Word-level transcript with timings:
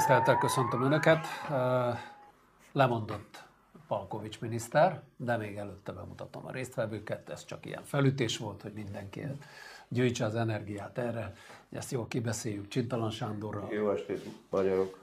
Tisztelettel 0.00 0.38
köszöntöm 0.38 0.82
Önöket. 0.82 1.26
Lemondott 2.72 3.44
Palkovics 3.88 4.40
miniszter, 4.40 5.02
de 5.16 5.36
még 5.36 5.56
előtte 5.56 5.92
bemutatom 5.92 6.46
a 6.46 6.50
résztvevőket. 6.50 7.28
Ez 7.30 7.44
csak 7.44 7.66
ilyen 7.66 7.82
felütés 7.84 8.38
volt, 8.38 8.62
hogy 8.62 8.72
mindenki 8.72 9.26
gyűjtse 9.88 10.24
az 10.24 10.34
energiát 10.34 10.98
erre. 10.98 11.32
Ezt 11.70 11.90
jól 11.90 12.08
kibeszéljük 12.08 12.68
Csintalan 12.68 13.10
Sándorral. 13.10 13.72
Jó 13.72 13.90
estét, 13.90 14.26
magyarok! 14.50 14.98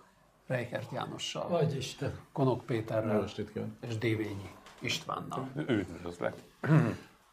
Reikert 0.48 0.92
Jánossal. 0.92 1.48
Vagy 1.48 1.76
Isten. 1.76 2.20
Konok 2.32 2.66
Péterrel. 2.66 3.16
Jó 3.16 3.22
estét 3.22 3.52
kívánok. 3.52 3.76
És 3.80 3.98
Dévényi 3.98 4.52
Istvánnal. 4.80 5.50
Üdvözlök. 5.56 6.34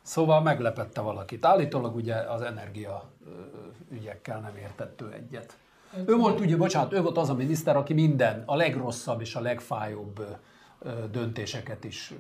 Szóval 0.03 0.43
meglepette 0.43 1.01
valakit. 1.01 1.45
Állítólag 1.45 1.95
ugye 1.95 2.15
az 2.15 2.43
energia 2.43 3.11
ügyekkel 3.91 4.41
nem 4.41 4.57
értett 4.57 5.01
ő 5.01 5.13
egyet. 5.13 5.57
Ő 6.07 6.17
volt 6.17 6.41
ugye, 6.41 6.57
bocsánat, 6.57 6.93
ő 6.93 7.03
volt 7.03 7.17
az 7.17 7.31
a 7.31 7.35
miniszter, 7.35 7.77
aki 7.77 7.95
minden, 7.95 8.43
a 8.47 8.57
legrosszabb 8.57 9.21
és 9.21 9.35
a 9.35 9.41
legfájóbb 9.41 10.25
döntéseket 11.11 11.85
is 11.85 12.15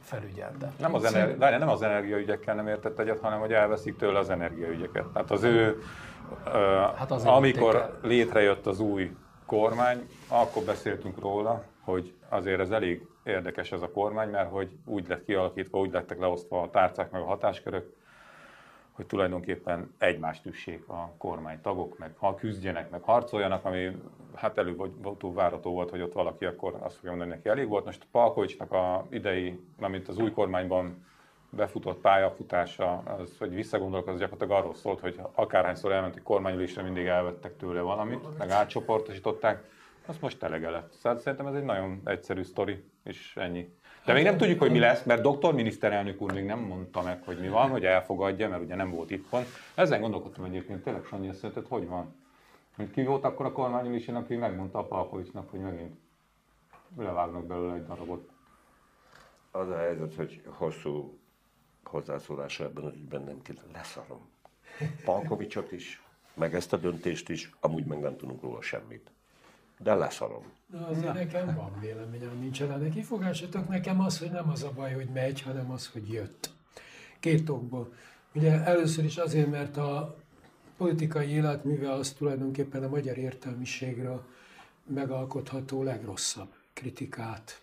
felügyelte. 0.00 0.72
Nem 0.78 0.94
az, 0.94 1.04
ener- 1.04 1.38
várjál, 1.38 1.58
nem 1.58 1.68
az 1.68 1.82
energiaügyekkel 1.82 2.54
nem 2.54 2.68
értett 2.68 2.98
egyet, 2.98 3.20
hanem 3.20 3.40
hogy 3.40 3.52
elveszik 3.52 3.96
tőle 3.96 4.18
az 4.18 4.30
energiaügyeket. 4.30 5.06
Tehát 5.06 5.30
az 5.30 5.42
ő, 5.42 5.82
hát 6.96 7.10
az 7.10 7.24
amikor 7.24 7.98
létrejött 8.02 8.66
az 8.66 8.80
új 8.80 9.16
kormány, 9.46 10.08
akkor 10.28 10.62
beszéltünk 10.62 11.20
róla, 11.20 11.64
hogy 11.80 12.14
azért 12.28 12.60
ez 12.60 12.70
elég 12.70 13.06
érdekes 13.24 13.72
ez 13.72 13.82
a 13.82 13.90
kormány, 13.90 14.30
mert 14.30 14.50
hogy 14.50 14.70
úgy 14.84 15.08
lett 15.08 15.24
kialakítva, 15.24 15.78
úgy 15.78 15.92
lettek 15.92 16.18
leosztva 16.18 16.62
a 16.62 16.70
tárcák 16.70 17.10
meg 17.10 17.22
a 17.22 17.24
hatáskörök, 17.24 17.92
hogy 18.94 19.06
tulajdonképpen 19.06 19.94
egymást 19.98 20.46
üssék 20.46 20.88
a 20.88 21.12
kormánytagok, 21.18 21.98
meg 21.98 22.14
ha 22.16 22.34
küzdjenek, 22.34 22.90
meg 22.90 23.02
harcoljanak, 23.02 23.64
ami 23.64 23.90
hát 24.34 24.58
előbb 24.58 25.34
várható 25.34 25.72
volt, 25.72 25.90
hogy 25.90 26.00
ott 26.00 26.12
valaki 26.12 26.44
akkor 26.44 26.76
azt 26.80 26.94
fogja 26.94 27.10
mondani, 27.10 27.30
hogy 27.30 27.38
neki 27.38 27.48
elég 27.58 27.68
volt. 27.68 27.84
Most 27.84 28.06
Palkovicsnak 28.10 28.72
a 28.72 29.06
idei, 29.10 29.60
amit 29.80 30.08
az 30.08 30.18
új 30.18 30.30
kormányban 30.30 31.04
befutott 31.50 32.00
pályafutása, 32.00 32.98
az, 32.98 33.38
hogy 33.38 33.54
visszagondolok, 33.54 34.06
az 34.06 34.18
gyakorlatilag 34.18 34.62
arról 34.62 34.74
szólt, 34.74 35.00
hogy 35.00 35.20
akárhányszor 35.32 35.92
elment 35.92 36.16
egy 36.16 36.22
kormányülésre, 36.22 36.82
mindig 36.82 37.06
elvettek 37.06 37.56
tőle 37.56 37.80
valamit, 37.80 38.38
meg 38.38 38.50
átcsoportosították, 38.50 39.64
azt 40.06 40.20
most 40.20 40.38
telege 40.38 40.70
lett. 40.70 40.92
Szóval 40.92 41.18
szerintem 41.18 41.46
ez 41.46 41.54
egy 41.54 41.64
nagyon 41.64 42.00
egyszerű 42.04 42.42
sztori, 42.42 42.84
és 43.04 43.36
ennyi. 43.36 43.74
De 44.04 44.12
még 44.12 44.24
nem 44.24 44.36
tudjuk, 44.36 44.58
hogy 44.58 44.70
mi 44.70 44.78
lesz, 44.78 45.02
mert 45.02 45.22
doktor 45.22 45.54
miniszterelnök 45.54 46.20
úr 46.20 46.32
még 46.32 46.44
nem 46.44 46.58
mondta 46.58 47.02
meg, 47.02 47.22
hogy 47.24 47.40
mi 47.40 47.48
van, 47.48 47.70
hogy 47.70 47.84
elfogadja, 47.84 48.48
mert 48.48 48.62
ugye 48.62 48.74
nem 48.74 48.90
volt 48.90 49.10
itthon. 49.10 49.42
Ezen 49.74 50.00
gondolkodtam 50.00 50.44
egyébként, 50.44 50.82
tényleg 50.82 51.04
Sanyi, 51.04 51.32
szerinted 51.32 51.66
hogy 51.66 51.86
van? 51.86 52.14
Hogy 52.76 52.90
ki 52.90 53.04
volt 53.04 53.24
akkor 53.24 53.46
a 53.46 53.52
kormányülésen, 53.52 54.16
aki 54.16 54.36
megmondta 54.36 54.78
a 54.78 54.84
Palkovicsnak, 54.84 55.50
hogy 55.50 55.60
megint 55.60 55.96
levágnak 56.96 57.46
belőle 57.46 57.74
egy 57.74 57.86
darabot? 57.86 58.28
Az 59.50 59.68
a 59.68 59.76
helyzet, 59.76 60.14
hogy 60.14 60.42
hosszú 60.46 61.18
hozzászólása 61.84 62.64
ebben 62.64 62.84
az 62.84 62.94
ügyben 62.94 63.22
nem 63.22 63.42
kell 63.42 63.54
leszarom. 63.72 64.28
Palkovicsot 65.04 65.72
is, 65.72 66.02
meg 66.34 66.54
ezt 66.54 66.72
a 66.72 66.76
döntést 66.76 67.28
is, 67.28 67.50
amúgy 67.60 67.84
meg 67.84 68.00
nem 68.00 68.16
tudunk 68.16 68.42
róla 68.42 68.62
semmit 68.62 69.13
de 69.78 69.94
leszarom. 69.94 70.52
Na 70.66 70.86
azért 70.86 71.06
Na. 71.06 71.12
nekem 71.12 71.54
van 71.54 71.80
véleményem, 71.80 72.38
nincs 72.40 72.62
ellen 72.62 72.90
kifogásatok. 72.90 73.68
Nekem 73.68 74.00
az, 74.00 74.18
hogy 74.18 74.30
nem 74.30 74.50
az 74.50 74.62
a 74.62 74.72
baj, 74.72 74.92
hogy 74.92 75.08
megy, 75.08 75.42
hanem 75.42 75.70
az, 75.70 75.88
hogy 75.92 76.12
jött. 76.12 76.50
Két 77.20 77.48
okból. 77.48 77.92
Ugye 78.34 78.64
először 78.64 79.04
is 79.04 79.16
azért, 79.16 79.50
mert 79.50 79.76
a 79.76 80.16
politikai 80.76 81.28
életműve 81.28 81.92
az 81.92 82.12
tulajdonképpen 82.12 82.82
a 82.82 82.88
magyar 82.88 83.18
értelmiségről 83.18 84.24
megalkotható 84.86 85.82
legrosszabb 85.82 86.52
kritikát 86.72 87.60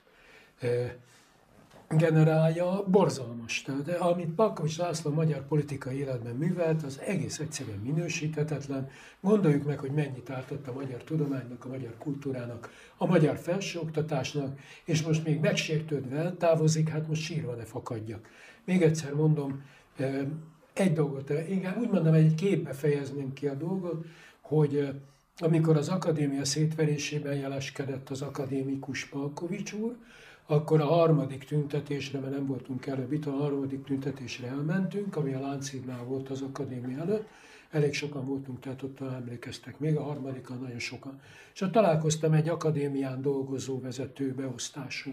generálja, 1.97 2.83
borzalmas. 2.87 3.61
Tehát 3.61 3.89
amit 3.89 4.29
Palkovics 4.35 4.77
László 4.77 5.11
magyar 5.11 5.47
politikai 5.47 5.97
életben 5.97 6.35
művelt, 6.35 6.83
az 6.83 6.99
egész 6.99 7.39
egyszerűen 7.39 7.79
minősíthetetlen. 7.83 8.89
Gondoljuk 9.21 9.65
meg, 9.65 9.79
hogy 9.79 9.91
mennyit 9.91 10.29
ártott 10.29 10.67
a 10.67 10.73
magyar 10.73 11.03
tudománynak, 11.03 11.65
a 11.65 11.69
magyar 11.69 11.97
kultúrának, 11.97 12.69
a 12.97 13.05
magyar 13.05 13.37
felsőoktatásnak, 13.37 14.59
és 14.85 15.03
most 15.03 15.25
még 15.25 15.39
megsértődve 15.39 16.17
eltávozik, 16.17 16.89
hát 16.89 17.07
most 17.07 17.21
sírva 17.21 17.55
ne 17.55 17.63
fakadjak. 17.63 18.27
Még 18.65 18.81
egyszer 18.81 19.13
mondom, 19.13 19.63
egy 20.73 20.93
dolgot, 20.93 21.29
igen, 21.49 21.77
úgy 21.79 21.89
mondom, 21.89 22.13
egy 22.13 22.35
képbe 22.35 22.73
fejezném 22.73 23.33
ki 23.33 23.47
a 23.47 23.53
dolgot, 23.53 24.05
hogy 24.41 24.93
amikor 25.37 25.77
az 25.77 25.89
akadémia 25.89 26.45
szétverésében 26.45 27.35
jeleskedett 27.35 28.09
az 28.09 28.21
akadémikus 28.21 29.05
Palkovics 29.05 29.73
úr, 29.73 29.95
akkor 30.51 30.81
a 30.81 30.85
harmadik 30.85 31.43
tüntetésre, 31.43 32.19
mert 32.19 32.33
nem 32.33 32.45
voltunk 32.45 32.85
előbb 32.85 33.11
itt, 33.11 33.25
a 33.25 33.31
harmadik 33.31 33.83
tüntetésre 33.83 34.47
elmentünk, 34.47 35.15
ami 35.15 35.33
a 35.33 35.39
Lánchídnál 35.39 36.03
volt 36.03 36.29
az 36.29 36.41
akadémia 36.41 36.99
előtt, 36.99 37.27
elég 37.71 37.93
sokan 37.93 38.25
voltunk, 38.25 38.59
tehát 38.59 38.83
ott 38.83 39.01
emlékeztek 39.01 39.79
még, 39.79 39.95
a 39.95 40.03
harmadikon 40.03 40.59
nagyon 40.61 40.79
sokan. 40.79 41.21
És 41.53 41.61
ott 41.61 41.71
találkoztam 41.71 42.33
egy 42.33 42.49
akadémián 42.49 43.21
dolgozó 43.21 43.79
vezető 43.79 44.33
beosztású 44.33 45.11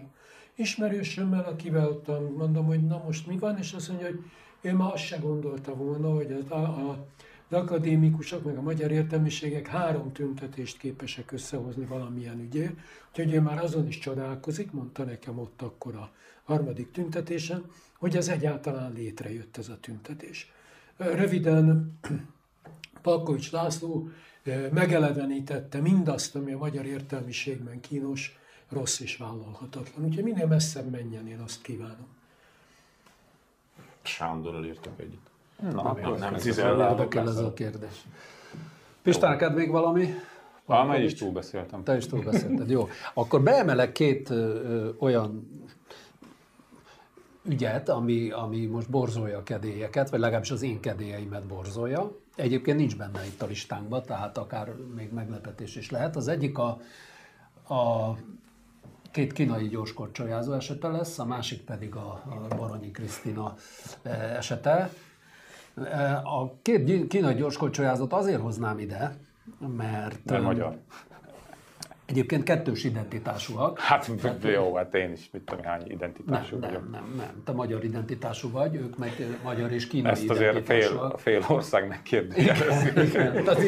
ismerősömmel, 0.55 1.43
akivel 1.43 1.87
ott 1.87 2.37
mondom, 2.37 2.65
hogy 2.65 2.87
na 2.87 3.01
most 3.05 3.27
mi 3.27 3.37
van, 3.37 3.57
és 3.57 3.73
azt 3.73 3.87
mondja, 3.89 4.07
hogy 4.07 4.19
ő 4.61 4.75
ma 4.75 4.93
azt 4.93 5.03
se 5.03 5.17
gondolta 5.17 5.75
volna, 5.75 6.13
hogy 6.13 6.45
a, 6.49 6.55
a 6.55 7.07
az 7.49 7.57
akadémikusok, 7.57 8.43
meg 8.43 8.57
a 8.57 8.61
magyar 8.61 8.91
értelmiségek 8.91 9.67
három 9.67 10.11
tüntetést 10.11 10.77
képesek 10.77 11.31
összehozni 11.31 11.85
valamilyen 11.85 12.39
ügyért. 12.39 12.73
Úgyhogy 13.09 13.33
ő 13.33 13.41
már 13.41 13.63
azon 13.63 13.87
is 13.87 13.97
csodálkozik, 13.97 14.71
mondta 14.71 15.03
nekem 15.03 15.39
ott 15.39 15.61
akkor 15.61 15.95
a 15.95 16.11
harmadik 16.43 16.91
tüntetésen, 16.91 17.65
hogy 17.97 18.15
ez 18.15 18.27
egyáltalán 18.27 18.93
létrejött 18.93 19.57
ez 19.57 19.69
a 19.69 19.77
tüntetés. 19.79 20.51
Röviden 20.97 21.99
Palkovics 23.01 23.51
László 23.51 24.09
megelevenítette 24.71 25.81
mindazt, 25.81 26.35
ami 26.35 26.51
a 26.51 26.57
magyar 26.57 26.85
értelmiségben 26.85 27.79
kínos, 27.79 28.37
rossz 28.69 28.99
és 28.99 29.17
vállalhatatlan. 29.17 30.05
Úgyhogy 30.05 30.23
minél 30.23 30.47
messzebb 30.47 30.89
menjen, 30.89 31.27
én 31.27 31.39
azt 31.39 31.61
kívánom. 31.61 32.07
Sándorral 34.01 34.65
értek 34.65 34.99
egyet. 34.99 35.29
Na, 35.61 35.93
nem, 35.93 36.13
nem, 36.13 36.35
nem 36.55 36.79
érdekel 36.79 37.27
ez 37.27 37.37
a 37.37 37.53
kérdés. 37.53 38.05
Pistán, 39.01 39.29
neked 39.31 39.53
még 39.53 39.71
valami? 39.71 40.13
Á, 40.67 40.83
már 40.83 41.01
is 41.01 41.13
túlbeszéltem. 41.13 41.83
Te 41.83 41.95
is 41.95 42.05
túlbeszélted, 42.05 42.69
jó. 42.69 42.87
Akkor 43.13 43.41
beemelek 43.41 43.91
két 43.91 44.29
ö, 44.29 44.89
olyan 44.99 45.49
ügyet, 47.45 47.89
ami, 47.89 48.29
ami 48.31 48.65
most 48.65 48.89
borzolja 48.89 49.37
a 49.37 49.43
kedélyeket, 49.43 50.09
vagy 50.09 50.19
legalábbis 50.19 50.51
az 50.51 50.61
én 50.61 50.79
kedélyeimet 50.79 51.45
borzolja. 51.45 52.17
Egyébként 52.35 52.77
nincs 52.77 52.97
benne 52.97 53.25
itt 53.25 53.41
a 53.41 53.45
listánkban, 53.45 54.03
tehát 54.03 54.37
akár 54.37 54.73
még 54.95 55.11
meglepetés 55.11 55.75
is 55.75 55.89
lehet. 55.89 56.15
Az 56.15 56.27
egyik 56.27 56.57
a, 56.57 56.79
a 57.73 58.13
két 59.11 59.33
kínai 59.33 59.67
gyorskorcsolyázó 59.67 60.53
esete 60.53 60.87
lesz, 60.87 61.19
a 61.19 61.25
másik 61.25 61.61
pedig 61.61 61.95
a, 61.95 62.23
a 62.49 62.55
Baranyi 62.55 62.91
Krisztina 62.91 63.55
esete. 64.37 64.89
A 66.23 66.59
két 66.61 67.07
kínai 67.07 67.33
gyorskorcsolyázat 67.33 68.13
azért 68.13 68.41
hoznám 68.41 68.79
ide, 68.79 69.15
mert... 69.77 70.25
Nem 70.25 70.43
magyar. 70.43 70.77
Egyébként 72.05 72.43
kettős 72.43 72.83
identitásúak. 72.83 73.79
Hát 73.79 74.11
jó, 74.41 74.75
hát 74.75 74.95
én 74.95 75.11
is, 75.11 75.29
mit 75.31 75.41
tudom, 75.41 75.63
hány 75.63 75.91
identitású 75.91 76.57
nem, 76.57 76.69
vagyok. 76.69 76.91
Nem, 76.91 76.91
nem, 76.91 77.13
nem, 77.17 77.43
te 77.45 77.51
magyar 77.51 77.83
identitású 77.83 78.51
vagy, 78.51 78.75
ők 78.75 78.97
meg 78.97 79.39
magyar 79.43 79.71
és 79.71 79.87
kínai 79.87 80.11
Ezt 80.11 80.29
azért 80.29 80.65
fél, 80.65 81.13
fél 81.17 81.45
ország 81.47 81.87
megkérdőjelezik. 81.87 82.91
Igen, 82.95 83.47
az 83.47 83.63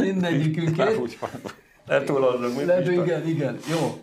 mindegyikünkét. 0.00 1.18
Van. 1.20 1.30
Letúlozzunk, 1.86 2.60
Igen, 2.86 3.26
igen, 3.26 3.58
jó. 3.70 4.02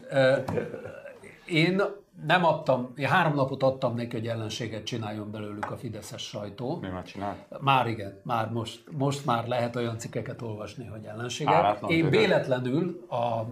Én 1.45 1.81
nem 2.25 2.45
adtam, 2.45 2.93
én 2.95 3.07
három 3.07 3.33
napot 3.33 3.63
adtam 3.63 3.95
neki, 3.95 4.15
hogy 4.15 4.27
ellenséget 4.27 4.83
csináljon 4.83 5.31
belőlük 5.31 5.71
a 5.71 5.77
fideszes 5.77 6.21
sajtó. 6.21 6.77
Mi 6.81 6.87
már 6.87 7.03
csinál? 7.03 7.47
Már 7.59 7.87
igen, 7.87 8.19
már 8.23 8.51
most, 8.51 8.83
most 8.91 9.25
már 9.25 9.47
lehet 9.47 9.75
olyan 9.75 9.97
cikkeket 9.97 10.41
olvasni, 10.41 10.85
hogy 10.85 11.05
ellenséget. 11.05 11.53
Állatlan 11.53 11.91
én 11.91 12.09
véletlenül 12.09 13.05
a 13.09 13.45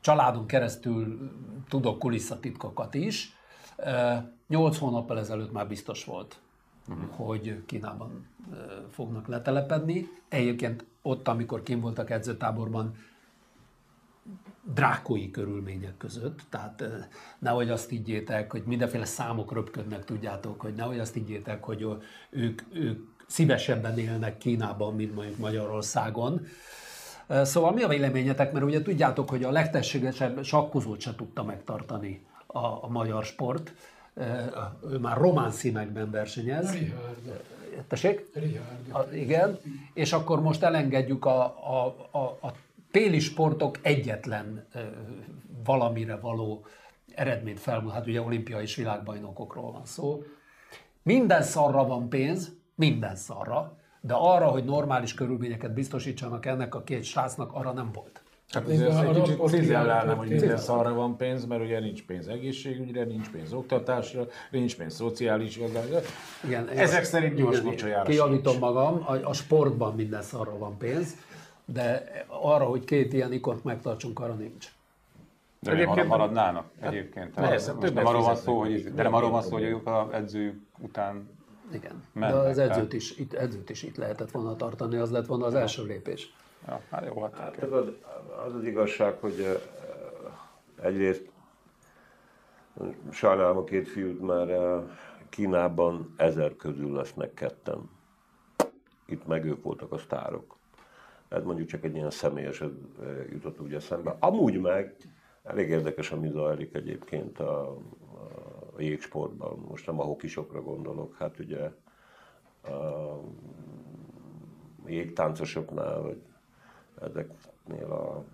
családon 0.00 0.46
keresztül 0.46 1.30
tudok 1.68 1.98
kulisszatitkokat 1.98 2.94
is. 2.94 3.36
Nyolc 4.48 4.78
hónappal 4.78 5.18
ezelőtt 5.18 5.52
már 5.52 5.68
biztos 5.68 6.04
volt, 6.04 6.40
uh-huh. 6.88 7.10
hogy 7.10 7.62
Kínában 7.66 8.26
fognak 8.90 9.26
letelepedni. 9.26 10.08
Egyébként 10.28 10.84
ott, 11.02 11.28
amikor 11.28 11.62
kim 11.62 11.80
voltak 11.80 12.10
edzőtáborban, 12.10 12.94
drákói 14.62 15.30
körülmények 15.30 15.96
között, 15.96 16.40
tehát 16.50 16.84
nehogy 17.38 17.70
azt 17.70 17.88
higgyétek, 17.88 18.50
hogy 18.50 18.62
mindenféle 18.66 19.04
számok 19.04 19.52
röpködnek, 19.52 20.04
tudjátok, 20.04 20.60
hogy 20.60 20.74
nehogy 20.74 20.98
azt 20.98 21.14
higgyétek, 21.14 21.64
hogy 21.64 21.86
ők, 22.30 22.62
ők 22.72 23.00
szívesebben 23.26 23.98
élnek 23.98 24.38
Kínában, 24.38 24.94
mint 24.94 25.14
mondjuk 25.14 25.38
Magyarországon. 25.38 26.46
Szóval 27.28 27.72
mi 27.72 27.82
a 27.82 27.88
véleményetek? 27.88 28.52
Mert 28.52 28.64
ugye 28.64 28.82
tudjátok, 28.82 29.30
hogy 29.30 29.44
a 29.44 29.50
legtességesebb 29.50 30.44
sakkozót 30.44 31.00
se 31.00 31.14
tudta 31.14 31.44
megtartani 31.44 32.26
a, 32.46 32.58
a 32.58 32.88
magyar 32.88 33.24
sport. 33.24 33.72
Ő 34.90 34.98
már 34.98 35.16
román 35.16 35.50
színekben 35.50 36.10
versenyez. 36.10 36.72
Richard. 36.72 37.42
Tessék? 37.88 38.30
Richard. 38.34 38.92
A, 38.92 39.14
igen. 39.14 39.58
És 39.94 40.12
akkor 40.12 40.40
most 40.40 40.62
elengedjük 40.62 41.24
a, 41.24 41.44
a, 41.44 42.08
a, 42.10 42.18
a 42.18 42.52
téli 42.92 43.18
sportok 43.18 43.78
egyetlen 43.82 44.66
valamire 45.64 46.16
való 46.16 46.66
eredményt 47.14 47.60
felmutat. 47.60 47.94
Hát 47.94 48.06
ugye 48.06 48.22
olimpiai 48.22 48.62
és 48.62 48.76
világbajnokokról 48.76 49.72
van 49.72 49.84
szó. 49.84 50.22
Minden 51.02 51.42
szarra 51.42 51.86
van 51.86 52.08
pénz, 52.08 52.52
minden 52.74 53.16
szarra, 53.16 53.76
de 54.00 54.14
arra, 54.14 54.46
hogy 54.46 54.64
normális 54.64 55.14
körülményeket 55.14 55.72
biztosítsanak 55.72 56.46
ennek 56.46 56.74
a 56.74 56.82
két 56.82 57.04
srácnak, 57.04 57.52
arra 57.52 57.72
nem 57.72 57.90
volt. 57.92 58.22
Hát 58.48 58.68
ez 58.68 58.80
egy 58.80 59.22
kicsit 59.22 59.46
cizellálnám, 59.46 60.16
hogy 60.16 60.28
minden 60.28 60.56
szarra 60.56 60.94
van 60.94 61.16
pénz, 61.16 61.44
mert 61.44 61.62
ugye 61.62 61.80
nincs 61.80 62.04
pénz 62.04 62.28
egészségügyre, 62.28 63.04
nincs 63.04 63.30
pénz 63.30 63.52
oktatásra, 63.52 64.26
nincs 64.50 64.76
pénz 64.76 64.94
szociális 64.94 65.58
gazdaságra. 65.58 66.00
Igen, 66.44 66.68
Ezek 66.68 67.04
szerint 67.04 67.34
gyors 67.34 67.60
kocsajára 67.60 68.02
Kijavítom 68.02 68.58
magam, 68.58 69.02
a, 69.06 69.14
a 69.22 69.32
sportban 69.32 69.94
minden 69.94 70.22
szarra 70.22 70.58
van 70.58 70.78
pénz, 70.78 71.16
de 71.64 72.04
arra, 72.26 72.64
hogy 72.64 72.84
két 72.84 73.12
ilyen 73.12 73.32
ikont 73.32 73.64
megtartsunk, 73.64 74.20
arra 74.20 74.34
nincs. 74.34 74.72
De 75.58 75.70
egyébként 75.70 76.08
maradnának 76.08 76.70
egyébként. 76.80 77.34
Hát, 77.34 77.48
persze, 77.48 77.72
most 77.72 77.94
nem 77.94 78.06
arról 78.06 78.22
van 78.22 78.36
szó, 78.36 78.58
hogy, 78.58 78.94
de 78.94 79.02
nem 79.02 79.14
arról 79.14 79.30
van 79.30 79.42
szó, 79.42 79.50
hogy 79.50 79.62
ők 79.62 79.86
az 79.86 80.12
edző 80.12 80.60
után 80.78 81.28
Igen, 81.72 82.02
mennek, 82.12 82.32
de 82.32 82.38
az 82.38 82.58
edzőt 82.58 82.92
is, 82.92 83.18
itt, 83.18 83.32
edzőt 83.32 83.70
is 83.70 83.82
itt 83.82 83.96
lehetett 83.96 84.30
volna 84.30 84.56
tartani, 84.56 84.96
az 84.96 85.10
lett 85.10 85.26
volna 85.26 85.46
az 85.46 85.54
első 85.54 85.84
lépés. 85.84 86.34
Ja, 86.66 86.80
hát 86.90 87.04
jó, 87.06 87.22
hát, 87.22 87.36
hát 87.36 87.62
az, 87.62 87.86
az 88.46 88.54
az 88.54 88.64
igazság, 88.64 89.16
hogy 89.20 89.60
egyrészt 90.82 91.30
sajnálom 93.10 93.56
a 93.56 93.64
két 93.64 93.88
fiút, 93.88 94.20
mert 94.20 94.50
Kínában 95.28 96.14
ezer 96.16 96.56
közül 96.56 96.92
lesznek 96.92 97.34
ketten. 97.34 97.90
Itt 99.06 99.26
meg 99.26 99.44
ők 99.44 99.62
voltak 99.62 99.92
a 99.92 99.98
sztárok. 99.98 100.56
Ez 101.32 101.44
mondjuk 101.44 101.68
csak 101.68 101.84
egy 101.84 101.94
ilyen 101.94 102.10
személyes 102.10 102.62
jutott 103.30 103.60
úgy 103.60 103.74
eszembe. 103.74 104.16
Amúgy 104.20 104.60
meg 104.60 104.96
elég 105.42 105.68
érdekes, 105.68 106.10
ami 106.10 106.30
zajlik 106.30 106.74
egyébként 106.74 107.38
a, 107.38 107.70
a 108.76 108.80
jégsportban. 108.80 109.58
Most 109.68 109.86
nem 109.86 110.00
a 110.00 110.04
hokisokra 110.04 110.62
gondolok, 110.62 111.16
hát 111.16 111.38
ugye 111.38 111.70
a 112.62 113.20
jégtáncosoknál, 114.86 116.00
vagy 116.00 116.22
ezeknél 117.00 117.92
a 117.92 118.24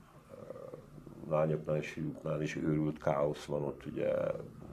lányoknál 1.29 1.77
és 1.77 1.91
fiúknál 1.91 2.43
is 2.43 2.57
őrült 2.57 2.99
káosz 2.99 3.45
van, 3.45 3.63
ott 3.63 3.87
ugye 3.87 4.15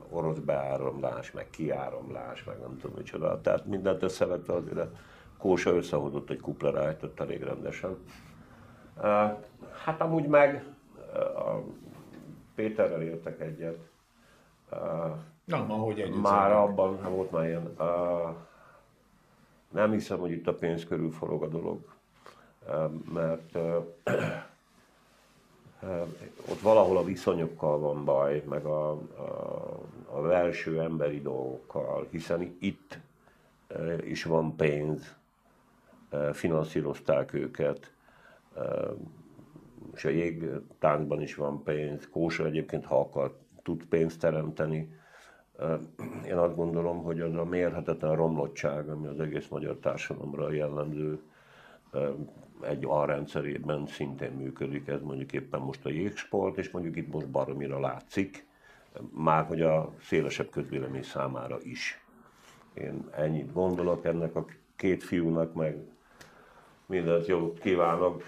orosz 0.09 0.39
beáramlás, 0.39 1.31
meg 1.31 1.49
kiáramlás, 1.49 2.43
meg 2.43 2.59
nem 2.59 2.77
tudom 2.77 2.95
micsoda. 2.97 3.41
Tehát 3.41 3.65
mindent 3.65 4.03
összevetve 4.03 4.53
azért 4.53 4.87
Kósa 5.37 5.71
összehozott 5.71 6.29
egy 6.29 6.39
kuplerájt 6.39 7.03
ott 7.03 7.19
elég 7.19 7.41
rendesen. 7.41 7.97
Hát 9.83 10.01
amúgy 10.01 10.27
meg 10.27 10.65
a 11.35 11.51
Péterrel 12.55 13.01
értek 13.01 13.39
egyet. 13.39 13.89
Nem, 15.43 15.71
ahogy 15.71 15.99
egyet. 15.99 16.21
Már 16.21 16.51
abban, 16.51 17.03
ha 17.03 17.09
volt 17.09 17.31
már 17.31 17.45
ilyen. 17.45 17.75
Nem 19.69 19.91
hiszem, 19.91 20.19
hogy 20.19 20.31
itt 20.31 20.47
a 20.47 20.53
pénz 20.53 20.85
körül 20.85 21.11
forog 21.11 21.43
a 21.43 21.47
dolog 21.47 21.93
mert 23.13 23.55
ott 26.49 26.59
valahol 26.61 26.97
a 26.97 27.03
viszonyokkal 27.03 27.79
van 27.79 28.05
baj, 28.05 28.43
meg 28.49 28.65
a, 28.65 28.91
a, 28.91 28.99
a 30.11 30.21
belső 30.21 30.81
emberi 30.81 31.21
dolgokkal, 31.21 32.07
hiszen 32.11 32.55
itt 32.59 32.99
is 34.03 34.23
van 34.23 34.55
pénz, 34.55 35.15
finanszírozták 36.33 37.33
őket, 37.33 37.93
és 39.93 40.05
a 40.05 40.09
jégtáncban 40.09 41.21
is 41.21 41.35
van 41.35 41.63
pénz, 41.63 42.09
Kósa 42.09 42.45
egyébként, 42.45 42.85
ha 42.85 42.99
akar, 42.99 43.37
tud 43.63 43.85
pénzt 43.85 44.19
teremteni. 44.19 44.93
Én 46.25 46.37
azt 46.37 46.55
gondolom, 46.55 47.03
hogy 47.03 47.19
az 47.19 47.35
a 47.35 47.45
mérhetetlen 47.45 48.15
romlottság, 48.15 48.89
ami 48.89 49.07
az 49.07 49.19
egész 49.19 49.47
magyar 49.47 49.75
társadalomra 49.75 50.51
jellemző, 50.51 51.19
egy 52.61 52.85
alrendszerében 52.85 53.87
szintén 53.87 54.31
működik, 54.31 54.87
ez 54.87 55.01
mondjuk 55.01 55.33
éppen 55.33 55.59
most 55.59 55.85
a 55.85 55.89
jégsport, 55.89 56.57
és 56.57 56.71
mondjuk 56.71 56.95
itt 56.95 57.11
most 57.11 57.29
baromira 57.29 57.79
látszik, 57.79 58.45
már 59.11 59.45
hogy 59.45 59.61
a 59.61 59.93
szélesebb 60.01 60.49
közvélemény 60.49 61.03
számára 61.03 61.57
is. 61.61 62.05
Én 62.73 63.07
ennyit 63.11 63.53
gondolok 63.53 64.05
ennek 64.05 64.35
a 64.35 64.45
két 64.75 65.03
fiúnak, 65.03 65.53
meg 65.53 65.77
mindent 66.85 67.25
jót 67.25 67.59
kívánok, 67.59 68.23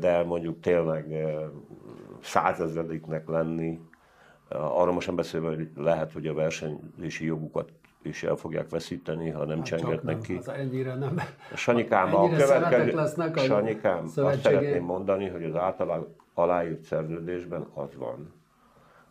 de 0.00 0.22
mondjuk 0.22 0.60
tényleg 0.60 1.14
százezrediknek 2.20 3.28
lenni, 3.28 3.80
arra 4.48 4.92
most 4.92 5.06
nem 5.06 5.16
beszélve, 5.16 5.48
hogy 5.48 5.68
lehet, 5.76 6.12
hogy 6.12 6.26
a 6.26 6.34
versenyzési 6.34 7.24
jogukat 7.24 7.72
is 8.02 8.22
el 8.22 8.36
fogják 8.36 8.70
veszíteni, 8.70 9.30
ha 9.30 9.44
nem 9.44 9.56
hát 9.56 9.66
csengetnek 9.66 10.20
ki. 10.20 10.34
Az 10.34 10.48
ennyire 10.48 10.94
nem. 10.94 11.20
Sanyikám, 11.54 12.14
a 12.14 12.28
következő, 12.28 12.92
lesznek 12.92 13.36
a 13.36 13.40
Sanyikám, 13.40 14.04
azt 14.16 14.40
szeretném 14.40 14.84
mondani, 14.84 15.28
hogy 15.28 15.44
az 15.44 15.54
általán 15.54 16.06
aláírt 16.34 16.82
szerződésben 16.82 17.66
az 17.74 17.96
van, 17.96 18.32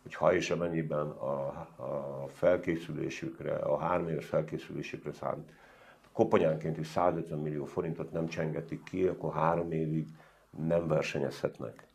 hogy 0.01 0.15
ha 0.15 0.33
és 0.33 0.49
amennyiben 0.49 1.07
a, 1.07 1.33
a 1.75 2.27
felkészülésükre, 2.33 3.55
a 3.55 3.77
három 3.77 4.09
éves 4.09 4.25
felkészülésükre 4.25 5.11
szánt 5.11 5.49
koponyánként 6.15 6.77
is 6.77 6.87
150 6.87 7.39
millió 7.39 7.65
forintot 7.65 8.11
nem 8.11 8.27
csengetik 8.27 8.83
ki, 8.83 9.03
akkor 9.03 9.33
három 9.33 9.71
évig 9.71 10.07
nem 10.67 10.87
versenyezhetnek. 10.87 11.87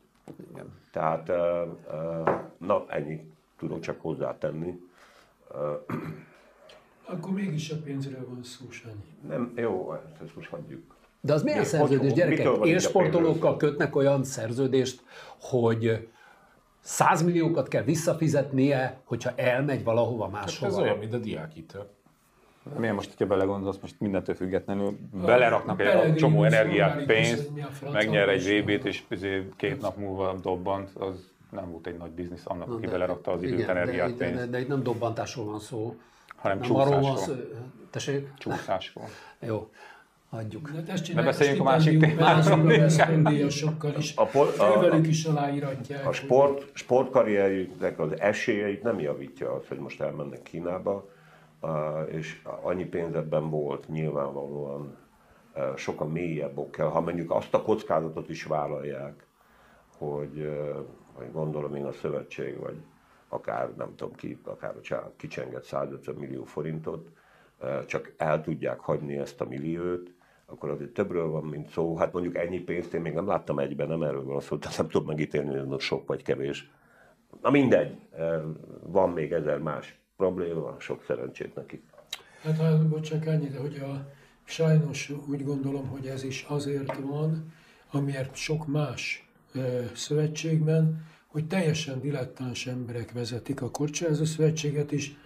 Igen. 0.50 0.66
Tehát, 0.92 1.30
na 2.58 2.84
ennyi 2.88 3.32
tudok 3.58 3.80
csak 3.80 4.00
hozzátenni. 4.00 4.80
Akkor 7.04 7.32
mégis 7.32 7.70
a 7.70 7.76
pénzről 7.84 8.26
van 8.28 8.42
szó, 8.42 8.70
Sanyi. 8.70 9.16
Nem, 9.28 9.52
jó, 9.56 9.94
ezt 10.22 10.36
most 10.36 10.48
hagyjuk. 10.48 10.96
De 11.20 11.32
az 11.32 11.42
milyen 11.42 11.64
szerződés, 11.64 12.12
gyerekek? 12.12 12.64
Élsportolókkal 12.64 13.56
kötnek 13.56 13.96
olyan 13.96 14.24
szerződést, 14.24 15.02
hogy 15.40 16.08
100 16.80 17.22
milliókat 17.22 17.68
kell 17.68 17.82
visszafizetnie, 17.82 19.00
hogyha 19.04 19.30
elmegy 19.36 19.84
valahova 19.84 20.28
máshova. 20.28 20.72
Ez 20.72 20.78
olyan, 20.78 20.98
mint 20.98 21.12
a 21.12 21.18
diákhitel. 21.18 21.98
Milyen 22.78 22.94
most, 22.94 23.08
hogyha 23.08 23.26
belegondolsz, 23.26 23.78
most 23.80 23.94
mindentől 23.98 24.34
függetlenül 24.34 24.98
beleraknak 25.24 25.80
egy 25.80 26.14
csomó 26.14 26.44
energiát, 26.44 27.04
pénzt, 27.04 27.50
megnyer 27.92 28.28
egy 28.28 28.62
VB-t, 28.62 28.84
és 28.84 29.02
izé 29.08 29.48
két 29.56 29.80
nap 29.80 29.96
múlva 29.96 30.38
dobbant, 30.42 30.90
az 30.94 31.30
nem 31.50 31.70
volt 31.70 31.86
egy 31.86 31.96
nagy 31.96 32.10
biznisz 32.10 32.42
annak, 32.44 32.72
aki 32.72 32.86
belerakta 32.86 33.32
az 33.32 33.42
időt, 33.42 33.68
energiát, 33.68 34.16
de, 34.16 34.24
pénzt. 34.24 34.34
De, 34.34 34.44
de, 34.44 34.50
de 34.50 34.60
itt 34.60 34.68
nem 34.68 34.82
dobbantásról 34.82 35.44
van 35.44 35.60
szó 35.60 35.96
hanem 36.40 36.58
nem 36.58 36.66
csúszásról. 36.66 37.00
Van 37.00 37.16
szó, 37.16 37.32
tessék? 37.90 38.28
Csúszásról. 38.38 39.04
Jó, 39.38 39.70
hagyjuk. 40.30 40.72
Ne 41.14 41.22
beszéljünk 41.22 41.60
a 41.60 41.64
másik 41.64 41.98
témáról. 41.98 42.52
A, 43.24 43.88
is. 43.98 44.16
A, 44.16 44.24
pol, 44.24 44.48
a, 44.58 44.96
is 45.02 45.24
aláíratják. 45.24 46.06
A 46.06 46.12
sport, 46.12 46.70
sportkarrierjüknek 46.72 47.98
az 47.98 48.20
esélyeit 48.20 48.82
nem 48.82 49.00
javítja 49.00 49.52
az, 49.52 49.68
hogy 49.68 49.78
most 49.78 50.00
elmennek 50.00 50.42
Kínába, 50.42 51.08
és 52.10 52.42
annyi 52.62 52.84
pénzebben 52.84 53.50
volt 53.50 53.88
nyilvánvalóan 53.88 54.96
sokkal 55.76 56.08
mélyebb 56.08 56.58
okkel. 56.58 56.88
Ha 56.88 57.00
mondjuk 57.00 57.30
azt 57.30 57.54
a 57.54 57.62
kockázatot 57.62 58.28
is 58.28 58.44
vállalják, 58.44 59.26
hogy, 59.98 60.50
hogy 61.12 61.32
gondolom 61.32 61.74
én 61.74 61.84
a 61.84 61.92
szövetség, 61.92 62.58
vagy 62.58 62.76
akár 63.28 63.74
nem 63.76 63.94
tudom 63.96 64.14
ki, 64.14 64.40
akár 64.44 64.74
a 64.90 65.12
kicsenget 65.16 65.64
150 65.64 66.14
millió 66.14 66.44
forintot, 66.44 67.08
csak 67.86 68.12
el 68.16 68.42
tudják 68.42 68.80
hagyni 68.80 69.16
ezt 69.16 69.40
a 69.40 69.44
milliót, 69.44 70.10
akkor 70.46 70.70
azért 70.70 70.92
többről 70.92 71.30
van, 71.30 71.44
mint 71.44 71.68
szó. 71.68 71.96
Hát 71.96 72.12
mondjuk 72.12 72.36
ennyi 72.36 72.58
pénzt 72.58 72.94
én 72.94 73.00
még 73.00 73.12
nem 73.12 73.26
láttam 73.26 73.58
egyben, 73.58 73.88
nem 73.88 74.02
erről 74.02 74.24
van 74.24 74.40
szó, 74.40 74.58
tehát 74.58 74.78
nem 74.78 74.88
tudom 74.88 75.06
megítélni, 75.06 75.56
hogy 75.58 75.72
ez 75.72 75.82
sok 75.82 76.06
vagy 76.06 76.22
kevés. 76.22 76.70
Na 77.42 77.50
mindegy, 77.50 77.98
van 78.82 79.10
még 79.10 79.32
ezer 79.32 79.58
más 79.58 80.00
probléma, 80.20 80.76
sok 80.78 81.04
szerencsét 81.06 81.54
nekik. 81.54 81.82
Hát 82.42 82.56
ha 82.56 82.88
bocsánat, 82.88 83.26
annyi, 83.26 83.48
de 83.48 83.58
hogy 83.58 83.76
a, 83.76 84.08
sajnos 84.44 85.12
úgy 85.28 85.44
gondolom, 85.44 85.88
hogy 85.88 86.06
ez 86.06 86.24
is 86.24 86.46
azért 86.48 86.96
van, 86.96 87.52
amiért 87.90 88.34
sok 88.34 88.66
más 88.66 89.28
ö, 89.54 89.82
szövetségben 89.94 91.08
hogy 91.30 91.46
teljesen 91.46 92.00
dilettáns 92.00 92.66
emberek 92.66 93.12
vezetik 93.12 93.62
a 93.62 93.70
Korcsázó 93.70 94.24
Szövetséget 94.24 94.92
is, 94.92 95.16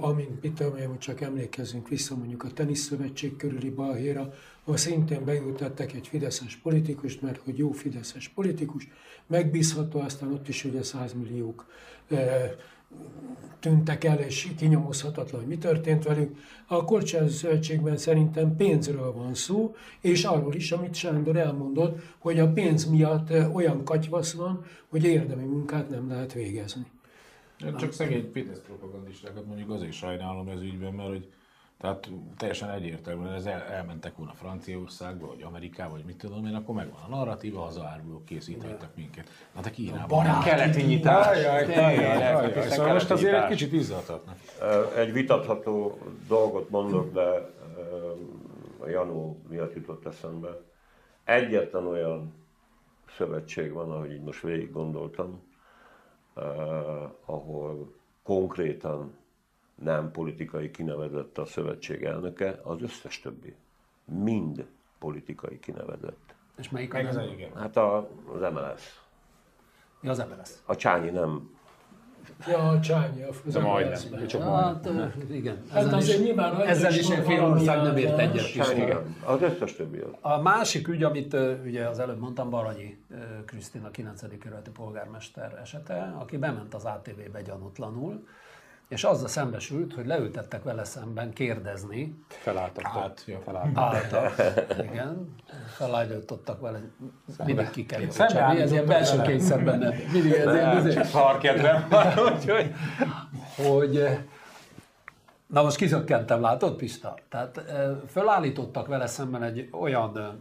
amint 0.00 0.42
mit 0.42 0.60
én, 0.60 0.98
csak 0.98 1.20
emlékezzünk 1.20 1.88
vissza 1.88 2.16
mondjuk 2.16 2.44
a 2.44 2.50
teniszszövetség 2.50 3.36
körüli 3.36 3.70
balhéra, 3.70 4.32
ahol 4.62 4.76
szintén 4.76 5.24
beültettek 5.24 5.92
egy 5.92 6.08
fideszes 6.08 6.56
politikust, 6.56 7.22
mert 7.22 7.40
hogy 7.44 7.58
jó 7.58 7.70
fideszes 7.72 8.28
politikus, 8.28 8.88
megbízható, 9.26 10.00
aztán 10.00 10.32
ott 10.32 10.48
is 10.48 10.64
ugye 10.64 10.82
százmilliók 10.82 11.66
tűntek 13.60 14.04
el, 14.04 14.18
és 14.18 14.48
kinyomozhatatlan, 14.56 15.40
hogy 15.40 15.48
mi 15.48 15.58
történt 15.58 16.04
velük. 16.04 16.36
A 16.66 16.84
Korcsán 16.84 17.28
Szövetségben 17.28 17.96
szerintem 17.96 18.56
pénzről 18.56 19.12
van 19.12 19.34
szó, 19.34 19.74
és 20.00 20.24
arról 20.24 20.54
is, 20.54 20.72
amit 20.72 20.94
Sándor 20.94 21.36
elmondott, 21.36 22.02
hogy 22.18 22.38
a 22.38 22.52
pénz 22.52 22.84
miatt 22.84 23.30
olyan 23.52 23.84
katyvasz 23.84 24.32
van, 24.32 24.64
hogy 24.88 25.04
érdemi 25.04 25.44
munkát 25.44 25.90
nem 25.90 26.08
lehet 26.08 26.32
végezni. 26.32 26.86
Csak 27.78 27.92
szegény 27.92 28.30
Fidesz 28.32 28.60
propagandistákat 28.66 29.46
mondjuk 29.46 29.70
azért 29.70 29.92
sajnálom 29.92 30.48
ez 30.48 30.60
ügyben, 30.60 30.94
mert 30.94 31.08
hogy 31.08 31.28
tehát 31.78 32.10
teljesen 32.36 32.70
egyértelműen 32.70 33.32
ez 33.32 33.46
el, 33.46 33.62
elmentek 33.62 34.16
volna 34.16 34.32
Franciaországba, 34.32 35.26
vagy 35.26 35.42
Amerikába, 35.42 35.90
vagy 35.90 36.04
mit 36.04 36.16
tudom 36.16 36.46
én, 36.46 36.54
akkor 36.54 36.74
megvan 36.74 37.00
a 37.06 37.08
narratíva, 37.08 37.60
hazaárulók 37.60 38.24
készítettek 38.24 38.96
minket. 38.96 39.28
Na 39.54 39.60
de 39.60 39.70
Kínában. 39.70 40.26
A 40.26 40.42
keleti 40.42 40.82
nyitás. 40.82 41.38
Szóval 42.68 42.92
most 42.92 43.10
azért 43.10 43.42
egy 43.42 43.48
kicsit 43.48 43.72
izzadhatnak. 43.72 44.36
Egy 44.96 45.12
vitatható 45.12 45.98
dolgot 46.28 46.70
mondok, 46.70 47.12
de 47.12 47.52
a 48.78 48.88
Janó 48.88 49.40
miatt 49.48 49.74
jutott 49.74 50.06
eszembe. 50.06 50.60
Egyetlen 51.24 51.86
olyan 51.86 52.34
szövetség 53.16 53.72
van, 53.72 53.90
ahogy 53.90 54.12
így 54.12 54.22
most 54.22 54.42
végig 54.42 54.72
gondoltam, 54.72 55.42
ahol 57.24 57.94
konkrétan 58.22 59.16
nem 59.82 60.10
politikai 60.10 60.70
kinevezett 60.70 61.38
a 61.38 61.44
szövetség 61.44 62.02
elnöke, 62.02 62.60
az 62.62 62.82
összes 62.82 63.20
többi. 63.20 63.54
Mind 64.04 64.66
politikai 64.98 65.58
kinevezett. 65.58 66.34
És 66.56 66.70
melyik 66.70 66.94
az? 66.94 67.20
Hát 67.54 67.76
a, 67.76 68.08
az 68.34 68.40
MLS. 68.40 69.02
Ja, 70.00 70.10
az 70.10 70.18
MLS. 70.18 70.50
A 70.64 70.76
Csányi 70.76 71.10
nem 71.10 71.54
Ja, 72.46 72.68
a 72.68 72.80
Csányi, 72.80 73.22
a 73.22 73.32
De 73.44 73.60
majdnem. 73.60 74.26
Csak 74.26 74.42
hát, 74.42 74.88
igen. 75.30 75.62
Hát 75.70 75.84
ezzel 75.84 75.94
azért 75.94 76.18
is, 76.18 76.24
nyilván 76.24 76.60
ezzel 76.60 76.92
is 76.92 77.10
egy 77.10 77.24
fél 77.24 77.44
ország 77.44 77.82
nem 77.82 77.96
ért 77.96 78.18
egyet. 78.18 78.76
Igen, 78.76 79.16
az 79.24 79.42
összes 79.42 79.76
többi 79.76 79.98
az. 79.98 80.10
A 80.20 80.42
másik 80.42 80.88
ügy, 80.88 81.02
amit 81.02 81.36
ugye 81.64 81.88
az 81.88 81.98
előbb 81.98 82.18
mondtam, 82.18 82.50
Baranyi 82.50 82.98
Krisztina 83.46 83.90
9. 83.90 84.38
kerületi 84.38 84.70
polgármester 84.70 85.58
esete, 85.62 86.14
aki 86.18 86.36
bement 86.36 86.74
az 86.74 86.84
ATV-be 86.84 87.42
gyanútlanul, 87.42 88.26
és 88.88 89.04
azzal 89.04 89.28
szembesült, 89.28 89.94
hogy 89.94 90.06
leültettek 90.06 90.62
vele 90.62 90.84
szemben 90.84 91.32
kérdezni. 91.32 92.24
Felálltak. 92.28 92.84
Át, 92.84 93.24
ja, 93.26 93.40
felálltak. 93.44 94.34
igen. 94.90 95.34
Felállítottak 95.66 96.60
vele. 96.60 96.80
Mindig 97.44 97.70
ki 97.70 97.86
kell 97.86 98.00
javítani. 98.00 98.60
Ez 98.60 98.72
ilyen 98.72 98.86
belső 98.86 99.22
kényszer 99.22 99.64
benne. 99.64 99.94
Mindig 100.12 100.32
ez 100.32 100.54
ilyen... 100.86 101.04
Szarkedvem 101.04 101.88
úgyhogy... 102.32 102.72
Hogy 103.56 104.18
Na 105.46 105.62
most 105.62 105.76
kizökkentem, 105.76 106.40
látod 106.40 106.76
Pista? 106.76 107.14
Tehát 107.28 107.62
fölállítottak 108.08 108.86
vele 108.86 109.06
szemben 109.06 109.42
egy 109.42 109.68
olyan 109.72 110.40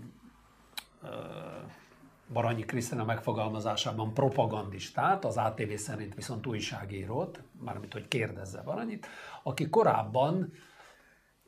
Baranyi 2.27 2.65
Krisztina 2.65 3.05
megfogalmazásában 3.05 4.13
propagandistát, 4.13 5.25
az 5.25 5.37
ATV 5.37 5.73
szerint 5.73 6.15
viszont 6.15 6.45
újságírót, 6.45 7.43
mármint 7.59 7.93
hogy 7.93 8.07
kérdezze 8.07 8.61
Baranyit, 8.61 9.07
aki 9.43 9.69
korábban 9.69 10.53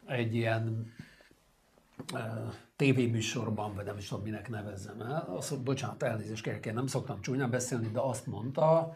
egy 0.05 0.35
ilyen 0.35 0.93
e, 2.13 2.49
tévéműsorban, 2.75 3.75
vagy 3.75 3.85
nem 3.85 3.97
is 3.97 4.07
tudom, 4.07 4.23
minek 4.23 4.49
nevezzem 4.49 5.01
el, 5.01 5.27
azt, 5.35 5.63
bocsánat, 5.63 6.03
elnézést 6.03 6.43
kérek, 6.43 6.65
én 6.65 6.73
nem 6.73 6.87
szoktam 6.87 7.21
csúnyán 7.21 7.49
beszélni, 7.49 7.87
de 7.87 7.99
azt 7.99 8.27
mondta, 8.27 8.95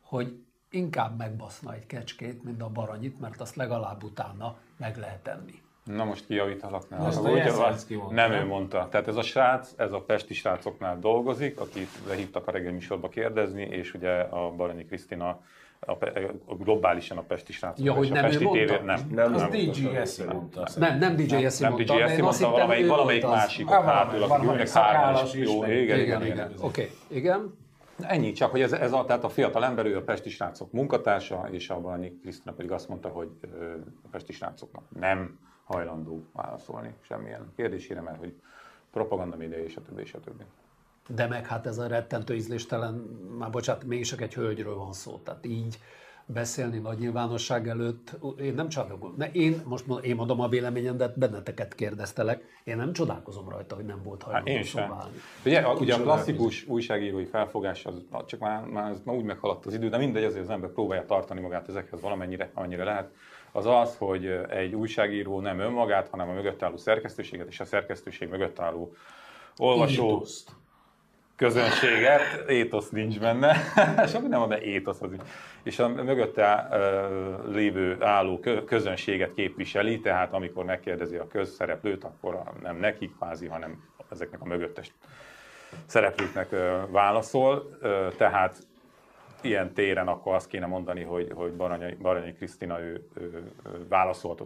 hogy 0.00 0.44
inkább 0.70 1.16
megbaszna 1.16 1.74
egy 1.74 1.86
kecskét, 1.86 2.42
mint 2.42 2.62
a 2.62 2.68
baranyit, 2.68 3.20
mert 3.20 3.40
azt 3.40 3.56
legalább 3.56 4.02
utána 4.02 4.58
meg 4.76 4.96
lehet 4.96 5.28
enni. 5.28 5.62
Na 5.84 6.04
most 6.04 6.26
kijavítalak, 6.26 6.88
ne. 6.88 6.96
Az, 6.96 7.16
az, 7.58 7.86
nem 8.10 8.32
ő 8.32 8.44
mondta. 8.44 8.88
Tehát 8.90 9.08
ez 9.08 9.16
a 9.16 9.22
srác, 9.22 9.72
ez 9.76 9.92
a 9.92 10.00
pesti 10.00 10.34
srácoknál 10.34 10.98
dolgozik, 10.98 11.60
akit 11.60 11.88
lehívtak 12.06 12.48
a 12.48 12.50
reggeli 12.50 12.72
műsorba 12.72 13.08
kérdezni, 13.08 13.62
és 13.62 13.94
ugye 13.94 14.10
a 14.10 14.50
Baranyi 14.50 14.84
Krisztina 14.84 15.40
a, 15.86 15.92
a 16.44 16.54
globálisan 16.54 17.18
a 17.18 17.22
Pesti 17.22 17.52
srácok. 17.52 17.84
Ja, 17.84 17.92
hogy 17.92 18.10
nem 18.10 18.22
Pesti 18.22 18.44
ő 18.44 18.46
mondta? 18.46 18.66
Tévé, 18.66 18.84
nem, 18.84 19.10
nem, 19.10 19.34
az 19.34 19.42
DJ 19.42 19.96
Eszi 19.96 20.24
mondta. 20.24 20.68
Nem, 20.76 20.98
nem 20.98 21.16
DJ 21.16 21.34
nem, 21.34 21.42
mondta. 21.42 21.68
Nem 21.68 21.74
DJ 21.74 22.02
Eszi 22.02 22.20
mondta, 22.20 22.50
valamelyik, 22.50 22.88
valamelyik 22.88 23.26
másik 23.26 23.70
a 23.70 23.82
hátul, 23.82 24.22
aki 24.22 24.46
ülnek 24.46 24.68
hárman. 24.68 25.26
Jó, 25.32 25.64
igen, 25.64 26.00
igen, 26.00 26.26
igen. 26.26 26.52
Oké, 26.60 26.90
igen. 27.08 27.54
Ennyi, 28.00 28.32
csak 28.32 28.50
hogy 28.50 28.60
ez, 28.60 28.72
ez 28.72 28.92
a, 28.92 29.04
tehát 29.04 29.24
a 29.24 29.28
fiatal 29.28 29.64
ember, 29.64 29.86
ő 29.86 29.96
a 29.96 30.02
Pesti 30.02 30.30
srácok 30.30 30.72
munkatársa, 30.72 31.48
és 31.50 31.70
a 31.70 31.80
Baranyi 31.80 32.18
Krisztina 32.22 32.52
pedig 32.52 32.70
azt 32.70 32.88
mondta, 32.88 33.08
hogy 33.08 33.28
a 34.02 34.08
Pesti 34.10 34.32
srácoknak 34.32 34.84
nem 34.98 35.38
hajlandó 35.64 36.24
válaszolni 36.32 36.94
semmilyen 37.00 37.52
kérdésére, 37.56 38.00
mert 38.00 38.18
hogy 38.18 38.34
propaganda 38.90 39.36
média 39.36 39.58
és 39.58 39.76
a 39.76 39.82
többi, 39.82 40.02
és 40.02 40.14
a 40.14 40.20
többi. 40.20 40.44
De 41.08 41.26
meg 41.26 41.46
hát 41.46 41.66
ez 41.66 41.78
a 41.78 41.86
rettentő 41.86 42.34
ízléstelen, 42.34 42.94
már 43.38 43.50
bocsánat, 43.50 43.84
mégis 43.84 44.12
egy 44.12 44.34
hölgyről 44.34 44.76
van 44.76 44.92
szó, 44.92 45.20
tehát 45.24 45.46
így 45.46 45.78
beszélni 46.26 46.78
nagy 46.78 46.98
nyilvánosság 46.98 47.68
előtt, 47.68 48.16
én 48.40 48.54
nem 48.54 48.68
csodálkozom. 48.68 49.14
Ne, 49.16 49.30
én 49.30 49.62
most 49.64 49.84
én 50.02 50.16
mondom 50.16 50.40
a 50.40 50.48
véleményem, 50.48 50.96
de 50.96 51.12
benneteket 51.16 51.74
kérdeztelek, 51.74 52.44
én 52.64 52.76
nem 52.76 52.92
csodálkozom 52.92 53.48
rajta, 53.48 53.74
hogy 53.74 53.84
nem 53.84 54.02
volt 54.02 54.22
hajlandó 54.22 54.50
hát 54.50 54.58
én 54.58 54.64
sem. 54.64 54.94
Ugye, 55.44 55.60
a, 55.60 55.74
ugye 55.74 55.94
a 55.94 56.00
klasszikus 56.00 56.66
újságírói 56.66 57.24
felfogás, 57.24 57.86
az, 57.86 57.94
csak 58.26 58.40
már, 58.40 58.64
már, 58.64 58.94
már 59.04 59.16
úgy 59.16 59.24
meghaladt 59.24 59.66
az 59.66 59.74
idő, 59.74 59.88
de 59.88 59.96
mindegy, 59.96 60.24
azért 60.24 60.44
az 60.44 60.50
ember 60.50 60.70
próbálja 60.70 61.04
tartani 61.04 61.40
magát 61.40 61.68
ezekhez 61.68 62.00
valamennyire, 62.00 62.50
amennyire 62.54 62.84
lehet 62.84 63.10
az 63.56 63.66
az, 63.66 63.96
hogy 63.98 64.26
egy 64.48 64.74
újságíró 64.74 65.40
nem 65.40 65.58
önmagát, 65.58 66.08
hanem 66.08 66.28
a 66.28 66.32
mögött 66.32 66.62
álló 66.62 66.76
szerkesztőséget 66.76 67.48
és 67.48 67.60
a 67.60 67.64
szerkesztőség 67.64 68.28
mögött 68.28 68.58
álló 68.58 68.94
olvasó 69.56 70.06
Étoszt. 70.06 70.50
közönséget, 71.36 72.20
étosz 72.48 72.88
nincs 72.88 73.18
benne, 73.18 73.56
semmi 74.12 74.28
nem 74.28 74.38
van 74.38 74.48
benne 74.48 74.62
étosz 74.62 75.00
az 75.00 75.10
és 75.62 75.78
a 75.78 75.88
mögötte 75.88 76.68
lévő 77.46 77.96
álló 78.00 78.40
közönséget 78.66 79.34
képviseli, 79.34 80.00
tehát 80.00 80.32
amikor 80.32 80.64
megkérdezi 80.64 81.16
a 81.16 81.28
közszereplőt, 81.28 82.04
akkor 82.04 82.42
nem 82.62 82.76
nekik 82.76 83.16
kvázi, 83.16 83.46
hanem 83.46 83.84
ezeknek 84.10 84.40
a 84.40 84.46
mögöttes 84.46 84.92
szereplőknek 85.86 86.48
válaszol, 86.90 87.78
tehát 88.16 88.66
ilyen 89.44 89.72
téren 89.72 90.08
akkor 90.08 90.34
azt 90.34 90.48
kéne 90.48 90.66
mondani, 90.66 91.02
hogy, 91.02 91.32
hogy 91.34 91.52
Baranyi, 91.52 91.94
Baranyi 91.94 92.32
Krisztina 92.32 92.80
ő, 92.80 93.08
ő, 93.14 93.52
ő 93.66 93.86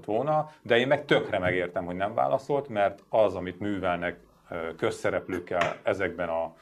volna, 0.05 0.51
de 0.63 0.79
én 0.79 0.87
meg 0.87 1.05
tökre 1.05 1.39
megértem, 1.39 1.85
hogy 1.85 1.97
nem 1.97 2.15
válaszolt, 2.15 2.69
mert 2.69 3.03
az, 3.09 3.35
amit 3.35 3.61
művelnek 3.61 4.19
közszereplőkkel 4.77 5.77
ezekben 5.83 6.29
a, 6.29 6.55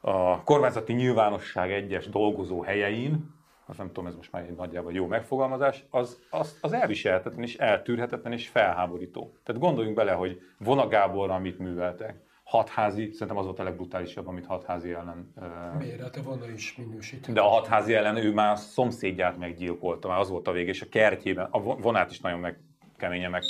a 0.00 0.42
kormányzati 0.42 0.92
nyilvánosság 0.92 1.72
egyes 1.72 2.08
dolgozó 2.08 2.62
helyein, 2.62 3.38
azt 3.66 3.78
nem 3.78 3.86
tudom, 3.86 4.06
ez 4.06 4.14
most 4.14 4.32
már 4.32 4.42
egy 4.42 4.54
nagyjából 4.54 4.92
jó 4.92 5.06
megfogalmazás, 5.06 5.84
az, 5.90 6.18
az, 6.30 6.58
az 6.60 6.72
elviselhetetlen 6.72 7.42
és 7.42 7.56
eltűrhetetlen 7.56 8.32
és 8.32 8.48
felháborító. 8.48 9.32
Tehát 9.44 9.60
gondoljunk 9.60 9.96
bele, 9.96 10.12
hogy 10.12 10.40
Vona 10.58 10.88
Gáborra 10.88 11.38
mit 11.38 11.58
műveltek 11.58 12.14
hatházi, 12.50 13.10
szerintem 13.12 13.36
az 13.36 13.44
volt 13.44 13.58
a 13.58 13.62
legbrutálisabb, 13.62 14.26
amit 14.26 14.46
hatházi 14.46 14.92
ellen... 14.92 15.32
Miért? 15.78 16.00
Hát 16.00 16.16
volna 16.24 16.50
is 16.50 16.76
minősített. 16.76 17.34
De 17.34 17.40
a 17.40 17.48
hatházi 17.48 17.94
ellen 17.94 18.16
ő 18.16 18.32
már 18.32 18.52
a 18.52 18.56
szomszédját 18.56 19.38
meggyilkolta, 19.38 20.08
már 20.08 20.18
az 20.18 20.28
volt 20.28 20.48
a 20.48 20.52
vége, 20.52 20.70
és 20.70 20.82
a 20.82 20.86
kertjében, 20.90 21.48
a 21.50 21.60
vonát 21.60 22.10
is 22.10 22.20
nagyon 22.20 22.38
meg, 22.38 22.58
keményen 22.96 23.30
meg 23.30 23.42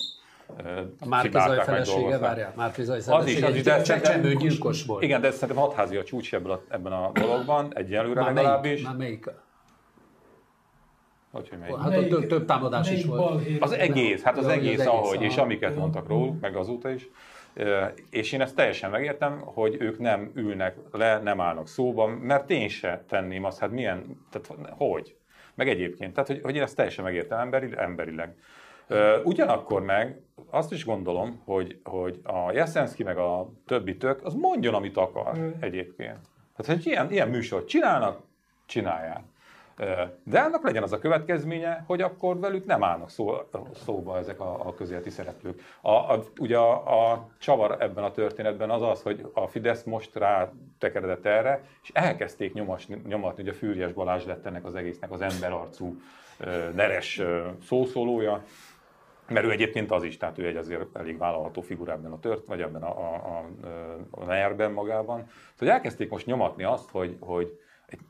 a 1.01 1.07
Márkizaj 1.07 1.65
felesége, 1.65 2.19
várjál, 2.19 2.53
Márkizaj 2.57 2.99
Az 3.07 3.27
is, 3.27 3.43
az 3.43 3.55
is, 3.55 3.63
de 3.63 3.83
csecsemő 3.83 4.35
gyilkos 4.35 4.85
volt. 4.85 5.03
Igen, 5.03 5.21
de 5.21 5.31
szerintem 5.31 5.65
hatházi 5.65 5.97
a 5.97 6.05
csúcs 6.05 6.35
ebben 6.35 6.53
a, 6.53 6.61
ebben 6.69 6.93
a 6.93 7.11
dologban, 7.13 7.77
egyelőre 7.77 8.23
legalábbis. 8.23 8.83
Már 8.83 8.97
melyik? 8.97 9.25
Hogy, 11.33 11.49
hogy 11.49 11.59
melyik? 11.59 11.77
Hát 11.77 11.89
melyik, 11.89 12.09
több, 12.09 12.27
több 12.27 12.45
támadás 12.45 12.91
is 12.91 13.05
volt. 13.05 13.47
Az 13.61 13.73
egész, 13.73 14.23
hát 14.23 14.39
az 14.39 14.47
egész, 14.47 14.87
ahogy, 14.87 15.23
és 15.23 15.37
amiket 15.37 15.77
mondtak 15.77 16.09
róluk, 16.09 16.41
meg 16.41 16.57
azóta 16.57 16.91
is. 16.91 17.09
És 18.11 18.33
én 18.33 18.41
ezt 18.41 18.55
teljesen 18.55 18.91
megértem, 18.91 19.41
hogy 19.41 19.77
ők 19.79 19.99
nem 19.99 20.31
ülnek 20.35 20.77
le, 20.91 21.19
nem 21.19 21.41
állnak 21.41 21.69
szóba, 21.69 22.07
mert 22.07 22.51
én 22.51 22.69
se 22.69 23.05
tenném 23.09 23.45
azt, 23.45 23.59
hát 23.59 23.71
milyen, 23.71 24.27
tehát 24.31 24.71
hogy? 24.71 25.17
Meg 25.55 25.69
egyébként, 25.69 26.13
tehát 26.13 26.29
hogy, 26.29 26.41
hogy 26.43 26.57
én 26.57 26.63
ezt 26.63 26.77
teljesen 26.77 27.05
megértem 27.05 27.39
emberi, 27.39 27.69
emberileg. 27.77 28.35
Ugyanakkor 29.25 29.83
meg 29.83 30.21
azt 30.51 30.73
is 30.73 30.85
gondolom, 30.85 31.43
hogy, 31.45 31.81
hogy 31.85 32.21
a 32.23 32.53
Jeszenszki 32.53 33.03
meg 33.03 33.19
a 33.19 33.51
többi 33.67 33.97
tök, 33.97 34.25
az 34.25 34.35
mondjon, 34.35 34.75
amit 34.75 34.97
akar 34.97 35.39
mm. 35.39 35.51
egyébként. 35.61 36.19
Tehát, 36.57 36.83
hogy 36.83 36.87
ilyen, 36.87 37.11
ilyen 37.11 37.29
műsort 37.29 37.69
csinálnak, 37.69 38.23
csinálják. 38.67 39.23
De 40.25 40.41
annak 40.41 40.65
legyen 40.65 40.83
az 40.83 40.93
a 40.93 40.99
következménye, 40.99 41.85
hogy 41.87 42.01
akkor 42.01 42.39
velük 42.39 42.67
nem 42.67 42.85
állnak 42.85 43.11
szó, 43.11 43.35
szóba 43.85 44.19
ezek 44.19 44.41
a, 44.41 44.67
a 44.67 44.75
közéleti 44.75 45.11
szereplők. 45.11 45.61
A, 45.81 45.91
a, 45.91 46.23
ugye 46.39 46.57
a, 46.57 47.11
a 47.11 47.29
csavar 47.39 47.77
ebben 47.79 48.05
a 48.05 48.11
történetben 48.11 48.71
az 48.71 48.83
az, 48.83 49.03
hogy 49.03 49.31
a 49.35 49.47
Fidesz 49.47 49.83
most 49.83 50.17
rá 50.17 50.53
tekeredett 50.79 51.27
erre, 51.27 51.65
és 51.83 51.91
elkezdték 51.93 52.53
nyomasni, 52.53 53.03
nyomatni, 53.07 53.43
hogy 53.43 53.53
a 53.53 53.57
Fűrjes 53.57 53.93
Balázs 53.93 54.25
lett 54.25 54.47
ennek 54.47 54.65
az 54.65 54.75
egésznek 54.75 55.11
az 55.11 55.21
emberarcú, 55.21 56.01
neres 56.75 57.23
szószólója, 57.63 58.45
mert 59.29 59.47
ő 59.47 59.51
egyébként 59.51 59.91
az 59.91 60.03
is, 60.03 60.17
tehát 60.17 60.39
ő 60.39 60.47
egy 60.47 60.57
azért 60.57 60.97
elég 60.97 61.19
vállalható 61.19 61.61
figura 61.61 61.93
ebben 61.93 62.13
a 62.13 62.21
tört, 62.21 62.47
vagy 62.47 62.61
ebben 62.61 62.83
a, 62.83 62.99
a, 62.99 63.15
a, 63.15 63.47
a 64.11 64.25
NER-ben 64.25 64.73
magában. 64.73 65.27
Szóval 65.55 65.75
elkezdték 65.75 66.11
most 66.11 66.27
nyomatni 66.27 66.65
azt, 66.65 66.91
hogy, 66.91 67.17
hogy 67.21 67.59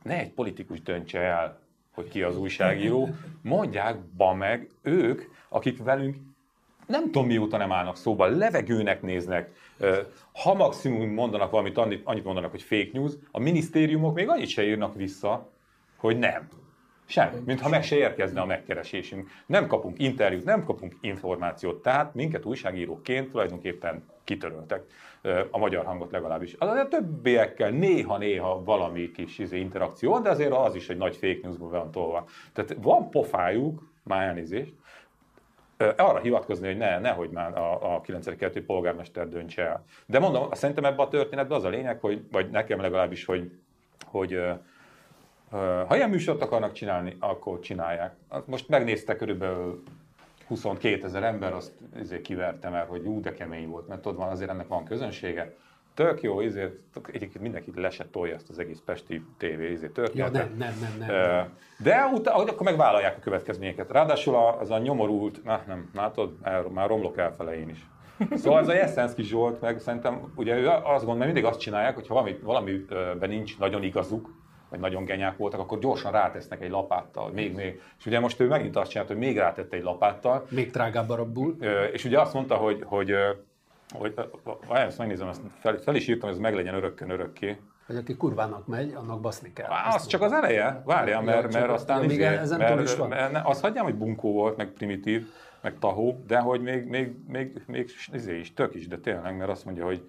ne 0.02 0.18
egy 0.18 0.32
politikus 0.32 0.82
döntse 0.82 1.18
el, 1.18 1.59
hogy 1.94 2.08
ki 2.08 2.22
az 2.22 2.36
újságíró, 2.36 3.08
mondják 3.42 3.96
ba 4.16 4.34
meg 4.34 4.70
ők, 4.82 5.22
akik 5.48 5.82
velünk 5.82 6.16
nem 6.90 7.04
tudom 7.04 7.26
mióta 7.26 7.56
nem 7.56 7.72
állnak 7.72 7.96
szóba, 7.96 8.26
levegőnek 8.26 9.02
néznek, 9.02 9.50
ha 10.32 10.54
maximum 10.54 11.10
mondanak 11.10 11.50
valamit, 11.50 11.78
annyit 12.04 12.24
mondanak, 12.24 12.50
hogy 12.50 12.62
fake 12.62 12.90
news, 12.92 13.12
a 13.30 13.40
minisztériumok 13.40 14.14
még 14.14 14.28
annyit 14.28 14.48
se 14.48 14.62
írnak 14.66 14.94
vissza, 14.94 15.50
hogy 15.96 16.18
nem. 16.18 16.48
Semmi, 17.10 17.40
mintha 17.44 17.68
meg 17.68 17.82
se 17.82 17.96
érkezne 17.96 18.40
a 18.40 18.46
megkeresésünk. 18.46 19.28
Nem 19.46 19.66
kapunk 19.66 19.98
interjút, 19.98 20.44
nem 20.44 20.64
kapunk 20.64 20.94
információt, 21.00 21.82
tehát 21.82 22.14
minket 22.14 22.44
újságíróként 22.44 23.30
tulajdonképpen 23.30 24.04
kitöröltek 24.24 24.82
a 25.50 25.58
magyar 25.58 25.84
hangot 25.84 26.10
legalábbis. 26.10 26.52
Azért 26.58 26.88
többiekkel 26.88 27.70
néha-néha 27.70 28.64
valami 28.64 29.10
kis 29.10 29.38
izé, 29.38 29.58
interakció, 29.58 30.18
de 30.18 30.30
azért 30.30 30.52
az 30.52 30.74
is 30.74 30.88
egy 30.88 30.96
nagy 30.96 31.16
fake 31.16 31.38
newsba 31.42 31.68
van 31.68 31.90
tolva. 31.90 32.26
Tehát 32.52 32.76
van 32.82 33.10
pofájuk, 33.10 33.82
már 34.02 34.26
elnézést, 34.26 34.72
arra 35.96 36.18
hivatkozni, 36.18 36.66
hogy 36.66 36.76
ne, 36.76 36.98
nehogy 36.98 37.30
már 37.30 37.58
a, 37.58 37.94
a 37.94 38.00
9. 38.00 38.24
kerületi 38.24 38.60
polgármester 38.60 39.28
döntse 39.28 39.62
el. 39.62 39.84
De 40.06 40.18
mondom, 40.18 40.52
szerintem 40.52 40.84
ebben 40.84 41.06
a 41.06 41.08
történetben 41.08 41.58
az 41.58 41.64
a 41.64 41.68
lényeg, 41.68 42.00
hogy, 42.00 42.22
vagy 42.30 42.50
nekem 42.50 42.80
legalábbis, 42.80 43.24
hogy, 43.24 43.50
hogy 44.04 44.38
ha 45.86 45.96
ilyen 45.96 46.10
műsort 46.10 46.42
akarnak 46.42 46.72
csinálni, 46.72 47.16
akkor 47.18 47.60
csinálják. 47.60 48.14
Most 48.44 48.68
megnézte 48.68 49.16
körülbelül 49.16 49.82
22 50.46 51.04
ezer 51.04 51.22
ember, 51.22 51.52
azt 51.52 51.72
ezért 52.00 52.22
kivertem 52.22 52.74
el, 52.74 52.86
hogy 52.86 53.06
ú, 53.06 53.20
de 53.20 53.32
kemény 53.32 53.68
volt, 53.68 53.88
mert 53.88 54.00
tudod, 54.00 54.18
van, 54.18 54.28
azért 54.28 54.50
ennek 54.50 54.68
van 54.68 54.84
közönsége. 54.84 55.54
Tök 55.94 56.22
jó, 56.22 56.40
ezért 56.40 56.74
egyébként 57.06 57.40
mindenki 57.40 57.72
le 57.74 57.90
se 57.90 58.06
tolja 58.10 58.34
ezt 58.34 58.48
az 58.48 58.58
egész 58.58 58.82
Pesti 58.84 59.24
TV 59.36 59.44
ezért 59.44 59.92
történetet. 59.92 60.34
Ja, 60.34 60.40
nem, 60.40 60.56
nem, 60.56 60.96
nem, 60.98 61.08
nem. 61.08 61.52
De 61.78 62.04
utána, 62.12 62.38
akkor 62.38 62.62
megvállalják 62.62 63.16
a 63.16 63.20
következményeket. 63.20 63.90
Ráadásul 63.90 64.36
az 64.36 64.70
a 64.70 64.78
nyomorult, 64.78 65.44
na 65.44 65.62
nem, 65.66 65.90
látod, 65.94 66.32
már 66.72 66.88
romlok 66.88 67.18
elfele 67.18 67.58
én 67.58 67.68
is. 67.68 67.88
Szóval 68.34 68.60
ez 68.60 68.68
a 68.68 68.72
Jeszenszki 68.72 69.22
Zsolt, 69.22 69.60
meg 69.60 69.78
szerintem, 69.78 70.32
ugye 70.34 70.56
ő 70.56 70.68
azt 70.68 70.82
gondolom, 70.84 71.18
mert 71.18 71.32
mindig 71.32 71.44
azt 71.44 71.60
csinálják, 71.60 71.94
hogy 71.94 72.06
ha 72.06 72.14
valami, 72.14 72.38
valamiben 72.42 73.28
nincs 73.28 73.58
nagyon 73.58 73.82
igazuk, 73.82 74.39
vagy 74.70 74.80
nagyon 74.80 75.04
genyák 75.04 75.36
voltak, 75.36 75.60
akkor 75.60 75.78
gyorsan 75.78 76.12
rátesznek 76.12 76.62
egy 76.62 76.70
lapáttal, 76.70 77.30
még, 77.30 77.54
még. 77.54 77.80
És 77.98 78.06
ugye 78.06 78.20
most 78.20 78.40
ő 78.40 78.46
megint 78.46 78.76
azt 78.76 78.90
csinált, 78.90 79.08
hogy 79.08 79.18
még 79.18 79.36
rátette 79.36 79.76
egy 79.76 79.82
lapáttal. 79.82 80.46
Még 80.48 80.70
drágább 80.70 81.10
arabbul. 81.10 81.56
És 81.92 82.04
ugye 82.04 82.20
azt 82.20 82.34
mondta, 82.34 82.54
hogy, 82.54 82.82
hogy, 82.84 83.14
hogy 83.92 84.14
várjál, 84.68 84.86
ezt 84.86 84.98
megnézem, 84.98 85.28
ezt 85.28 85.40
fel, 85.58 85.76
fel 85.76 85.94
is 85.94 86.08
írtam, 86.08 86.28
hogy 86.28 86.36
ez 86.36 86.42
meg 86.42 86.54
legyen 86.54 86.74
örökkön 86.74 87.10
örökké. 87.10 87.56
Hogy 87.86 87.96
aki 87.96 88.16
kurvának 88.16 88.66
megy, 88.66 88.92
annak 88.94 89.20
baszni 89.20 89.52
kell. 89.52 89.70
Á, 89.70 89.94
az 89.94 90.06
csak 90.06 90.22
az 90.22 90.32
eleje, 90.32 90.82
várjál, 90.84 91.22
mert, 91.22 91.52
mert 91.52 91.70
aztán 91.70 91.98
ja, 92.02 92.10
izé, 92.10 92.24
ezen 92.24 92.58
mert, 92.58 92.80
is 92.80 92.96
van. 92.96 93.08
Mert, 93.08 93.46
azt 93.46 93.60
hagyjam, 93.60 93.84
hogy 93.84 93.94
bunkó 93.94 94.32
volt, 94.32 94.56
meg 94.56 94.68
primitív, 94.68 95.26
meg 95.60 95.78
tahó, 95.78 96.24
de 96.26 96.38
hogy 96.38 96.60
még, 96.60 96.84
még, 96.84 97.14
még, 97.28 97.62
még 97.66 97.90
izé 98.12 98.38
is, 98.38 98.54
tök 98.54 98.74
is, 98.74 98.88
de 98.88 98.98
tényleg, 98.98 99.36
mert 99.36 99.50
azt 99.50 99.64
mondja, 99.64 99.84
hogy 99.84 100.08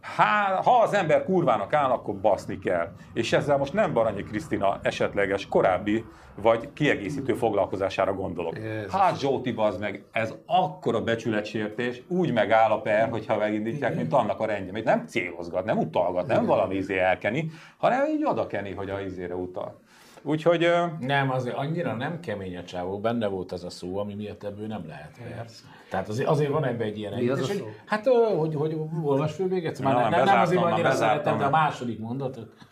Há, 0.00 0.60
ha 0.64 0.80
az 0.82 0.92
ember 0.92 1.24
kurvának 1.24 1.72
áll, 1.72 1.90
akkor 1.90 2.14
baszni 2.14 2.58
kell. 2.58 2.88
És 3.12 3.32
ezzel 3.32 3.56
most 3.56 3.72
nem 3.72 3.92
Baranyi 3.92 4.22
Krisztina 4.22 4.78
esetleges 4.82 5.46
korábbi 5.46 6.04
vagy 6.34 6.72
kiegészítő 6.72 7.34
foglalkozására 7.34 8.14
gondolok. 8.14 8.56
Jézus. 8.56 8.92
Hát 8.92 9.18
Zsóti 9.18 9.52
bazd 9.52 9.80
meg, 9.80 10.04
ez 10.12 10.34
akkora 10.46 11.02
becsületsértés, 11.02 12.02
úgy 12.08 12.32
megáll 12.32 12.70
a 12.70 12.80
per, 12.80 13.08
hogyha 13.08 13.36
megindítják, 13.36 13.94
mint 13.94 14.12
annak 14.12 14.40
a 14.40 14.46
rendje. 14.46 14.72
Még 14.72 14.84
nem 14.84 15.06
célozgat, 15.06 15.64
nem 15.64 15.78
utalgat, 15.78 16.26
nem 16.26 16.46
valami 16.46 16.74
izé 16.74 16.98
elkeni, 16.98 17.50
hanem 17.76 18.06
így 18.06 18.24
odakeni, 18.24 18.72
hogy 18.72 18.90
a 18.90 19.00
izére 19.00 19.34
utal. 19.34 19.80
Úgyhogy... 20.22 20.68
Nem, 21.00 21.30
azért 21.30 21.56
annyira 21.56 21.94
nem 21.94 22.20
kemény 22.20 22.56
a 22.56 22.64
csávó, 22.64 22.98
benne 22.98 23.26
volt 23.26 23.52
az 23.52 23.64
a 23.64 23.70
szó, 23.70 23.98
ami 23.98 24.14
miatt 24.14 24.44
ebből 24.44 24.66
nem 24.66 24.84
lehet. 24.86 25.18
Persze. 25.36 25.62
Tehát 25.88 26.08
azért, 26.08 26.28
azért 26.28 26.50
van 26.50 26.64
ebben 26.64 26.86
egy 26.86 26.98
ilyen 26.98 27.12
Mi 27.12 27.28
az 27.28 27.50
szó? 27.50 27.66
Hát, 27.86 28.06
hogy, 28.36 28.54
hogy 28.54 28.76
olvas 29.04 29.32
föl 29.32 29.46
még 29.46 29.66
egyszer? 29.66 29.84
Már 29.84 29.94
nem, 29.94 30.10
nem, 30.10 30.24
nem 30.24 30.40
azért 30.40 30.62
annyira 30.62 30.90
szeretem, 30.90 31.38
de 31.38 31.44
a 31.44 31.50
második 31.50 31.98
mondatot. 31.98 32.68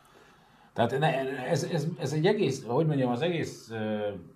Tehát 0.79 0.99
ne, 0.99 1.47
ez, 1.49 1.69
ez, 1.73 1.87
ez, 2.01 2.13
egy 2.13 2.27
egész, 2.27 2.65
hogy 2.67 2.87
mondjam, 2.87 3.11
az 3.11 3.23
egész 3.23 3.69
uh, 3.71 3.79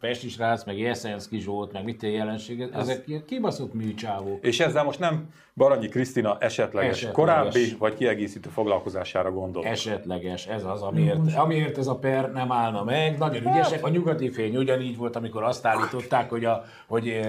Pesti 0.01 0.29
srác, 0.29 0.64
meg 0.64 0.79
Jeszenszki 0.79 1.38
Zsolt, 1.38 1.72
meg 1.72 1.85
mit 1.85 2.03
jelenség, 2.03 2.61
ezek 2.61 3.09
ilyen 3.09 3.25
kibaszott 3.25 3.75
műcsávók. 3.75 4.44
És 4.44 4.61
ezzel 4.61 4.85
most 4.85 4.98
nem 4.98 5.29
Baranyi 5.55 5.88
Krisztina 5.88 6.37
esetleges, 6.38 6.91
esetleges, 6.91 7.17
korábbi 7.17 7.77
vagy 7.79 7.95
kiegészítő 7.95 8.49
foglalkozására 8.51 9.31
gondol. 9.31 9.65
Esetleges, 9.65 10.47
ez 10.47 10.65
az, 10.65 10.83
amiért, 10.83 11.35
amiért 11.35 11.79
ez 11.79 11.87
a 11.87 11.99
per 11.99 12.33
nem 12.33 12.53
állna 12.53 12.85
meg. 12.85 13.19
Nagyon 13.19 13.47
ügyesek. 13.47 13.85
A 13.85 13.88
nyugati 13.88 14.31
fény 14.31 14.57
ugyanígy 14.57 14.97
volt, 14.97 15.17
amikor 15.17 15.43
azt 15.43 15.67
állították, 15.67 16.31
hogy, 16.31 16.45
a, 16.45 16.65
hogy 16.87 17.21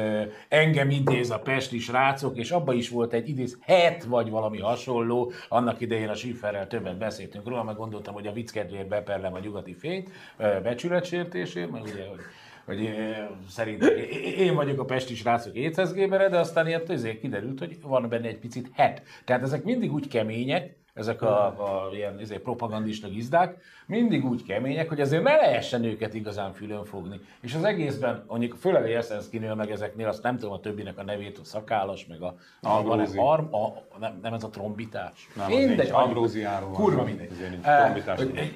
engem 0.48 0.90
idéz 0.90 1.30
a 1.30 1.40
pesti 1.40 1.80
srácok, 1.80 2.38
és 2.38 2.52
abban 2.52 2.76
is 2.76 2.90
volt 2.90 3.14
egy 3.14 3.30
idéz 3.30 3.58
het 3.62 4.04
vagy 4.04 4.30
valami 4.30 4.60
hasonló. 4.60 5.32
Annak 5.50 5.82
idején 5.82 6.10
a 6.10 6.16
Schifferrel 6.16 6.68
többet 6.68 6.98
beszéltünk 6.98 7.48
róla, 7.48 7.64
meg 7.64 7.76
gondoltam, 7.76 8.14
hogy 8.14 8.28
a 8.28 8.32
vicc 8.32 8.52
kedvéért 8.52 8.88
beperlem 8.88 9.34
a 9.34 9.40
nyugati 9.40 9.74
fényt 9.74 10.10
becsületsértésért, 10.38 11.72
mert 11.72 11.84
ugye, 11.84 12.08
hogy 12.10 12.20
hogy 12.65 12.89
szerint 13.49 13.84
én 14.38 14.56
vagyok 14.56 14.80
a 14.80 14.86
pesti 14.86 15.15
srácok 15.15 15.56
étszezgémere, 15.56 16.30
de 16.30 16.39
aztán 16.39 16.67
ilyen 16.67 17.19
kiderült, 17.19 17.60
hogy 17.60 17.78
van 17.82 18.10
benne 18.10 18.28
egy 18.28 18.39
picit 18.39 18.69
het. 18.73 19.02
Tehát 19.26 19.43
ezek 19.43 19.63
mindig 19.63 19.93
úgy 19.93 20.08
kemények, 20.08 20.76
ezek 20.94 21.22
a, 21.22 21.46
a 21.46 21.90
ilyen 21.94 22.18
ezért 22.20 22.42
propagandista 22.42 23.08
gizdák, 23.08 23.58
mindig 23.86 24.26
úgy 24.26 24.44
kemények, 24.44 24.90
hogy 24.90 25.02
azért 25.02 25.24
ne 25.24 25.36
lehessen 25.36 25.84
őket 25.84 26.14
igazán 26.14 26.54
fülön 26.54 26.86
fogni. 26.86 27.20
És 27.42 27.54
az 27.54 27.64
egészben, 27.64 28.24
mondjuk 28.28 28.56
főleg 28.56 28.84
a 28.84 28.88
Jeszenszkinél, 28.88 29.56
meg 29.56 29.72
ezeknél, 29.72 30.08
azt 30.08 30.24
nem 30.24 30.38
tudom 30.38 30.54
a 30.54 30.60
többinek 30.60 30.98
a 30.98 31.04
nevét, 31.04 31.38
a 31.38 31.44
szakállas, 31.44 32.06
meg 32.06 32.22
a, 32.22 32.36
a, 32.62 32.84
van 32.84 33.00
ez 33.00 33.14
arm, 33.16 33.54
a, 33.54 33.74
nem, 34.00 34.20
nem, 34.22 34.34
ez 34.34 34.44
a 34.44 34.50
trombitás. 34.50 35.28
Nem, 35.36 35.48
mindegy, 35.48 35.90
Ambróziáról 35.90 36.72
Kurva 36.72 37.04
mindegy. 37.04 37.32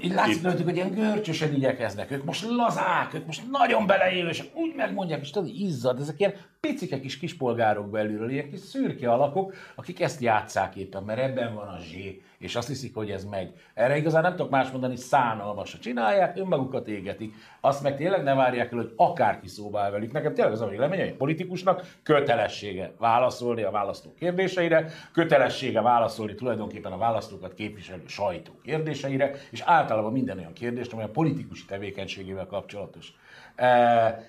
Így 0.02 0.13
látszik 0.13 0.43
rajtuk, 0.43 0.65
hogy 0.65 0.76
ilyen 0.76 0.93
görcsösen 0.93 1.54
igyekeznek, 1.54 2.12
ők 2.12 2.23
most 2.23 2.45
lazák, 2.50 3.13
ők 3.13 3.26
most 3.26 3.41
nagyon 3.52 3.86
beleélősek, 3.86 4.47
úgy 4.56 4.73
megmondják, 4.76 5.21
és 5.21 5.30
tudod, 5.30 5.50
izzad, 5.50 6.00
ezek 6.00 6.19
ilyen 6.19 6.34
picike 6.59 6.99
kis 6.99 7.17
kispolgárok 7.17 7.89
belülről, 7.89 8.29
ilyen 8.29 8.49
kis 8.49 8.59
szürke 8.59 9.11
alakok, 9.11 9.53
akik 9.75 10.01
ezt 10.01 10.21
játszák 10.21 10.75
éppen, 10.75 11.03
mert 11.03 11.19
ebben 11.19 11.53
van 11.53 11.67
a 11.67 11.79
zsé, 11.79 12.21
és 12.38 12.56
azt 12.56 12.67
hiszik, 12.67 12.95
hogy 12.95 13.12
ez 13.12 13.26
megy. 13.26 13.54
Erre 13.73 13.97
igazán 13.97 14.21
nem 14.21 14.36
tudok 14.36 14.50
más 14.50 14.71
mondani, 14.71 14.95
szánalmasra 14.95 15.80
csinálják, 15.80 16.38
önmagukat 16.38 16.88
égetik. 16.88 17.34
Azt 17.62 17.84
meg 17.84 17.97
tényleg 17.97 18.23
ne 18.23 18.34
várják 18.34 18.71
el, 18.71 18.78
hogy 18.78 18.93
akárki 18.95 19.47
szóba 19.47 19.80
áll 19.80 19.91
velük. 19.91 20.12
Nekem 20.12 20.34
tényleg 20.34 20.54
az 20.54 20.62
a 20.62 20.67
vélemény, 20.67 21.00
hogy 21.00 21.13
politikusnak 21.13 21.86
kötelessége 22.04 22.93
válaszolni 22.97 23.63
a 23.63 23.71
választó 23.71 24.13
kérdéseire, 24.13 24.89
kötelessége 25.12 25.82
válaszolni 25.82 26.36
tulajdonképpen 26.36 26.91
a 26.91 26.97
választókat 26.97 27.54
képviselő 27.54 28.04
sajtó 28.08 28.52
kérdéseire, 28.63 29.32
és 29.52 29.62
általában 29.65 30.12
minden 30.12 30.38
olyan 30.38 30.54
kérdést, 30.54 30.93
amely 30.93 31.06
a 31.06 31.10
politikusi 31.10 31.65
tevékenységével 31.65 32.45
kapcsolatos. 32.45 33.13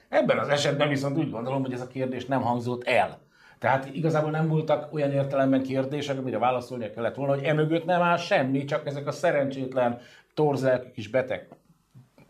Ebben 0.09 0.38
az 0.38 0.49
esetben 0.49 0.88
viszont 0.88 1.16
úgy 1.16 1.31
gondolom, 1.31 1.62
hogy 1.62 1.73
ez 1.73 1.81
a 1.81 1.87
kérdés 1.87 2.27
nem 2.27 2.42
hangzott 2.42 2.85
el. 2.85 3.18
Tehát 3.59 3.88
igazából 3.94 4.31
nem 4.31 4.49
voltak 4.49 4.92
olyan 4.92 5.12
értelemben 5.12 5.62
kérdések, 5.62 6.18
amire 6.18 6.38
válaszolnia 6.38 6.90
kellett 6.90 7.14
volna, 7.14 7.35
hogy 7.35 7.44
emögött 7.44 7.85
nem 7.85 8.03
áll 8.03 8.16
semmi, 8.16 8.64
csak 8.64 8.87
ezek 8.87 9.07
a 9.07 9.12
szerencsétlen 9.12 10.01
torzelkű 10.35 10.90
kis 10.90 11.09
beteg 11.09 11.49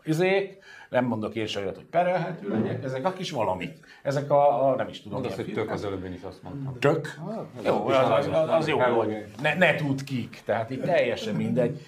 izék, 0.03 0.57
nem 0.89 1.05
mondok 1.05 1.35
én 1.35 1.45
se 1.45 1.59
olyat, 1.59 1.75
hogy 1.75 1.85
perelhető 1.85 2.49
legyek, 2.49 2.83
ezek 2.83 3.05
a 3.05 3.13
kis 3.13 3.31
valamik. 3.31 3.79
Ezek 4.03 4.31
a, 4.31 4.69
a 4.69 4.75
nem 4.75 4.87
is 4.87 5.01
tudom. 5.01 5.19
Mondasz, 5.19 5.37
hogy 5.37 5.53
tök 5.53 5.71
az 5.71 5.85
előbb 5.85 6.03
én 6.03 6.13
is 6.13 6.21
azt 6.21 6.43
mondtam. 6.43 6.79
Tök? 6.79 7.19
Jó, 7.65 7.87
az, 7.87 8.09
az, 8.09 8.27
az, 8.27 8.49
az 8.49 8.67
jó, 8.67 8.79
hogy 8.79 9.25
ne, 9.41 9.55
ne 9.55 9.75
tud 9.75 10.03
kik, 10.03 10.41
tehát 10.45 10.69
itt 10.69 10.83
teljesen 10.83 11.35
mindegy. 11.35 11.85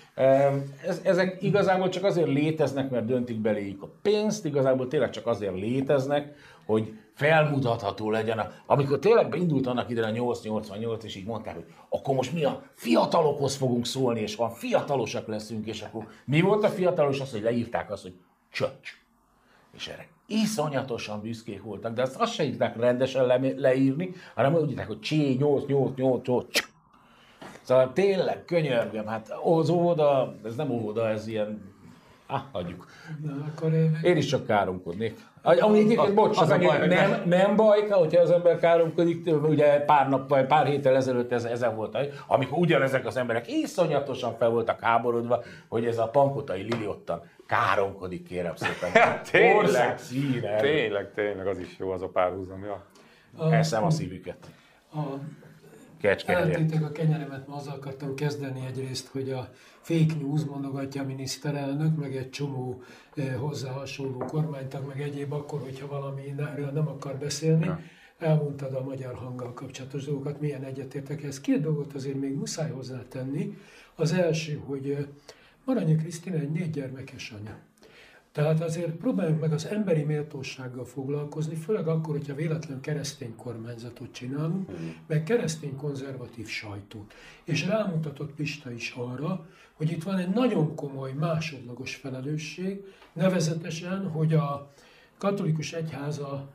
Ez, 0.87 1.01
ezek 1.03 1.41
igazából 1.41 1.89
csak 1.89 2.03
azért 2.03 2.27
léteznek, 2.27 2.89
mert 2.89 3.05
döntik 3.05 3.37
beléjük 3.37 3.83
a 3.83 3.89
pénzt, 4.01 4.45
igazából 4.45 4.87
tényleg 4.87 5.09
csak 5.09 5.27
azért 5.27 5.55
léteznek, 5.55 6.35
hogy 6.71 6.93
felmutatható 7.13 8.11
legyen. 8.11 8.51
Amikor 8.65 8.99
tényleg 8.99 9.29
beindult 9.29 9.67
annak 9.67 9.89
idején 9.89 10.09
a 10.09 10.13
888, 10.13 11.03
és 11.03 11.15
így 11.15 11.25
mondták, 11.25 11.53
hogy 11.53 11.65
akkor 11.89 12.15
most 12.15 12.33
mi 12.33 12.43
a 12.43 12.63
fiatalokhoz 12.73 13.55
fogunk 13.55 13.85
szólni, 13.85 14.19
és 14.19 14.35
van 14.35 14.49
fiatalosak 14.49 15.27
leszünk, 15.27 15.67
és 15.67 15.81
akkor 15.81 16.07
mi 16.25 16.41
volt 16.41 16.63
a 16.63 16.69
fiatalos? 16.69 17.19
Az, 17.19 17.31
hogy 17.31 17.41
leírták 17.41 17.91
azt, 17.91 18.01
hogy 18.01 18.13
csöcs. 18.51 18.99
És 19.75 19.87
erre 19.87 20.07
iszonyatosan 20.27 21.21
büszkék 21.21 21.63
voltak, 21.63 21.93
de 21.93 22.01
azt, 22.01 22.15
azt 22.15 22.33
se 22.33 22.43
írták 22.43 22.77
rendesen 22.77 23.25
le, 23.25 23.39
leírni, 23.55 24.13
hanem 24.35 24.55
úgy 24.55 24.69
írták, 24.69 24.87
hogy 24.87 24.99
csé, 24.99 25.33
8, 25.33 25.65
8, 25.65 25.97
8, 25.97 26.25
8, 26.25 26.65
Szóval 27.61 27.93
tényleg 27.93 28.45
könyörgöm, 28.45 29.05
hát 29.05 29.29
az 29.43 29.69
óvoda, 29.69 30.35
ez 30.43 30.55
nem 30.55 30.69
óvoda, 30.69 31.09
ez 31.09 31.27
ilyen 31.27 31.73
Ah, 32.31 32.41
hagyjuk. 32.51 32.85
Na, 33.21 33.45
akkor 33.47 33.73
én... 33.73 33.99
én 34.03 34.17
is 34.17 34.25
csak 34.25 34.45
káromkodnék. 34.45 35.19
Ami 35.41 35.79
egyébként, 35.79 36.13
bocs, 36.13 36.37
az 36.37 36.49
baj, 36.49 36.87
nem, 37.25 37.55
baj, 37.55 37.87
hogyha 37.89 38.21
az 38.21 38.31
ember 38.31 38.59
káromkodik, 38.59 39.29
ugye 39.43 39.79
pár 39.79 40.09
nap, 40.09 40.29
vagy 40.29 40.45
pár 40.45 40.65
héttel 40.65 40.95
ezelőtt 40.95 41.31
ez, 41.31 41.43
ezen 41.43 41.75
volt, 41.75 41.97
amikor 42.27 42.57
ugyanezek 42.57 43.05
az 43.05 43.17
emberek 43.17 43.51
iszonyatosan 43.51 44.35
fel 44.37 44.49
voltak 44.49 44.79
háborodva, 44.79 45.43
hogy 45.67 45.85
ez 45.85 45.97
a 45.97 46.07
pankotai 46.07 46.61
Lili 46.61 46.87
ottan 46.87 47.21
káromkodik, 47.45 48.27
kérem 48.27 48.55
szépen. 48.55 48.89
Ja, 48.93 49.21
tényleg, 49.31 49.97
színe. 49.97 50.55
Tényleg, 50.55 51.11
tényleg, 51.13 51.47
az 51.47 51.57
is 51.57 51.75
jó 51.77 51.91
az 51.91 52.01
a 52.01 52.07
párhuzam, 52.07 52.63
ja. 52.63 52.85
Eszem 53.49 53.83
a 53.83 53.89
szívüket. 53.89 54.37
A 54.93 54.99
Eltették 56.25 56.83
a 56.83 56.91
kenyeremet, 56.91 57.47
ma 57.47 57.55
azzal 57.55 57.75
akartam 57.75 58.15
kezdeni 58.15 58.65
egyrészt, 58.65 59.07
hogy 59.07 59.29
a 59.29 59.49
fake 59.81 60.13
news 60.19 60.43
mondogatja 60.43 61.01
a 61.01 61.05
miniszterelnök, 61.05 61.97
meg 61.97 62.15
egy 62.15 62.29
csomó 62.29 62.81
eh, 63.15 63.35
hozzá 63.35 63.71
hasonló 63.71 64.17
kormánytag, 64.17 64.87
meg 64.87 65.01
egyéb 65.01 65.33
akkor, 65.33 65.61
hogyha 65.61 65.87
valami 65.87 66.33
erről 66.37 66.71
nem 66.71 66.87
akar 66.87 67.15
beszélni. 67.15 67.65
Ja. 67.65 67.79
Elmondtad 68.19 68.73
a 68.73 68.83
magyar 68.83 69.15
hanggal 69.15 69.53
kapcsolatos 69.53 70.05
dolgokat, 70.05 70.39
milyen 70.39 70.63
egyetértek 70.63 71.23
ez. 71.23 71.41
Két 71.41 71.61
dolgot 71.61 71.93
azért 71.93 72.19
még 72.19 72.35
muszáj 72.35 72.69
hozzátenni. 72.69 73.57
Az 73.95 74.13
első, 74.13 74.61
hogy 74.65 74.89
eh, 74.89 75.05
Maranyi 75.65 75.95
Krisztina 75.95 76.37
egy 76.37 76.51
négy 76.51 76.69
gyermekes 76.69 77.31
anya. 77.31 77.57
Tehát 78.31 78.61
azért 78.61 78.91
próbáljunk 78.91 79.39
meg 79.39 79.53
az 79.53 79.65
emberi 79.65 80.03
méltósággal 80.03 80.85
foglalkozni, 80.85 81.55
főleg 81.55 81.87
akkor, 81.87 82.17
hogyha 82.17 82.35
véletlen 82.35 82.81
keresztény 82.81 83.35
kormányzatot 83.35 84.11
csinálunk, 84.11 84.71
mm. 84.71 84.89
meg 85.07 85.23
keresztény 85.23 85.75
konzervatív 85.75 86.47
sajtót. 86.47 87.13
És 87.43 87.65
rámutatott 87.65 88.31
Pista 88.31 88.71
is 88.71 88.93
arra, 88.97 89.45
hogy 89.73 89.91
itt 89.91 90.03
van 90.03 90.17
egy 90.17 90.29
nagyon 90.29 90.75
komoly 90.75 91.11
másodlagos 91.11 91.95
felelősség, 91.95 92.83
nevezetesen, 93.13 94.07
hogy 94.07 94.33
a 94.33 94.71
katolikus 95.17 95.73
egyháza 95.73 96.49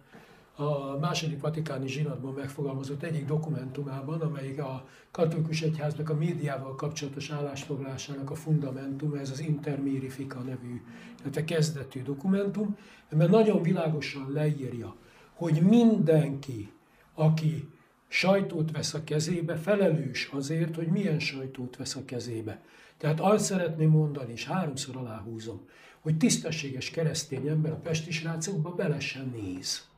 a 0.59 0.99
második 0.99 1.41
vatikáni 1.41 1.89
zsinatban 1.89 2.33
megfogalmazott 2.33 3.03
egyik 3.03 3.27
dokumentumában, 3.27 4.21
amelyik 4.21 4.59
a 4.59 4.89
katolikus 5.11 5.63
egyháznak 5.63 6.11
a 6.11 6.15
médiával 6.15 6.75
kapcsolatos 6.75 7.31
állásfoglalásának 7.31 8.31
a 8.31 8.35
fundamentuma, 8.35 9.19
ez 9.19 9.31
az 9.31 9.41
Intermirifica 9.41 10.39
nevű, 10.39 10.83
tehát 11.19 11.37
a 11.37 11.45
kezdetű 11.45 12.03
dokumentum, 12.03 12.77
mert 13.09 13.31
nagyon 13.31 13.63
világosan 13.63 14.33
leírja, 14.33 14.95
hogy 15.35 15.61
mindenki, 15.63 16.73
aki 17.15 17.69
sajtót 18.09 18.71
vesz 18.71 18.95
a 18.95 19.05
kezébe, 19.05 19.57
felelős 19.57 20.29
azért, 20.33 20.75
hogy 20.75 20.87
milyen 20.87 21.19
sajtót 21.19 21.77
vesz 21.77 21.97
a 21.97 22.05
kezébe. 22.05 22.63
Tehát 22.97 23.21
azt 23.21 23.45
szeretném 23.45 23.91
mondani, 23.91 24.33
és 24.33 24.47
háromszor 24.47 24.97
aláhúzom, 24.97 25.61
hogy 26.01 26.17
tisztességes 26.17 26.91
keresztény 26.91 27.47
ember 27.47 27.73
a 27.73 27.81
pesti 27.81 28.11
srácokba 28.11 28.71
bele 28.71 29.01
sem 29.01 29.35
néz 29.37 29.95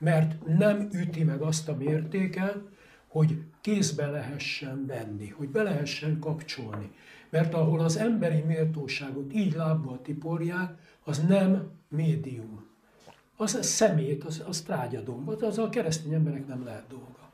mert 0.00 0.46
nem 0.58 0.88
üti 0.92 1.24
meg 1.24 1.40
azt 1.40 1.68
a 1.68 1.76
mértéket, 1.76 2.58
hogy 3.06 3.42
kézbe 3.60 4.06
lehessen 4.06 4.86
venni, 4.86 5.28
hogy 5.28 5.48
be 5.48 5.62
lehessen 5.62 6.18
kapcsolni. 6.18 6.90
Mert 7.30 7.54
ahol 7.54 7.80
az 7.80 7.96
emberi 7.96 8.42
méltóságot 8.46 9.34
így 9.34 9.54
lábbal 9.54 10.00
tiporják, 10.02 10.74
az 11.04 11.18
nem 11.28 11.70
médium. 11.88 12.68
Az 13.36 13.54
a 13.54 13.62
szemét, 13.62 14.24
az, 14.24 14.42
az 14.48 14.60
trágyadom. 14.60 15.28
Az 15.40 15.58
a 15.58 15.68
keresztény 15.68 16.12
emberek 16.12 16.46
nem 16.46 16.64
lehet 16.64 16.84
dolga. 16.88 17.30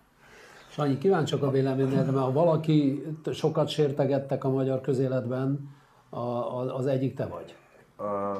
Sanyi, 0.70 0.98
kíváncsiak 0.98 1.42
a 1.42 1.50
véleményedre, 1.50 2.10
mert 2.10 2.24
ha 2.24 2.32
valaki 2.32 3.02
sokat 3.32 3.68
sértegettek 3.68 4.44
a 4.44 4.50
magyar 4.50 4.80
közéletben, 4.80 5.74
az 6.76 6.86
egyik 6.86 7.14
te 7.14 7.26
vagy. 7.26 7.54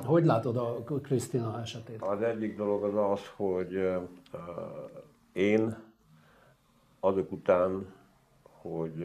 Hogy 0.05 0.25
látod 0.25 0.57
a 0.57 0.83
Krisztina 1.03 1.61
esetét? 1.61 2.03
Az 2.03 2.23
egyik 2.23 2.57
dolog 2.57 2.85
az 2.85 3.13
az, 3.13 3.27
hogy 3.37 3.91
én 5.33 5.77
azok 7.01 7.33
után, 7.33 7.95
hogy 8.43 9.03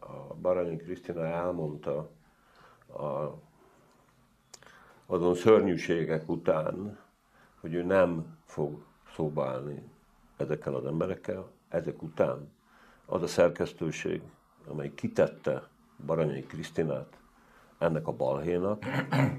a 0.00 0.34
Baranyi 0.40 0.76
Krisztina 0.76 1.24
elmondta 1.24 2.08
a, 2.86 3.34
azon 5.06 5.34
szörnyűségek 5.34 6.28
után, 6.28 6.98
hogy 7.60 7.74
ő 7.74 7.82
nem 7.82 8.38
fog 8.44 8.84
szóba 9.14 9.46
állni 9.46 9.82
ezekkel 10.36 10.74
az 10.74 10.86
emberekkel, 10.86 11.50
ezek 11.68 12.02
után 12.02 12.52
az 13.06 13.22
a 13.22 13.26
szerkesztőség, 13.26 14.22
amely 14.66 14.94
kitette 14.94 15.68
Baranyai 16.06 16.42
Krisztinát 16.42 17.18
ennek 17.78 18.06
a 18.06 18.12
balhénak, 18.12 18.84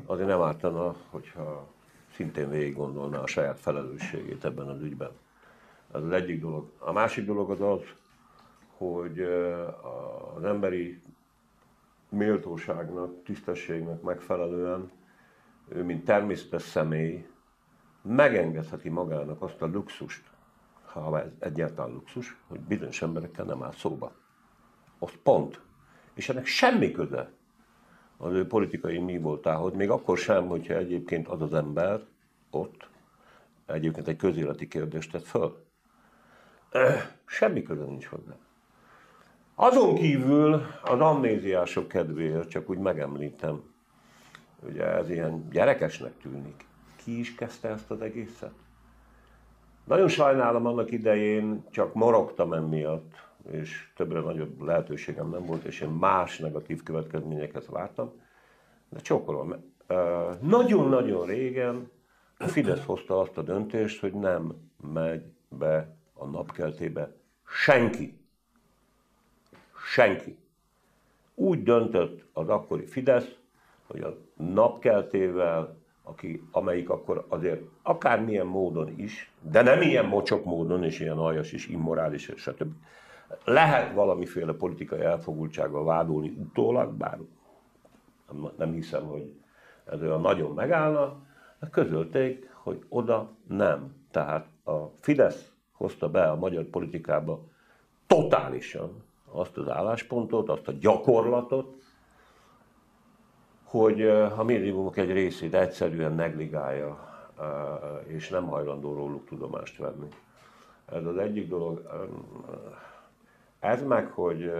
azért 0.05 0.27
nem 0.27 0.41
ártana, 0.41 0.95
hogyha 1.09 1.67
szintén 2.13 2.49
végig 2.49 2.75
gondolná 2.75 3.19
a 3.19 3.27
saját 3.27 3.59
felelősségét 3.59 4.45
ebben 4.45 4.67
az 4.67 4.81
ügyben. 4.81 5.11
Ez 5.93 6.03
az 6.03 6.11
egyik 6.11 6.41
dolog. 6.41 6.71
A 6.77 6.91
másik 6.91 7.25
dolog 7.25 7.51
az 7.51 7.61
az, 7.61 7.81
hogy 8.77 9.21
az 10.35 10.43
emberi 10.43 11.01
méltóságnak, 12.09 13.23
tisztességnek 13.23 14.01
megfelelően 14.01 14.91
ő, 15.69 15.83
mint 15.83 16.05
természetes 16.05 16.61
személy, 16.61 17.27
megengedheti 18.01 18.89
magának 18.89 19.41
azt 19.41 19.61
a 19.61 19.65
luxust, 19.65 20.23
ha 20.85 21.19
ez 21.19 21.31
egyáltalán 21.39 21.91
luxus, 21.91 22.37
hogy 22.47 22.59
bizonyos 22.59 23.01
emberekkel 23.01 23.45
nem 23.45 23.63
áll 23.63 23.71
szóba. 23.71 24.11
Az 24.99 25.11
pont. 25.23 25.61
És 26.13 26.29
ennek 26.29 26.45
semmi 26.45 26.91
köze 26.91 27.31
az 28.17 28.33
ő 28.33 28.47
politikai 28.47 28.97
mi 28.97 29.17
voltához, 29.17 29.73
még 29.73 29.89
akkor 29.89 30.17
sem, 30.17 30.47
hogyha 30.47 30.73
egyébként 30.73 31.27
az 31.27 31.41
az 31.41 31.53
ember 31.53 32.01
ott 32.51 32.89
egyébként 33.65 34.07
egy 34.07 34.15
közéleti 34.15 34.67
kérdést 34.67 35.11
tett 35.11 35.25
föl. 35.25 35.65
Semmi 37.25 37.63
köze 37.63 37.83
nincs 37.83 38.05
hozzá. 38.05 38.35
Azon 39.55 39.95
kívül 39.95 40.61
az 40.83 40.99
amnéziások 40.99 41.87
kedvéért 41.87 42.49
csak 42.49 42.69
úgy 42.69 42.77
megemlítem, 42.77 43.61
ugye 44.59 44.83
ez 44.83 45.09
ilyen 45.09 45.49
gyerekesnek 45.49 46.17
tűnik. 46.17 46.65
Ki 46.95 47.19
is 47.19 47.35
kezdte 47.35 47.69
ezt 47.69 47.91
az 47.91 48.01
egészet? 48.01 48.53
Nagyon 49.83 50.07
sajnálom 50.07 50.65
annak 50.65 50.91
idején, 50.91 51.63
csak 51.69 51.93
morogtam 51.93 52.53
emiatt, 52.53 53.26
és 53.51 53.91
többre 53.95 54.19
nagyobb 54.19 54.61
lehetőségem 54.61 55.29
nem 55.29 55.45
volt, 55.45 55.63
és 55.63 55.81
én 55.81 55.89
más 55.89 56.37
negatív 56.37 56.83
következményeket 56.83 57.65
vártam. 57.65 58.11
De 58.89 58.99
csókolom, 58.99 59.55
nagyon-nagyon 60.41 61.25
régen 61.25 61.91
a 62.37 62.47
Fidesz 62.47 62.85
hozta 62.85 63.19
azt 63.19 63.37
a 63.37 63.41
döntést, 63.41 63.99
hogy 63.99 64.13
nem 64.13 64.53
megy 64.93 65.23
be 65.49 65.95
a 66.13 66.25
napkeltébe 66.25 67.15
senki. 67.45 68.19
Senki. 69.93 70.37
Úgy 71.35 71.63
döntött 71.63 72.25
az 72.33 72.49
akkori 72.49 72.85
Fidesz, 72.85 73.35
hogy 73.87 74.01
a 74.01 74.17
napkeltével, 74.35 75.77
aki, 76.03 76.43
amelyik 76.51 76.89
akkor 76.89 77.25
azért 77.29 77.61
akármilyen 77.81 78.45
módon 78.45 78.99
is, 78.99 79.31
de 79.41 79.61
nem 79.61 79.81
ilyen 79.81 80.05
mocsok 80.05 80.45
módon, 80.45 80.83
és 80.83 80.99
ilyen 80.99 81.17
aljas 81.17 81.51
és 81.51 81.67
immorális, 81.67 82.31
stb 82.35 82.71
lehet 83.43 83.93
valamiféle 83.93 84.53
politikai 84.53 85.01
elfogultsággal 85.01 85.83
vádolni 85.83 86.29
utólag, 86.29 86.93
bár 86.93 87.19
nem, 88.31 88.51
nem 88.57 88.71
hiszem, 88.71 89.05
hogy 89.05 89.33
ez 89.85 90.01
olyan 90.01 90.21
nagyon 90.21 90.53
megállna, 90.53 91.25
közölték, 91.71 92.49
hogy 92.53 92.85
oda 92.89 93.29
nem. 93.47 93.95
Tehát 94.11 94.47
a 94.63 94.75
Fidesz 94.99 95.51
hozta 95.71 96.09
be 96.09 96.29
a 96.29 96.35
magyar 96.35 96.63
politikába 96.63 97.41
totálisan 98.07 99.03
azt 99.31 99.57
az 99.57 99.69
álláspontot, 99.69 100.49
azt 100.49 100.67
a 100.67 100.71
gyakorlatot, 100.79 101.75
hogy 103.63 104.01
a 104.37 104.43
médiumok 104.43 104.97
egy 104.97 105.11
részét 105.11 105.53
egyszerűen 105.53 106.13
negligálja, 106.13 107.07
és 108.05 108.29
nem 108.29 108.47
hajlandó 108.47 108.93
róluk 108.93 109.25
tudomást 109.25 109.77
venni. 109.77 110.07
Ez 110.85 111.05
az 111.05 111.17
egyik 111.17 111.47
dolog. 111.47 111.81
Ez 113.59 113.83
meg, 113.83 114.07
hogy 114.07 114.51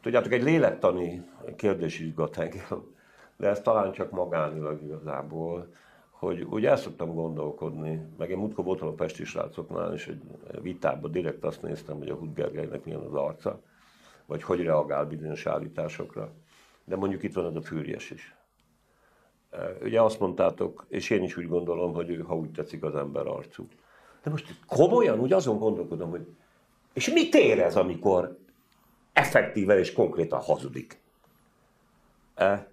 tudjátok, 0.00 0.32
egy 0.32 0.42
lélektani 0.42 1.24
kérdés 1.56 1.98
izgat 1.98 2.36
engem, 2.36 2.94
de 3.36 3.48
ez 3.48 3.60
talán 3.60 3.92
csak 3.92 4.10
magánilag 4.10 4.82
igazából, 4.82 5.74
hogy 6.10 6.42
úgy 6.42 6.66
el 6.66 6.76
szoktam 6.76 7.14
gondolkodni, 7.14 8.06
meg 8.18 8.30
én 8.30 8.38
múltkor 8.38 8.64
voltam 8.64 8.88
a 8.88 8.92
Pesti 8.92 9.24
srácoknál, 9.24 9.92
és 9.92 10.06
egy 10.06 10.22
vitában 10.62 11.12
direkt 11.12 11.44
azt 11.44 11.62
néztem, 11.62 11.98
hogy 11.98 12.08
a 12.08 12.14
Hud 12.14 12.34
Gergelynek 12.34 12.84
milyen 12.84 13.00
az 13.00 13.14
arca, 13.14 13.60
vagy 14.26 14.42
hogy 14.42 14.62
reagál 14.62 15.06
bizonyos 15.06 15.46
állításokra. 15.46 16.32
De 16.84 16.96
mondjuk 16.96 17.22
itt 17.22 17.34
van 17.34 17.46
ez 17.46 17.54
a 17.54 17.62
fűrjes 17.62 18.10
is. 18.10 18.34
ugye 19.82 20.02
azt 20.02 20.20
mondtátok, 20.20 20.84
és 20.88 21.10
én 21.10 21.22
is 21.22 21.36
úgy 21.36 21.48
gondolom, 21.48 21.92
hogy 21.92 22.10
ő, 22.10 22.20
ha 22.20 22.36
úgy 22.36 22.50
tetszik, 22.50 22.82
az 22.82 22.94
ember 22.94 23.26
arcú. 23.26 23.66
De 24.22 24.30
most 24.30 24.60
komolyan 24.66 25.18
úgy 25.18 25.32
azon 25.32 25.58
gondolkodom, 25.58 26.10
hogy 26.10 26.26
és 26.92 27.10
mit 27.10 27.34
érez, 27.34 27.76
amikor 27.76 28.38
effektíve 29.12 29.78
és 29.78 29.92
konkrétan 29.92 30.40
hazudik? 30.40 31.00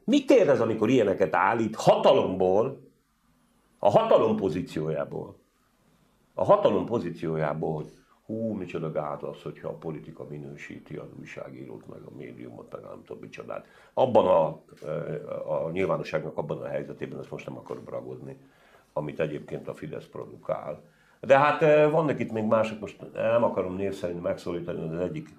Mit 0.04 0.32
érez, 0.32 0.60
amikor 0.60 0.90
ilyeneket 0.90 1.36
állít 1.36 1.76
hatalomból, 1.76 2.86
a 3.80 3.90
hatalom 3.90 4.36
pozíciójából? 4.36 5.36
A 6.34 6.44
hatalom 6.44 6.86
pozíciójából, 6.86 7.86
hú, 8.26 8.54
micsoda 8.54 8.92
gáz 8.92 9.24
az, 9.24 9.42
hogyha 9.42 9.68
a 9.68 9.74
politika 9.74 10.26
minősíti 10.30 10.96
az 10.96 11.08
újságírót, 11.20 11.88
meg 11.88 12.02
a 12.06 12.16
médiumot, 12.18 12.72
meg 12.72 12.82
nem 12.82 13.04
tudom 13.06 13.22
micsodát. 13.22 13.66
Abban 13.94 14.28
a, 14.28 14.46
a 15.54 15.70
nyilvánosságnak 15.72 16.38
abban 16.38 16.62
a 16.62 16.68
helyzetében, 16.68 17.20
ezt 17.20 17.32
most 17.32 17.46
nem 17.46 17.58
akarom 17.58 17.84
ragozni, 17.90 18.38
amit 18.94 19.20
egyébként 19.20 19.68
a 19.68 19.74
Fidesz 19.74 20.06
produkál. 20.06 20.84
De 21.20 21.38
hát 21.38 21.62
vannak 21.92 22.20
itt 22.20 22.32
még 22.32 22.44
mások, 22.44 22.80
most 22.80 22.98
nem 23.14 23.44
akarom 23.44 23.76
név 23.76 23.94
szerint 23.94 24.22
megszólítani, 24.22 24.96
az 24.96 25.00
egyik 25.00 25.30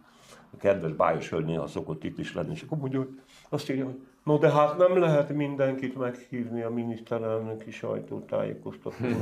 kedves 0.61 0.93
bájos 0.93 1.31
hölgy 1.31 1.45
néha 1.45 1.67
szokott 1.67 2.05
itt 2.05 2.19
is 2.19 2.35
lenni, 2.35 2.53
és 2.53 2.63
akkor 2.63 2.79
mondja, 2.79 2.99
hogy 2.99 3.21
azt 3.49 3.71
írja, 3.71 3.85
hogy 3.85 4.01
No 4.29 4.39
de 4.39 4.51
hát 4.51 4.77
nem 4.79 4.99
lehet 4.99 5.29
mindenkit 5.29 5.99
meghívni 5.99 6.63
a 6.63 6.71
miniszterelnöki 6.71 7.71
sajtótájékoztatóra, 7.71 9.17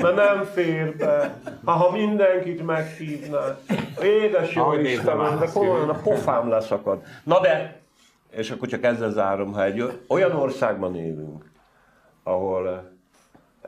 mert 0.00 0.14
nem 0.14 0.44
fér 0.44 0.96
be. 0.96 1.40
Ha, 1.64 1.72
ha 1.72 1.90
mindenkit 1.90 2.66
meghívná, 2.66 3.58
édes 4.02 4.54
jó 4.54 4.72
Istenem, 4.72 5.38
de 5.38 5.46
komolyan 5.52 5.88
a 5.88 6.00
pofám 6.02 6.48
leszakad. 6.48 7.02
Na 7.24 7.40
de, 7.40 7.80
és 8.30 8.50
akkor 8.50 8.68
csak 8.68 8.84
ezzel 8.84 9.10
zárom, 9.10 9.52
ha 9.52 9.64
egy 9.64 10.00
olyan 10.08 10.32
országban 10.32 10.96
élünk, 10.96 11.50
ahol 12.22 12.87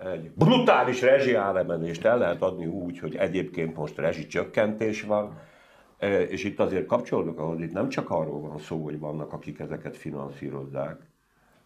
egy 0.04 0.30
brutális 0.30 1.00
rezsiáremelést 1.00 2.04
el 2.04 2.18
lehet 2.18 2.42
adni 2.42 2.66
úgy, 2.66 2.98
hogy 2.98 3.16
egyébként 3.16 3.76
most 3.76 3.96
rezsicsökkentés 3.96 5.02
van, 5.02 5.38
és 6.28 6.44
itt 6.44 6.60
azért 6.60 6.86
kapcsolódok 6.86 7.38
ahhoz, 7.38 7.60
itt 7.60 7.72
nem 7.72 7.88
csak 7.88 8.10
arról 8.10 8.40
van 8.40 8.58
szó, 8.58 8.84
hogy 8.84 8.98
vannak, 8.98 9.32
akik 9.32 9.58
ezeket 9.58 9.96
finanszírozzák, 9.96 11.00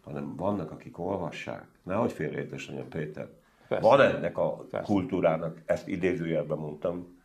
hanem 0.03 0.35
vannak, 0.35 0.71
akik 0.71 0.99
olvassák. 0.99 1.65
Nehogy 1.83 2.11
félreértesen 2.11 2.87
Péter. 2.89 3.27
Persze. 3.67 3.87
Van 3.87 4.01
ennek 4.01 4.37
a 4.37 4.51
Persze. 4.51 4.93
kultúrának, 4.93 5.61
ezt 5.65 5.87
idézőjelben 5.87 6.57
mondtam, 6.57 7.15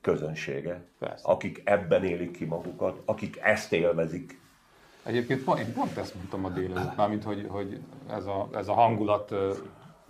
közönsége, 0.00 0.84
Persze. 0.98 1.28
akik 1.28 1.60
ebben 1.64 2.04
élik 2.04 2.30
ki 2.30 2.44
magukat, 2.44 3.02
akik 3.04 3.38
ezt 3.42 3.72
élvezik. 3.72 4.40
Egyébként 5.02 5.40
én 5.58 5.72
pont 5.72 5.96
ezt 5.96 6.14
mondtam 6.14 6.44
a 6.44 6.48
délelőtt, 6.48 6.96
mármint, 6.96 7.24
hogy, 7.24 7.46
hogy 7.48 7.80
ez, 8.10 8.26
a, 8.26 8.48
ez 8.54 8.68
a 8.68 8.72
hangulat 8.72 9.34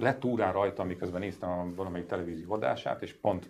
lett 0.00 0.24
úrán 0.24 0.52
rajta, 0.52 0.84
miközben 0.84 1.20
néztem 1.20 1.74
valamelyik 1.74 2.06
televízió 2.06 2.52
adását, 2.52 3.02
és 3.02 3.12
pont 3.12 3.48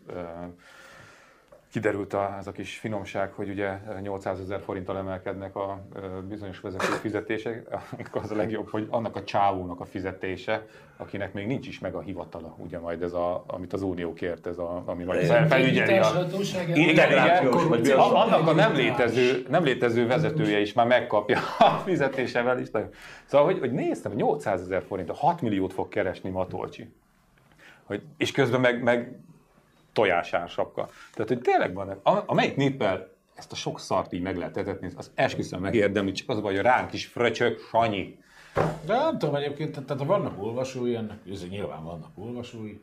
kiderült 1.70 2.12
a, 2.12 2.36
ez 2.38 2.46
a 2.46 2.52
kis 2.52 2.78
finomság, 2.78 3.32
hogy 3.32 3.48
ugye 3.48 3.78
800 4.00 4.40
ezer 4.40 4.60
forinttal 4.60 4.96
emelkednek 4.96 5.56
a 5.56 5.82
bizonyos 6.28 6.60
vezető 6.60 6.84
fizetések, 6.84 7.68
az 8.12 8.30
a 8.30 8.34
legjobb, 8.34 8.68
hogy 8.70 8.86
annak 8.90 9.16
a 9.16 9.24
csávónak 9.24 9.80
a 9.80 9.84
fizetése, 9.84 10.66
akinek 10.96 11.32
még 11.32 11.46
nincs 11.46 11.66
is 11.66 11.78
meg 11.78 11.94
a 11.94 12.00
hivatala, 12.00 12.54
ugye 12.58 12.78
majd 12.78 13.02
ez, 13.02 13.12
a, 13.12 13.44
amit 13.46 13.72
az 13.72 13.82
Unió 13.82 14.12
kért, 14.12 14.46
ez 14.46 14.58
a, 14.58 14.82
ami 14.86 15.04
majd 15.04 15.24
felügyeli 15.48 15.98
a... 15.98 16.26
Integrációs, 16.74 17.64
vagy 17.64 17.90
Annak 17.90 18.46
a 18.46 18.52
nem 18.52 18.74
létező, 18.74 19.46
nem 19.48 19.64
létező 19.64 20.06
vezetője 20.06 20.60
is 20.60 20.72
már 20.72 20.86
megkapja 20.86 21.38
a 21.58 21.70
fizetésevel 21.84 22.58
is. 22.60 22.68
Szóval, 23.24 23.46
hogy, 23.46 23.58
hogy 23.58 23.72
néztem, 23.72 24.12
800 24.12 24.60
ezer 24.60 24.82
forint, 24.82 25.10
6 25.10 25.40
milliót 25.40 25.72
fog 25.72 25.88
keresni 25.88 26.30
Matolcsi. 26.30 26.92
Hogy, 27.84 28.02
és 28.16 28.32
közben 28.32 28.60
meg, 28.60 28.82
meg 28.82 29.18
tojásársapka. 29.92 30.88
Tehát, 31.12 31.28
hogy 31.28 31.40
tényleg 31.40 31.74
van, 31.74 32.00
amelyik 32.26 32.56
néppel 32.56 33.08
ezt 33.34 33.52
a 33.52 33.54
sok 33.54 33.80
szart 33.80 34.12
így 34.12 34.22
meg 34.22 34.36
lehet 34.36 34.56
etetni, 34.56 34.90
az 34.96 35.10
esküszöm 35.14 35.60
megérdemli, 35.60 36.12
csak 36.12 36.28
az 36.28 36.36
a 36.36 36.40
baj, 36.40 36.54
hogy 36.54 36.62
ránk 36.62 36.92
is 36.92 37.06
fröcsök, 37.06 37.58
Sanyi. 37.70 38.18
De 38.84 38.94
nem 38.94 39.18
tudom 39.18 39.34
egyébként, 39.34 39.84
tehát 39.86 40.04
vannak 40.04 40.42
olvasói 40.42 40.94
ennek, 40.94 41.18
nyilván 41.48 41.84
vannak 41.84 42.10
olvasói, 42.14 42.80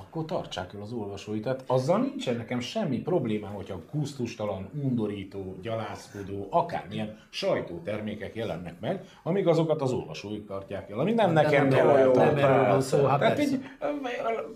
akkor 0.00 0.24
tartsák 0.24 0.74
el 0.74 0.80
az 0.80 0.92
olvasóit. 0.92 1.42
Tehát 1.42 1.64
azzal 1.66 1.98
nincsen 1.98 2.36
nekem 2.36 2.60
semmi 2.60 2.98
problémám, 2.98 3.52
hogyha 3.52 3.80
kusztustalan, 3.90 4.68
undorító, 4.82 5.56
gyalászkodó, 5.62 6.46
akármilyen 6.50 7.18
sajtótermékek 7.30 8.34
jelennek 8.34 8.80
meg, 8.80 9.04
amíg 9.22 9.46
azokat 9.46 9.82
az 9.82 9.92
olvasóik 9.92 10.46
tartják 10.46 10.90
el. 10.90 10.98
Ami 10.98 11.12
nem, 11.12 11.32
nem 11.32 11.44
nekem 11.44 11.68
nem, 11.68 11.86
nem, 11.86 12.10
nem 12.10 12.36
erről 12.36 12.66
van 12.66 12.80
szó, 12.80 13.04
hát 13.04 13.18
Tehát 13.18 13.40
így, 13.40 13.64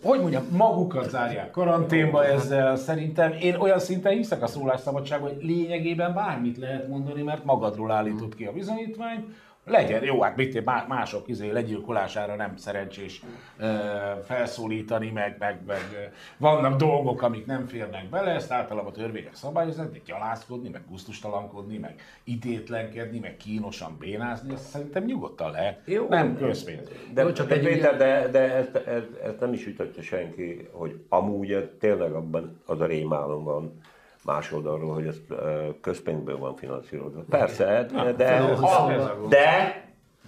hogy 0.03 0.21
mondjam, 0.21 0.45
magukat 0.57 1.09
zárják 1.09 1.51
karanténba 1.51 2.25
ezzel. 2.25 2.77
Szerintem 2.77 3.33
én 3.33 3.55
olyan 3.55 3.79
szinten 3.79 4.13
hiszek 4.13 4.43
a 4.43 4.47
szólásszabadságban, 4.47 5.33
hogy 5.33 5.45
lényegében 5.45 6.15
bármit 6.15 6.57
lehet 6.57 6.89
mondani, 6.89 7.23
mert 7.23 7.45
magadról 7.45 7.91
állított 7.91 8.35
ki 8.35 8.45
a 8.45 8.53
bizonyítványt, 8.53 9.25
legyen, 9.67 10.05
jó, 10.05 10.21
hát 10.21 10.37
mit 10.37 10.65
mások 10.89 11.29
izé 11.29 11.51
legyilkolására 11.51 12.37
nem 12.37 12.57
szerencsés 12.57 13.23
ö, 13.59 13.75
felszólítani, 14.25 15.11
meg, 15.11 15.37
meg, 15.39 15.61
meg 15.67 16.13
vannak 16.37 16.77
dolgok, 16.79 17.23
amik 17.23 17.47
nem 17.47 17.67
férnek 17.67 18.09
bele, 18.09 18.31
ezt 18.31 18.51
általában 18.51 18.93
a 18.93 18.97
törvények 18.97 19.35
szabályozni, 19.35 19.89
de 19.93 19.99
gyalászkodni, 20.05 20.69
meg 20.69 20.83
gusztustalankodni, 20.89 21.79
meg 21.79 21.95
idétlenkedni, 22.25 23.19
meg 23.19 23.37
kínosan 23.37 23.97
bénázni, 23.99 24.53
ezt 24.53 24.69
szerintem 24.69 25.05
nyugodtan 25.05 25.51
lehet, 25.51 25.81
jó, 25.85 26.07
nem 26.09 26.37
közpénz. 26.37 26.89
De, 27.15 27.23
jó, 27.23 27.33
csak 27.33 27.49
de, 27.49 27.59
Péter, 27.59 27.97
de, 27.97 28.29
de 28.29 28.55
ezt, 28.55 28.77
ezt, 28.77 29.15
ezt, 29.25 29.41
nem 29.41 29.53
is 29.53 29.67
ütötte 29.67 30.03
senki, 30.03 30.69
hogy 30.73 31.01
amúgy 31.09 31.71
tényleg 31.81 32.13
abban 32.13 32.61
az 32.67 32.81
a 32.81 32.87
rémálom 32.87 33.45
van, 33.45 33.81
más 34.27 34.53
oldalról, 34.53 34.95
hogy 34.95 35.07
ez 35.07 35.17
közpénzből 35.81 36.39
van 36.39 36.55
finanszírozva. 36.55 37.25
Persze, 37.31 37.87
de, 37.93 38.13
de, 38.13 38.57
de, 39.29 39.85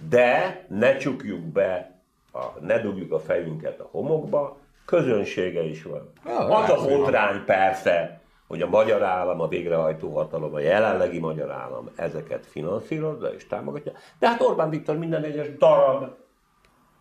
de 0.09 0.65
ne 0.67 0.97
csukjuk 0.97 1.41
be, 1.41 2.01
a, 2.31 2.45
ne 2.61 2.79
dugjuk 2.81 3.11
a 3.11 3.19
fejünket 3.19 3.79
a 3.79 3.87
homokba, 3.91 4.57
közönsége 4.85 5.63
is 5.63 5.83
van. 5.83 6.11
Az 6.49 6.69
a 6.69 6.87
botrány 6.87 7.43
persze, 7.45 8.21
hogy 8.47 8.61
a 8.61 8.67
magyar 8.67 9.03
állam, 9.03 9.41
a 9.41 9.47
végrehajtó 9.47 10.15
hatalom, 10.15 10.53
a 10.53 10.59
jelenlegi 10.59 11.19
magyar 11.19 11.51
állam 11.51 11.89
ezeket 11.95 12.45
finanszírozza 12.45 13.33
és 13.33 13.47
támogatja. 13.47 13.91
De 14.19 14.27
hát 14.27 14.41
Orbán 14.41 14.69
Viktor 14.69 14.97
minden 14.97 15.23
egyes 15.23 15.57
darab, 15.57 16.09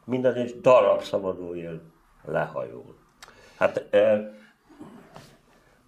minden 0.05 0.35
egyes 0.35 0.61
darab 0.61 1.03
szavazóért 1.03 1.81
lehajol. 2.25 2.95
Hát 3.57 3.89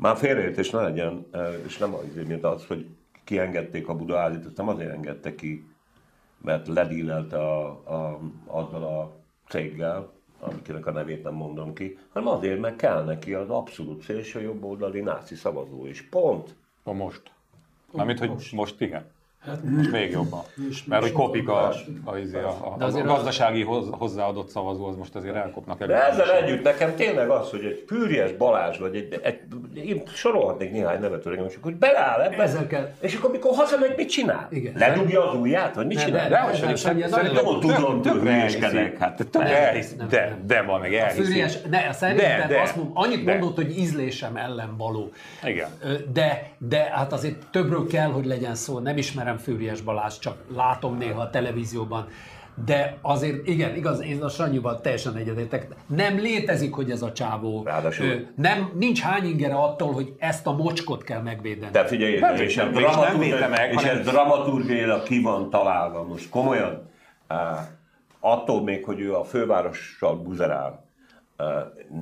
már 0.00 0.16
félreértés 0.16 0.70
ne 0.70 0.80
legyen, 0.80 1.26
és 1.66 1.78
nem 1.78 1.94
azért, 1.94 2.26
mint 2.26 2.44
az, 2.44 2.66
hogy 2.66 2.86
kiengedték 3.24 3.88
a 3.88 3.94
Budaházit, 3.94 4.44
ezt 4.46 4.56
nem 4.56 4.68
azért 4.68 4.92
engedte 4.92 5.34
ki, 5.34 5.64
mert 6.38 6.68
ledílelte 6.68 7.38
a, 7.38 7.66
a, 7.68 8.20
azzal 8.46 8.82
a 8.82 9.12
céggel, 9.48 10.12
amiknek 10.40 10.86
a 10.86 10.90
nevét 10.90 11.22
nem 11.22 11.34
mondom 11.34 11.74
ki, 11.74 11.98
hanem 12.12 12.28
azért, 12.28 12.60
mert 12.60 12.76
kell 12.76 13.04
neki 13.04 13.34
az 13.34 13.50
abszolút 13.50 14.02
szélső 14.02 14.40
jobboldali 14.40 15.00
náci 15.00 15.34
szavazó 15.34 15.86
is. 15.86 16.02
Pont. 16.02 16.54
A 16.82 16.92
most. 16.92 17.22
Mármint, 17.92 18.18
hogy 18.18 18.28
most, 18.28 18.52
most 18.52 18.80
igen. 18.80 19.04
Hát, 19.46 19.64
most 19.64 19.90
még 19.90 20.10
jobban. 20.10 20.42
Mert 20.86 21.02
hogy 21.02 21.12
kopik 21.12 21.48
a, 21.48 21.68
a, 21.68 21.74
a, 22.04 22.16
a, 22.36 22.74
a, 22.78 22.84
a 22.84 23.02
gazdasági 23.02 23.62
hozzáadott 23.90 24.48
szavazó, 24.48 24.86
az 24.86 24.96
most 24.96 25.14
azért 25.14 25.34
elkopnak 25.34 25.80
elő. 25.80 25.92
De 25.92 26.08
ezzel 26.08 26.32
együtt 26.32 26.62
nekem 26.62 26.94
tényleg 26.94 27.28
az, 27.28 27.50
hogy 27.50 27.64
egy 27.64 27.84
Fűries 27.86 28.32
Balázs, 28.32 28.78
vagy 28.78 28.96
egy, 28.96 29.20
egy, 29.22 29.38
én 29.74 30.02
sorolhatnék 30.14 30.70
néhány 30.70 31.00
nevet 31.00 31.26
öregem, 31.26 31.44
és 31.44 31.54
akkor 31.56 31.72
beleáll 31.72 32.20
ebbe, 32.20 32.42
Ezzel 32.42 32.66
kell. 32.66 32.92
és 33.00 33.14
akkor 33.14 33.30
mikor 33.30 33.54
hazamegy, 33.54 33.94
mit 33.96 34.08
csinál? 34.08 34.48
Igen. 34.50 34.72
Ledugja 34.76 35.30
az 35.30 35.38
ujját, 35.38 35.74
vagy 35.74 35.86
mit 35.86 35.96
ne, 35.96 36.04
csinál? 36.04 36.28
Ne, 36.28 36.66
ne, 36.66 36.76
szerintem 36.76 37.46
ott 37.46 37.60
tudom, 37.60 38.02
hogy 38.02 38.20
hülyeskedek. 38.20 38.98
Hát, 38.98 39.28
de, 40.08 40.38
de 40.46 40.62
van, 40.62 40.80
meg 40.80 40.94
elhiszi. 40.94 41.44
Ne, 41.70 41.92
szerintem 41.92 42.60
azt 42.62 42.76
mondom, 42.76 42.96
annyit 42.96 43.24
mondott, 43.24 43.56
hogy 43.56 43.78
ízlésem 43.78 44.36
ellen 44.36 44.76
való. 44.76 45.12
Igen. 45.44 45.68
De, 46.12 46.50
de 46.58 46.90
hát 46.92 47.12
azért 47.12 47.46
többről 47.50 47.86
kell, 47.86 48.10
hogy 48.10 48.24
legyen 48.24 48.54
szó, 48.54 48.78
nem 48.78 48.96
ismerem 48.96 49.29
ismerem 49.34 49.36
Fűries 49.38 49.80
Balázs, 49.80 50.18
csak 50.18 50.44
látom 50.54 50.96
néha 50.96 51.20
a 51.20 51.30
televízióban. 51.30 52.06
De 52.64 52.98
azért, 53.02 53.46
igen, 53.46 53.76
igaz, 53.76 54.02
én 54.02 54.22
a 54.22 54.28
Sanyival 54.28 54.80
teljesen 54.80 55.16
egyetértek. 55.16 55.66
Nem 55.86 56.18
létezik, 56.18 56.74
hogy 56.74 56.90
ez 56.90 57.02
a 57.02 57.12
csávó. 57.12 57.62
Ráadásul. 57.64 58.06
Ő, 58.06 58.32
nem, 58.36 58.72
nincs 58.74 59.00
hány 59.00 59.24
ingere 59.24 59.54
attól, 59.54 59.92
hogy 59.92 60.14
ezt 60.18 60.46
a 60.46 60.52
mocskot 60.52 61.02
kell 61.02 61.20
megvédeni. 61.20 61.72
De 61.72 61.84
figyelj, 61.84 62.18
nem, 62.18 62.34
és, 62.34 62.54
nem, 62.54 62.72
dramaturg, 62.72 63.48
meg, 63.50 63.72
és 63.72 63.82
ez 63.82 64.06
dramaturgiailag 64.06 65.02
ki 65.02 65.20
van 65.20 65.50
találva 65.50 66.02
most 66.02 66.28
komolyan. 66.28 66.90
Attól 68.20 68.62
még, 68.62 68.84
hogy 68.84 69.00
ő 69.00 69.14
a 69.14 69.24
fővárossal 69.24 70.16
buzerál. 70.16 70.84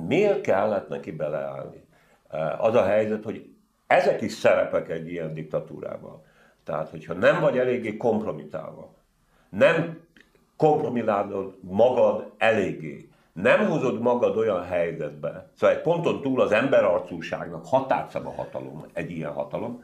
Miért 0.07 0.41
kellett 0.41 0.89
neki 0.89 1.11
beleállni? 1.11 1.85
Az 2.57 2.75
a 2.75 2.83
helyzet, 2.83 3.23
hogy 3.23 3.49
ezek 3.87 4.21
is 4.21 4.31
szerepek 4.31 4.89
egy 4.89 5.11
ilyen 5.11 5.33
diktatúrában. 5.33 6.21
Tehát, 6.69 6.89
hogyha 6.89 7.13
nem 7.13 7.39
vagy 7.39 7.57
eléggé 7.57 7.97
kompromitálva, 7.97 8.93
nem 9.49 9.99
kompromilálod 10.57 11.57
magad 11.61 12.31
eléggé. 12.37 13.09
Nem 13.33 13.67
hozod 13.67 14.01
magad 14.01 14.37
olyan 14.37 14.63
helyzetbe, 14.63 15.49
szóval 15.55 15.75
egy 15.75 15.81
ponton 15.81 16.21
túl 16.21 16.41
az 16.41 16.51
emberarcúságnak 16.51 17.65
határszab 17.65 18.25
a 18.25 18.31
hatalom, 18.31 18.85
egy 18.93 19.11
ilyen 19.11 19.31
hatalom, 19.31 19.83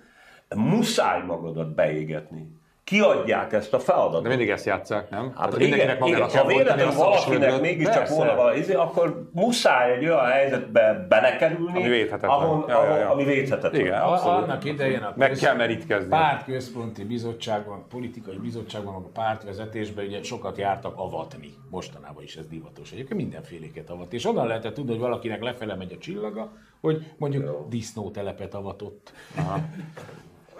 muszáj 0.56 1.22
magadat 1.26 1.76
beégetni 1.76 2.48
kiadják 2.86 3.54
ezt 3.54 3.74
a 3.74 3.80
feladatot. 3.80 4.24
De 4.24 4.30
mindig 4.30 4.50
ezt 4.50 4.66
játszák, 4.66 5.10
nem? 5.10 5.32
Hát, 5.36 5.52
hát 5.52 5.62
igen, 5.62 5.80
igen, 6.06 6.30
ha 6.30 6.46
véletlenül 6.46 6.94
valakinek 6.94 7.62
mégiscsak 7.62 8.08
volna 8.08 8.36
valami, 8.36 8.58
izé, 8.58 8.74
akkor 8.74 9.30
muszáj 9.34 9.92
egy 9.92 10.06
olyan 10.06 10.26
helyzetbe 10.26 11.06
belekerülni, 11.10 11.80
ami 11.80 11.90
védhetetlen. 11.90 12.30
Ahol, 12.30 12.66
ja, 12.68 12.86
ja, 12.86 12.98
ja. 12.98 13.10
Ami 13.10 13.24
védhetetlen. 13.24 13.82
Igen, 13.82 14.02
abszolút. 14.02 14.44
Annak 14.44 14.64
idején 14.64 15.02
a 15.02 15.14
Meg 15.16 15.32
kell 15.32 15.56
merítkezni. 15.56 16.10
Pártközponti 16.10 17.04
bizottságban, 17.04 17.86
politikai 17.90 18.38
bizottságban, 18.38 18.96
a 18.96 19.10
pártvezetésben 19.14 20.06
ugye 20.06 20.24
sokat 20.24 20.58
jártak 20.58 20.98
avatni. 20.98 21.54
Mostanában 21.70 22.24
is 22.24 22.36
ez 22.36 22.48
divatos. 22.48 22.92
Egyébként 22.92 23.20
mindenféléket 23.20 23.90
avatni. 23.90 24.18
És 24.18 24.26
onnan 24.26 24.48
lehetett 24.48 24.74
tudni, 24.74 24.92
hogy 24.92 25.00
valakinek 25.00 25.44
lefele 25.44 25.76
megy 25.76 25.94
a 25.94 25.98
csillaga, 25.98 26.52
hogy 26.82 27.12
mondjuk 27.18 27.70
disznótelepet 27.70 28.54
avatott. 28.54 29.14
Aha. 29.36 29.60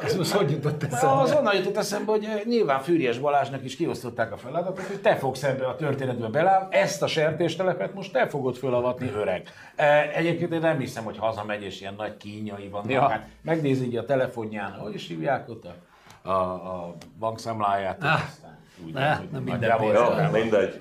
Ez 0.04 0.16
most 0.16 0.32
hogy 0.32 0.52
jutott 0.52 0.84
eszembe? 0.84 1.22
Az 1.22 1.32
onnan 1.32 1.56
jutott 1.56 1.78
eszembe, 1.78 2.12
hogy 2.12 2.24
eh, 2.24 2.42
nyilván 2.46 2.80
Fűries 2.82 3.18
Balázsnak 3.18 3.64
is 3.64 3.76
kiosztották 3.76 4.32
a 4.32 4.38
feladatot, 4.38 4.86
hogy 4.86 5.02
te 5.02 5.16
fogsz 5.16 5.44
ebbe 5.44 5.66
a 5.66 5.76
történetbe 5.76 6.28
bele, 6.28 6.68
ezt 6.72 7.02
a 7.02 7.08
sertéstelepet 7.08 7.94
most 7.94 8.12
te 8.12 8.28
fogod 8.28 8.56
fölavatni, 8.56 9.12
öreg. 9.16 9.50
Eh, 9.76 10.18
egyébként 10.18 10.54
én 10.54 10.60
nem 10.60 10.80
hiszem, 10.80 11.04
hogy 11.04 11.18
hazamegy 11.18 11.64
és 11.64 11.82
ilyen 11.82 11.94
nagy 11.98 12.18
kínjai 12.18 12.68
vannak. 12.68 12.92
Ja. 12.92 13.10
Hát 13.10 13.28
megnézi 13.42 13.98
a 13.98 14.06
telefonján, 14.06 14.72
hogy 14.72 14.94
is 14.94 15.08
hívják 15.08 15.50
ott 15.50 15.66
a, 15.66 16.30
a, 16.30 16.54
a 16.54 16.96
bankszámláját. 17.20 18.04
Ah. 18.04 18.20
Úgy 18.86 18.94
ne, 18.94 19.20
nem 19.32 19.44
minden 19.44 19.82
ja, 19.82 20.30
mindegy. 20.32 20.78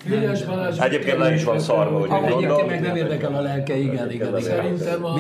Egyébként 0.79 1.19
le 1.19 1.35
is 1.35 1.45
van 1.45 1.59
szarva, 1.59 1.99
hogy 1.99 2.11
Egyébként 2.25 2.67
meg 2.67 2.81
nem 2.81 2.97
érdekel 2.97 3.35
a 3.35 3.41
lelke, 3.41 3.77
igen, 3.77 4.11
igen. 4.11 4.31
igen. 4.31 4.41
Szerintem 4.41 5.05
a, 5.05 5.15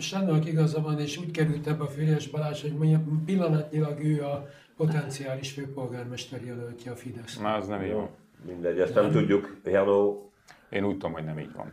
Sándornak 0.00 0.46
igaza 0.46 0.80
van, 0.80 1.00
és 1.00 1.16
úgy 1.16 1.30
került 1.30 1.66
ebbe 1.66 1.82
a 1.82 1.86
Fűrjes 1.86 2.28
Balázs, 2.28 2.62
hogy 2.62 2.96
pillanatnyilag 3.24 4.04
ő 4.04 4.22
a 4.22 4.48
potenciális 4.76 5.52
főpolgármester 5.52 6.44
jelöltje 6.44 6.90
a 6.90 6.96
Fidesz. 6.96 7.38
Na, 7.38 7.54
az 7.54 7.66
nem 7.66 7.82
így 7.82 7.92
van. 7.92 8.08
Mindegy, 8.46 8.78
ezt 8.78 8.94
nem, 8.94 9.02
nem 9.02 9.12
tudjuk. 9.12 9.56
Janó. 9.64 10.30
Én 10.68 10.84
úgy 10.84 10.92
tudom, 10.92 11.12
hogy 11.12 11.24
nem 11.24 11.38
így 11.38 11.52
van. 11.56 11.72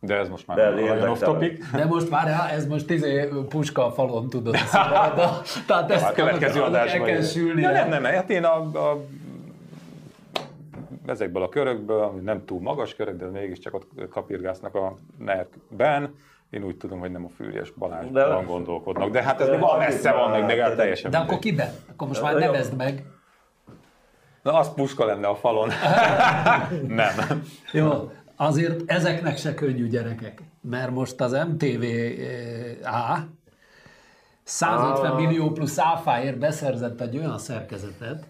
De 0.00 0.14
ez 0.14 0.28
most 0.28 0.46
már 0.46 0.74
nagyon 0.74 1.08
off 1.08 1.18
topic. 1.18 1.70
De 1.70 1.84
most 1.84 2.10
már 2.10 2.50
ez 2.52 2.66
most 2.66 2.90
izé 2.90 3.28
puska 3.48 3.86
a 3.86 3.90
falon 3.90 4.28
tudod. 4.28 4.56
Szóval, 4.56 5.42
tehát 5.66 5.90
ezt 5.90 6.08
a 6.08 6.12
következő 6.12 6.62
adásban. 6.62 7.22
sülni. 7.22 7.60
Ja, 7.60 7.70
nem, 7.70 7.88
nem, 7.88 8.04
hát 8.04 8.30
én 8.30 8.44
a, 8.44 8.56
a 8.90 9.04
ezekből 11.06 11.42
a 11.42 11.48
körökből, 11.48 12.02
ami 12.02 12.20
nem 12.20 12.44
túl 12.44 12.60
magas 12.60 12.94
körök, 12.94 13.16
de 13.16 13.26
mégiscsak 13.26 13.74
ott 13.74 14.08
kapirgásznak 14.08 14.74
a 14.74 14.96
nerkben, 15.18 16.14
én 16.50 16.62
úgy 16.62 16.76
tudom, 16.76 16.98
hogy 16.98 17.10
nem 17.10 17.24
a 17.24 17.28
Fűrjes 17.28 17.70
Balázsban 17.70 18.12
de... 18.12 18.44
gondolkodnak, 18.46 19.10
de 19.10 19.22
hát 19.22 19.40
ez 19.40 19.48
még 19.48 19.60
van 19.60 19.78
messze 19.78 20.12
van, 20.12 20.30
még, 20.30 20.44
még 20.44 20.74
teljesen. 20.76 21.10
De 21.10 21.18
akkor 21.18 21.38
kiben? 21.38 21.70
Akkor 21.90 22.08
most 22.08 22.22
már 22.22 22.34
nevezd 22.34 22.76
meg. 22.76 23.04
Na, 24.42 24.58
az 24.58 24.74
puska 24.74 25.04
lenne 25.04 25.26
a 25.26 25.34
falon. 25.34 25.68
nem. 26.86 27.42
Jó, 27.72 28.10
azért 28.36 28.90
ezeknek 28.90 29.36
se 29.36 29.54
könnyű 29.54 29.88
gyerekek, 29.88 30.42
mert 30.60 30.90
most 30.90 31.20
az 31.20 31.32
MTV 31.32 31.84
A 32.84 33.18
150 34.42 35.10
ah. 35.10 35.20
millió 35.20 35.50
plusz 35.50 35.78
áfáért 35.78 36.38
beszerzett 36.38 37.00
egy 37.00 37.16
olyan 37.16 37.38
szerkezetet, 37.38 38.26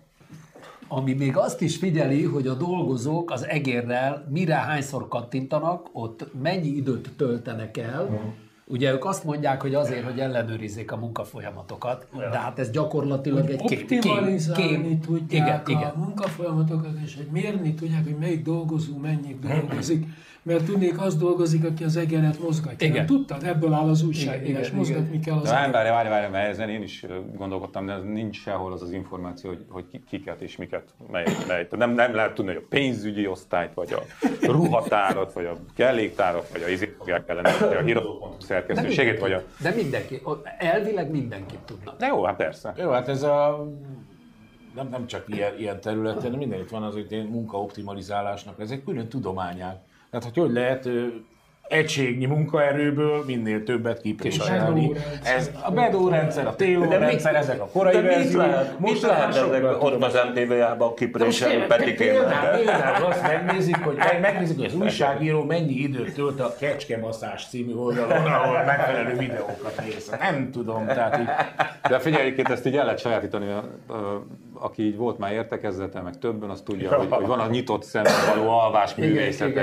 ami 0.89 1.13
még 1.13 1.37
azt 1.37 1.61
is 1.61 1.77
figyeli, 1.77 2.25
hogy 2.25 2.47
a 2.47 2.55
dolgozók 2.55 3.31
az 3.31 3.47
egérrel 3.47 4.27
mire 4.31 4.55
hányszor 4.55 5.09
kattintanak, 5.09 5.89
ott 5.93 6.27
mennyi 6.43 6.69
időt 6.69 7.11
töltenek 7.17 7.77
el, 7.77 8.03
uh-huh. 8.03 8.21
Ugye 8.69 8.93
ők 8.93 9.05
azt 9.05 9.25
mondják, 9.25 9.61
hogy 9.61 9.75
azért, 9.75 10.05
hogy 10.05 10.19
ellenőrizzék 10.19 10.93
a 10.93 10.97
munkafolyamatokat, 10.97 12.07
ja. 12.19 12.31
de 12.31 12.39
hát 12.39 12.59
ez 12.59 12.71
gyakorlatilag 12.71 13.51
egy 13.51 13.63
kép. 13.63 13.91
Optimalizálni 13.91 14.89
kép, 14.89 15.05
tudják 15.07 15.69
igen, 15.69 15.81
a 15.81 15.81
igen. 15.81 15.93
munkafolyamatokat, 15.97 16.93
és 17.05 17.17
hogy 17.17 17.29
mérni 17.31 17.75
tudják, 17.75 18.05
hogy 18.05 18.17
melyik 18.19 18.43
dolgozó 18.43 18.97
mennyit 18.97 19.39
dolgozik 19.39 20.07
mert 20.47 20.65
tudnék, 20.65 21.01
az 21.01 21.17
dolgozik, 21.17 21.65
aki 21.65 21.85
az 21.85 21.97
egeret 21.97 22.41
mozgatja. 22.41 22.89
Igen. 22.89 23.07
Tudtad, 23.07 23.43
ebből 23.45 23.73
áll 23.73 23.89
az 23.89 24.03
újságírás, 24.03 24.71
mozgatni 24.71 25.21
kell 25.21 25.37
az 25.37 25.51
Várj, 25.51 25.73
várj, 25.73 25.89
várj, 25.89 26.09
várj, 26.09 26.31
mert 26.31 26.49
ezen 26.49 26.69
én 26.69 26.83
is 26.83 27.05
gondolkodtam, 27.37 27.87
de 27.87 27.97
nincs 27.97 28.41
sehol 28.41 28.73
az 28.73 28.83
az 28.83 28.93
információ, 28.93 29.51
hogy, 29.51 29.65
hogy 29.69 29.85
kiket 30.09 30.41
és 30.41 30.57
miket, 30.57 30.95
mely, 31.11 31.25
mely. 31.49 31.67
Nem, 31.71 31.91
nem 31.91 32.15
lehet 32.15 32.35
tudni, 32.35 32.53
hogy 32.53 32.63
a 32.65 32.67
pénzügyi 32.69 33.27
osztályt, 33.27 33.75
vagy 33.75 33.93
a 33.93 34.03
ruhatárat, 34.47 35.33
vagy 35.33 35.45
a 35.45 35.57
kelléktárat, 35.75 36.49
vagy 36.53 36.63
a 36.63 36.69
izét 36.69 36.95
fogják 36.99 37.29
ellenőrizni, 37.29 37.75
a 37.75 37.83
híradópontok 37.83 38.43
szerkesztőségét, 38.43 39.21
vagy 39.21 39.33
a... 39.33 39.43
De 39.63 39.71
mindenki, 39.71 40.23
elvileg 40.59 41.11
mindenkit 41.11 41.61
tudna. 41.65 41.95
De 41.99 42.07
jó, 42.07 42.25
hát 42.25 42.37
persze. 42.37 42.75
Jó, 42.77 42.91
hát 42.91 43.09
ez 43.09 43.23
a 43.23 43.67
nem, 44.75 44.89
nem 44.89 45.07
csak 45.07 45.25
ilyen, 45.27 45.59
ilyen 45.59 45.81
területen, 45.81 46.31
de 46.31 46.37
mindenütt 46.37 46.71
van 46.71 46.83
az, 46.83 46.93
hogy 46.95 47.27
munkaoptimalizálásnak, 47.31 48.61
ez 48.61 48.71
egy 48.71 48.85
külön 48.85 49.09
tudományák. 49.09 49.77
Tehát, 50.19 50.35
hogy 50.35 50.45
hogy 50.45 50.53
lehet 50.53 50.89
egységnyi 51.69 52.27
munkaerőből 52.27 53.25
minél 53.27 53.63
többet 53.65 54.01
kipréselni. 54.01 54.93
Ez 55.25 55.51
a 55.63 55.71
bedó 55.71 56.09
rendszer, 56.09 56.47
a 56.47 56.57
téló 56.57 56.91
rendszer, 56.91 57.35
ezek 57.35 57.61
a 57.61 57.67
korai 57.67 58.01
verziók. 58.01 58.79
Most 58.79 59.03
lehet 59.03 59.37
ezek 59.37 59.83
ott 59.83 60.03
az 60.03 60.19
MTV-jában 60.35 60.95
kipréselni 60.95 61.65
petikének. 61.67 62.51
Például 62.57 63.05
azt 63.05 63.23
megnézik, 63.23 63.77
hogy 63.77 63.97
megnézik, 64.21 64.57
hogy 64.57 64.65
az 64.65 64.75
újságíró 64.75 65.43
mennyi 65.45 65.75
időt 65.75 66.15
tölt 66.15 66.41
a 66.41 66.55
Kecskemaszás 66.59 67.47
című 67.49 67.75
oldalon, 67.75 68.27
ahol 68.27 68.65
megfelelő 68.65 69.17
videókat 69.17 69.81
néz. 69.85 70.13
Nem 70.21 70.51
tudom, 70.51 70.87
tehát 70.87 71.19
így. 71.19 71.29
De 71.91 71.99
figyelj, 71.99 72.35
ezt 72.51 72.67
így 72.67 72.77
el 72.77 72.85
lehet 72.85 73.01
sajátítani 73.01 73.47
aki 74.61 74.83
így 74.83 74.97
volt 74.97 75.19
már 75.19 75.33
értekezlete, 75.33 76.01
meg 76.01 76.19
többen, 76.19 76.51
az 76.51 76.63
tudja, 76.65 76.95
hogy, 76.99 77.07
hogy 77.11 77.27
van 77.27 77.39
a 77.39 77.47
nyitott 77.47 77.83
szemben 77.83 78.13
való 78.35 78.49
alvás 78.49 78.95
művészete. 78.95 79.61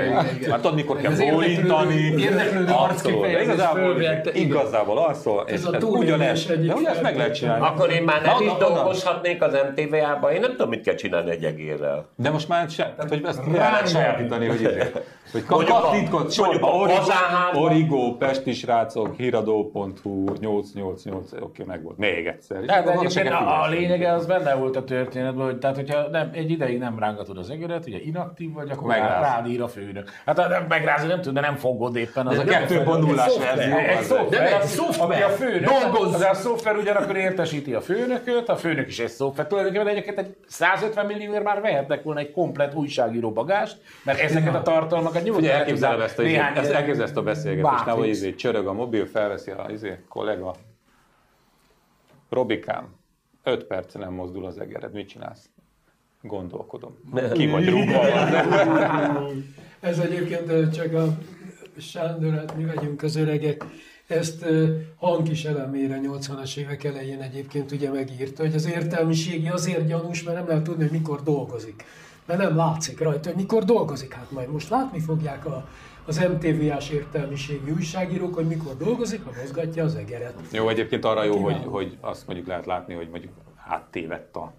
Hát 0.50 0.60
tudod, 0.60 0.74
mikor 0.74 0.96
kell 0.96 1.12
bólintani. 1.12 2.14
Érdeklődő 2.18 2.72
Igazából, 3.42 4.02
igazából 4.34 4.98
alszol, 4.98 5.44
és 5.46 5.52
ez 5.72 5.82
ugyanez. 5.82 6.46
De 6.46 6.74
ugye 6.74 6.88
ezt 6.88 7.02
meg 7.02 7.16
lehet 7.16 7.34
csinálni. 7.34 7.66
Akkor 7.66 7.90
én 7.90 8.02
már 8.02 8.22
nem 8.22 8.36
is 8.40 8.52
dolgozhatnék 8.58 9.42
az 9.42 9.56
MTV-ában, 9.74 10.32
én 10.32 10.40
nem 10.40 10.50
tudom, 10.50 10.68
mit 10.68 10.82
kell 10.82 10.94
csinálni 10.94 11.30
egy 11.30 11.44
egérrel. 11.44 12.08
De 12.16 12.30
most 12.30 12.48
már 12.48 12.70
se, 12.70 12.92
tehát 12.96 13.08
hogy 13.08 13.22
ezt 13.24 13.38
el 13.38 13.70
lehet 13.70 13.88
sajátítani, 13.88 14.46
hogy 14.46 14.64
ezért. 14.64 15.00
Hogy 15.32 15.64
katlitkod 15.64 16.32
sorba, 16.32 16.88
Origo, 17.54 18.16
Pesti 18.16 18.52
srácok, 18.52 19.16
híradó.hu, 19.16 20.24
888, 20.40 21.32
oké, 21.40 21.62
meg 21.66 21.82
volt. 21.82 21.98
Még 21.98 22.26
egyszer. 22.26 22.60
De, 22.64 22.82
de 22.82 22.92
egyébként 22.92 23.28
a, 23.28 23.62
a 23.62 23.68
lényege 23.68 24.12
az 24.12 24.26
benne 24.26 24.54
volt 24.54 24.76
a 24.76 24.83
történetben, 24.84 25.44
hogy 25.44 25.58
tehát, 25.58 25.76
hogyha 25.76 26.08
nem, 26.08 26.30
egy 26.32 26.50
ideig 26.50 26.78
nem 26.78 26.98
rángatod 26.98 27.38
az 27.38 27.50
egeret, 27.50 27.86
ugye 27.86 27.98
inaktív 28.00 28.52
vagy, 28.52 28.70
akkor 28.70 28.86
Megráz. 28.86 29.22
rád 29.22 29.46
ír 29.46 29.62
a 29.62 29.68
főnök. 29.68 30.10
Hát 30.26 30.36
nem 30.36 30.64
megrázni 30.68 31.08
nem 31.08 31.20
tud, 31.20 31.34
de 31.34 31.40
nem 31.40 31.56
fogod 31.56 31.96
éppen. 31.96 32.26
Az 32.26 32.36
de 32.36 32.56
a 32.56 32.66
2.0-as 32.66 33.32
verzió. 33.38 33.76
Egy 33.76 34.62
szoftver, 34.62 35.10
aki 35.10 35.22
a 35.22 35.28
főnök. 35.28 35.70
Dolgozz! 35.70 36.14
Az 36.14 36.20
a 36.20 36.34
szoftver 36.34 36.76
ugyanakkor 36.76 37.16
értesíti 37.16 37.74
a 37.74 37.80
főnököt, 37.80 38.48
a 38.48 38.56
főnök 38.56 38.88
is 38.88 38.98
egy 38.98 39.08
szoftver. 39.08 39.46
Tulajdonképpen 39.46 39.88
egyébként 39.88 40.18
egy 40.18 40.36
150 40.46 41.06
millióért 41.06 41.44
már 41.44 41.60
vehetnek 41.60 42.02
volna 42.02 42.20
egy 42.20 42.30
komplet 42.30 42.74
újságíró 42.74 43.32
bagást, 43.32 43.80
mert 44.04 44.20
ezeket 44.20 44.54
a 44.54 44.62
tartalmakat 44.62 45.22
nyugodtan 45.22 45.50
elképzelem 45.50 46.00
ezt, 46.00 46.18
a, 46.18 46.22
néhány 46.22 46.56
ezt, 46.56 46.70
elképzel 46.70 47.04
ezt 47.04 47.16
a 47.16 47.22
beszélgetést, 47.22 47.84
nem, 47.84 47.96
hogy 47.96 48.08
izé, 48.08 48.34
csörög 48.34 48.66
a 48.66 48.72
mobil, 48.72 49.06
felveszi 49.06 49.50
a 49.50 49.66
izé, 49.70 49.98
kollega. 50.08 50.54
Robikám, 52.30 52.88
öt 53.44 53.64
perc 53.64 53.94
nem 53.94 54.12
mozdul 54.12 54.46
az 54.46 54.58
egered, 54.58 54.92
mit 54.92 55.08
csinálsz? 55.08 55.48
Gondolkodom. 56.22 56.98
Ki 57.32 57.46
vagy 57.46 57.68
rúgva? 57.68 58.06
Ez 59.80 59.98
egyébként 59.98 60.74
csak 60.74 60.94
a 60.94 61.18
Sándor, 61.78 62.32
hát 62.32 62.56
mi 62.56 62.64
vagyunk 62.64 63.02
az 63.02 63.16
öregek, 63.16 63.64
ezt 64.06 64.44
hangkis 64.96 65.44
elemére 65.44 66.00
80-as 66.02 66.56
évek 66.56 66.84
elején 66.84 67.20
egyébként 67.20 67.72
ugye 67.72 67.90
megírta, 67.90 68.42
hogy 68.42 68.54
az 68.54 68.66
értelmiségi 68.66 69.48
azért 69.48 69.86
gyanús, 69.86 70.22
mert 70.22 70.36
nem 70.36 70.46
lehet 70.46 70.62
tudni, 70.62 70.82
hogy 70.82 70.92
mikor 70.92 71.22
dolgozik 71.22 71.84
mert 72.26 72.40
nem 72.40 72.56
látszik 72.56 73.00
rajta, 73.00 73.28
hogy 73.28 73.38
mikor 73.38 73.64
dolgozik. 73.64 74.12
Hát 74.12 74.30
majd 74.30 74.50
most 74.50 74.68
látni 74.68 75.00
fogják 75.00 75.46
a, 75.46 75.68
az 76.06 76.16
MTV-ás 76.16 76.90
értelmiségi 76.90 77.70
újságírók, 77.70 78.34
hogy 78.34 78.46
mikor 78.46 78.76
dolgozik, 78.76 79.24
ha 79.24 79.30
mozgatja 79.40 79.84
az 79.84 79.94
egeret. 79.94 80.34
Jó, 80.50 80.68
egyébként 80.68 81.04
arra 81.04 81.24
jó, 81.24 81.36
hogy, 81.36 81.64
hogy 81.64 81.96
azt 82.00 82.26
mondjuk 82.26 82.48
lehet 82.48 82.66
látni, 82.66 82.94
hogy 82.94 83.08
mondjuk 83.08 83.32
áttévedt 83.68 84.36
a 84.36 84.52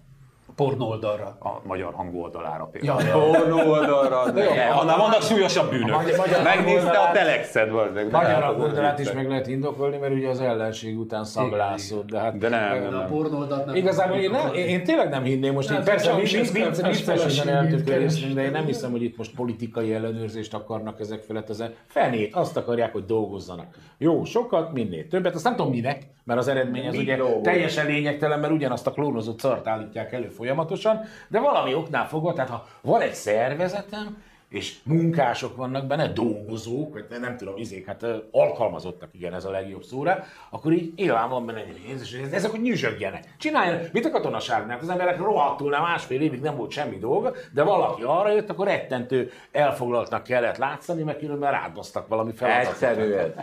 pornó 0.56 0.88
oldalra. 0.88 1.36
A 1.40 1.60
magyar 1.62 1.94
hangoldalára 1.94 2.64
például. 2.64 3.02
Ja, 3.02 3.12
pornó 3.12 3.70
oldalra. 3.70 4.30
De, 4.30 4.44
annál 4.80 4.96
vannak 4.96 5.22
súlyosabb 5.22 5.70
bűnök. 5.70 5.94
Magyar, 5.94 6.16
magyar 6.16 6.42
Megnézte 6.42 6.98
a 6.98 7.12
telexed, 7.12 7.70
vagy. 7.70 7.90
Magyar 8.10 8.42
hangoldalát 8.42 8.98
is 8.98 9.12
meg 9.12 9.28
lehet 9.28 9.46
indokolni, 9.46 9.96
mert 9.96 10.12
ugye 10.12 10.28
az 10.28 10.40
ellenség 10.40 10.98
után 10.98 11.24
szablászott. 11.24 12.10
De, 12.10 12.18
hát, 12.18 12.38
de 12.38 12.48
nem, 12.48 12.80
nem, 12.80 12.90
nem. 12.90 13.12
A 13.12 13.64
nem. 13.66 13.74
Igazából 13.74 14.16
én, 14.16 14.30
nem, 14.30 14.54
én, 14.54 14.66
én, 14.66 14.84
tényleg 14.84 15.08
nem 15.08 15.22
hinném 15.22 15.52
most, 15.52 15.70
én 15.70 15.82
persze 15.84 16.14
viccesen 16.14 17.48
eltökélészni, 17.48 18.32
de 18.32 18.44
én 18.44 18.50
nem 18.50 18.64
hiszem, 18.64 18.90
hogy 18.90 19.02
itt 19.02 19.16
most 19.16 19.34
politikai 19.34 19.94
ellenőrzést 19.94 20.54
akarnak 20.54 21.00
ezek 21.00 21.22
felett. 21.22 21.48
Az 21.48 21.64
fenét, 21.86 22.34
azt 22.34 22.56
akarják, 22.56 22.92
hogy 22.92 23.04
dolgozzanak. 23.04 23.66
Jó, 23.98 24.24
sokat, 24.24 24.72
minél 24.72 25.08
többet, 25.08 25.34
azt 25.34 25.44
nem 25.44 25.56
tudom 25.56 25.72
minek, 25.72 26.02
mert 26.24 26.40
az 26.40 26.48
eredmény 26.48 26.86
az 26.86 26.96
ugye 26.96 27.18
teljesen 27.42 27.86
lényegtelen, 27.86 28.38
mert 28.38 28.52
ugyanazt 28.52 28.86
a 28.86 28.90
klónozott 28.90 29.40
szart 29.40 29.66
állítják 29.66 30.12
elő 30.12 30.28
folyamatosan, 30.46 31.00
de 31.28 31.40
valami 31.40 31.74
oknál 31.74 32.08
fogva, 32.08 32.32
tehát 32.32 32.50
ha 32.50 32.66
van 32.80 33.00
egy 33.00 33.14
szervezetem, 33.14 34.22
és 34.48 34.74
munkások 34.82 35.56
vannak 35.56 35.86
benne, 35.86 36.08
dolgozók, 36.08 36.92
vagy 36.92 37.20
nem 37.20 37.36
tudom, 37.36 37.56
izék, 37.56 37.86
hát 37.86 38.06
alkalmazottak, 38.30 39.08
igen, 39.12 39.34
ez 39.34 39.44
a 39.44 39.50
legjobb 39.50 39.82
szóra, 39.82 40.24
akkor 40.50 40.72
így 40.72 40.92
nyilván 40.96 41.28
van 41.28 41.46
benne 41.46 41.58
egy 41.58 41.80
pénz, 41.86 42.00
és 42.02 42.20
ezek, 42.32 42.50
hogy 42.50 42.60
nyüzsögjenek. 42.60 43.24
Csináljanak, 43.38 43.92
mint 43.92 44.04
a 44.04 44.10
katonaságnál, 44.10 44.78
az 44.80 44.88
emberek 44.88 45.18
rohadtul 45.18 45.70
nem 45.70 45.82
másfél 45.82 46.20
évig 46.20 46.40
nem 46.40 46.56
volt 46.56 46.70
semmi 46.70 46.98
dolga, 46.98 47.32
de 47.52 47.62
valaki 47.62 48.02
arra 48.02 48.32
jött, 48.32 48.50
akkor 48.50 48.66
rettentő 48.66 49.30
elfoglaltnak 49.52 50.22
kellett 50.22 50.56
látszani, 50.56 51.02
mert 51.02 51.18
különben 51.18 51.50
rádoztak 51.50 52.08
valami 52.08 52.32
feladatot. 52.32 52.72
Egyszerűen 52.72 53.34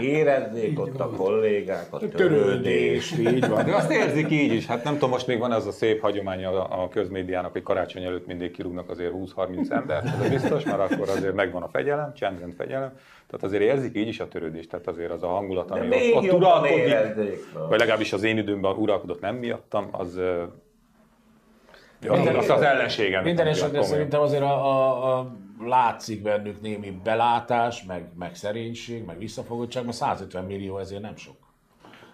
érezzék 0.00 0.80
ott 0.80 1.00
a 1.00 1.10
kollégák, 1.10 1.86
a 1.90 1.98
törődést, 1.98 3.18
így 3.18 3.48
van. 3.48 3.64
De 3.64 3.74
azt 3.74 3.90
érzik 3.90 4.30
így 4.30 4.52
is, 4.52 4.66
hát 4.66 4.84
nem 4.84 4.92
tudom, 4.92 5.10
most 5.10 5.26
még 5.26 5.38
van 5.38 5.52
az 5.52 5.66
a 5.66 5.72
szép 5.72 6.00
hagyomány 6.00 6.44
a, 6.44 6.82
a 6.82 6.88
közmédiának, 6.88 7.52
hogy 7.52 7.62
karácsony 7.62 8.04
előtt 8.04 8.26
mindig 8.26 8.50
kirúgnak 8.50 8.90
azért 8.90 9.12
20-30 9.14 9.70
embert, 9.70 10.06
ez 10.32 10.51
biztos, 10.54 10.76
mert 10.76 10.92
akkor 10.92 11.08
azért 11.08 11.34
megvan 11.34 11.62
a 11.62 11.68
fegyelem, 11.68 12.14
csendrend 12.14 12.54
fegyelem. 12.54 12.92
Tehát 13.26 13.44
azért 13.44 13.62
érzik 13.62 13.96
így 13.96 14.08
is 14.08 14.20
a 14.20 14.28
törődést, 14.28 14.68
tehát 14.68 14.86
azért 14.86 15.10
az 15.10 15.22
a 15.22 15.28
hangulat, 15.28 15.70
ami 15.70 15.88
De 15.88 15.96
ott, 16.14 16.24
ott 16.24 16.32
uralkodik, 16.32 16.94
vagy 17.68 17.78
legalábbis 17.78 18.12
az 18.12 18.22
én 18.22 18.38
időmben 18.38 18.76
uralkodott 18.76 19.20
nem 19.20 19.36
miattam, 19.36 19.88
az 19.90 20.20
Ja, 22.04 22.12
minden, 22.12 22.36
az 22.36 22.50
az 22.50 22.62
ellenségem. 22.62 23.22
Minden 23.22 23.46
esetre 23.46 23.82
szerintem 23.82 24.20
azért 24.20 24.42
a, 24.42 24.66
a, 24.66 25.18
a, 25.18 25.32
látszik 25.64 26.22
bennük 26.22 26.60
némi 26.60 27.00
belátás, 27.04 27.82
meg, 27.82 28.04
meg 28.18 28.34
szerénység, 28.34 29.04
meg 29.04 29.18
visszafogottság, 29.18 29.84
mert 29.84 29.96
150 29.96 30.44
millió 30.44 30.78
ezért 30.78 31.02
nem 31.02 31.16
sok. 31.16 31.36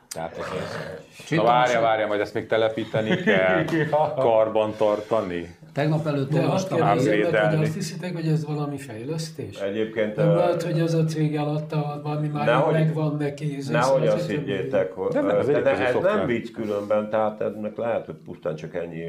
Tehát 0.09 0.39
ez, 0.39 1.31
Na 1.31 1.43
várja, 1.43 1.81
várja, 1.81 2.07
majd 2.07 2.21
ezt 2.21 2.35
még 2.35 2.47
telepíteni 2.47 3.17
kell, 3.17 3.65
karban 4.15 4.75
tartani. 4.77 5.58
Tegnap 5.73 6.07
előtt 6.07 6.31
De 6.31 6.41
olvastam 6.41 6.83
azt 6.83 7.09
kérdezem, 7.09 7.51
hogy 7.51 7.63
azt 7.63 7.75
hiszitek, 7.75 8.15
hogy 8.15 8.27
ez 8.27 8.47
valami 8.47 8.77
fejlesztés? 8.77 9.59
Egyébként... 9.59 10.17
Nem 10.17 10.35
lehet, 10.35 10.63
hogy 10.63 10.81
az 10.81 10.95
a 10.95 11.05
cég 11.05 11.39
alatta 11.39 12.01
valami 12.03 12.29
már 12.29 12.47
nehogy, 12.47 12.73
megvan 12.73 13.17
neki. 13.17 13.59
Nehogy 13.71 14.07
azt 14.07 14.31
higgyétek, 14.31 14.93
hogy 14.93 15.13
de, 15.13 15.21
ez, 15.21 15.47
de 15.47 15.87
ez 15.87 15.95
nem 16.03 16.27
vicc 16.27 16.51
különben, 16.51 17.11
tehát 17.11 17.41
ennek 17.41 17.77
lehet, 17.77 18.07
hogy 18.07 18.15
pusztán 18.15 18.55
csak 18.55 18.75
ennyi, 18.75 19.05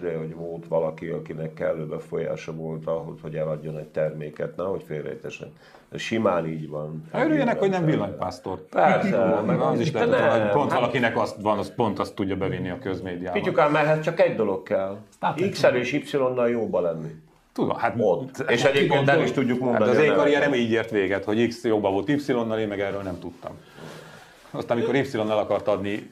de, 0.00 0.16
hogy 0.16 0.34
volt 0.34 0.66
valaki, 0.68 1.08
akinek 1.08 1.54
kellő 1.54 1.86
befolyása 1.86 2.52
volt 2.52 2.86
ahhoz, 2.86 3.18
hogy 3.22 3.34
eladjon 3.34 3.78
egy 3.78 3.88
terméket, 3.88 4.56
nehogy 4.56 4.82
félrejtesen. 4.86 5.52
Simán 5.96 6.46
így 6.46 6.68
van. 6.68 7.08
Örüljenek, 7.12 7.58
hogy 7.58 7.70
nem 7.70 7.84
villanypásztor. 7.84 8.58
Persze. 8.70 9.40
meg 9.46 9.60
az 9.60 9.80
is 9.80 9.92
lehet, 9.92 10.42
hogy 10.42 10.50
pont 10.50 10.70
hát, 10.70 10.80
valakinek 10.80 11.18
azt 11.18 11.36
van, 11.40 11.58
az 11.58 11.72
pont 11.74 11.98
azt 11.98 12.14
tudja 12.14 12.36
bevinni 12.36 12.70
a 12.70 12.78
közmédiába. 12.78 13.38
Pityukán, 13.38 13.70
mert 13.70 13.86
hát 13.86 14.02
csak 14.02 14.20
egy 14.20 14.34
dolog 14.36 14.62
kell. 14.62 14.96
x 15.50 15.62
és 15.72 15.92
Y-nal 15.92 16.48
jóba 16.48 16.80
lenni. 16.80 17.10
Tudom, 17.52 17.76
hát 17.76 17.94
ott. 17.98 18.50
És 18.50 18.64
egyébként 18.64 19.04
nem 19.12 19.22
is 19.22 19.32
tudjuk 19.32 19.60
mondani. 19.60 19.84
Hát 19.84 19.94
az 19.94 20.02
én 20.02 20.14
karrierem 20.14 20.54
így 20.54 20.70
ért 20.70 20.90
véget, 20.90 21.24
hogy 21.24 21.48
X 21.48 21.64
jobban 21.64 21.92
volt 21.92 22.08
Y-nal, 22.08 22.58
én 22.58 22.68
meg 22.68 22.80
erről 22.80 23.02
nem 23.02 23.18
tudtam. 23.18 23.52
Aztán, 24.54 24.76
amikor 24.76 24.94
Y-nal 24.94 25.38
akart 25.38 25.68
adni 25.68 26.10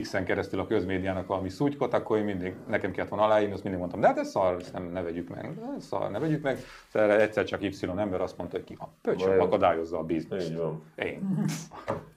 X-en 0.00 0.24
keresztül 0.24 0.60
a 0.60 0.66
közmédiának 0.66 1.26
valami 1.26 1.48
szúgykot, 1.48 1.94
akkor 1.94 2.18
én 2.18 2.24
mindig, 2.24 2.54
nekem 2.68 2.90
kellett 2.90 3.10
volna 3.10 3.24
aláírni, 3.24 3.52
azt 3.52 3.62
mindig 3.62 3.80
mondtam, 3.80 4.00
de 4.00 4.06
hát 4.06 4.18
ez 4.18 4.28
szar, 4.28 4.56
ezt 4.60 4.72
nem, 4.72 4.90
ne 4.92 5.02
vegyük 5.02 5.28
meg. 5.28 5.50
Ez 5.76 5.86
szar, 5.86 6.10
ne 6.10 6.18
vegyük 6.18 6.42
meg. 6.42 6.58
Erre 6.92 7.20
egyszer 7.20 7.44
csak 7.44 7.62
Y 7.62 7.86
ember 7.96 8.20
azt 8.20 8.36
mondta, 8.36 8.56
hogy 8.56 8.64
ki 8.64 8.76
a 8.78 8.88
pöcsön 9.02 9.40
akadályozza 9.40 9.98
a 9.98 10.02
bizniszt. 10.02 10.50
Így 10.50 10.56
van. 10.56 10.82
Én. 10.96 11.44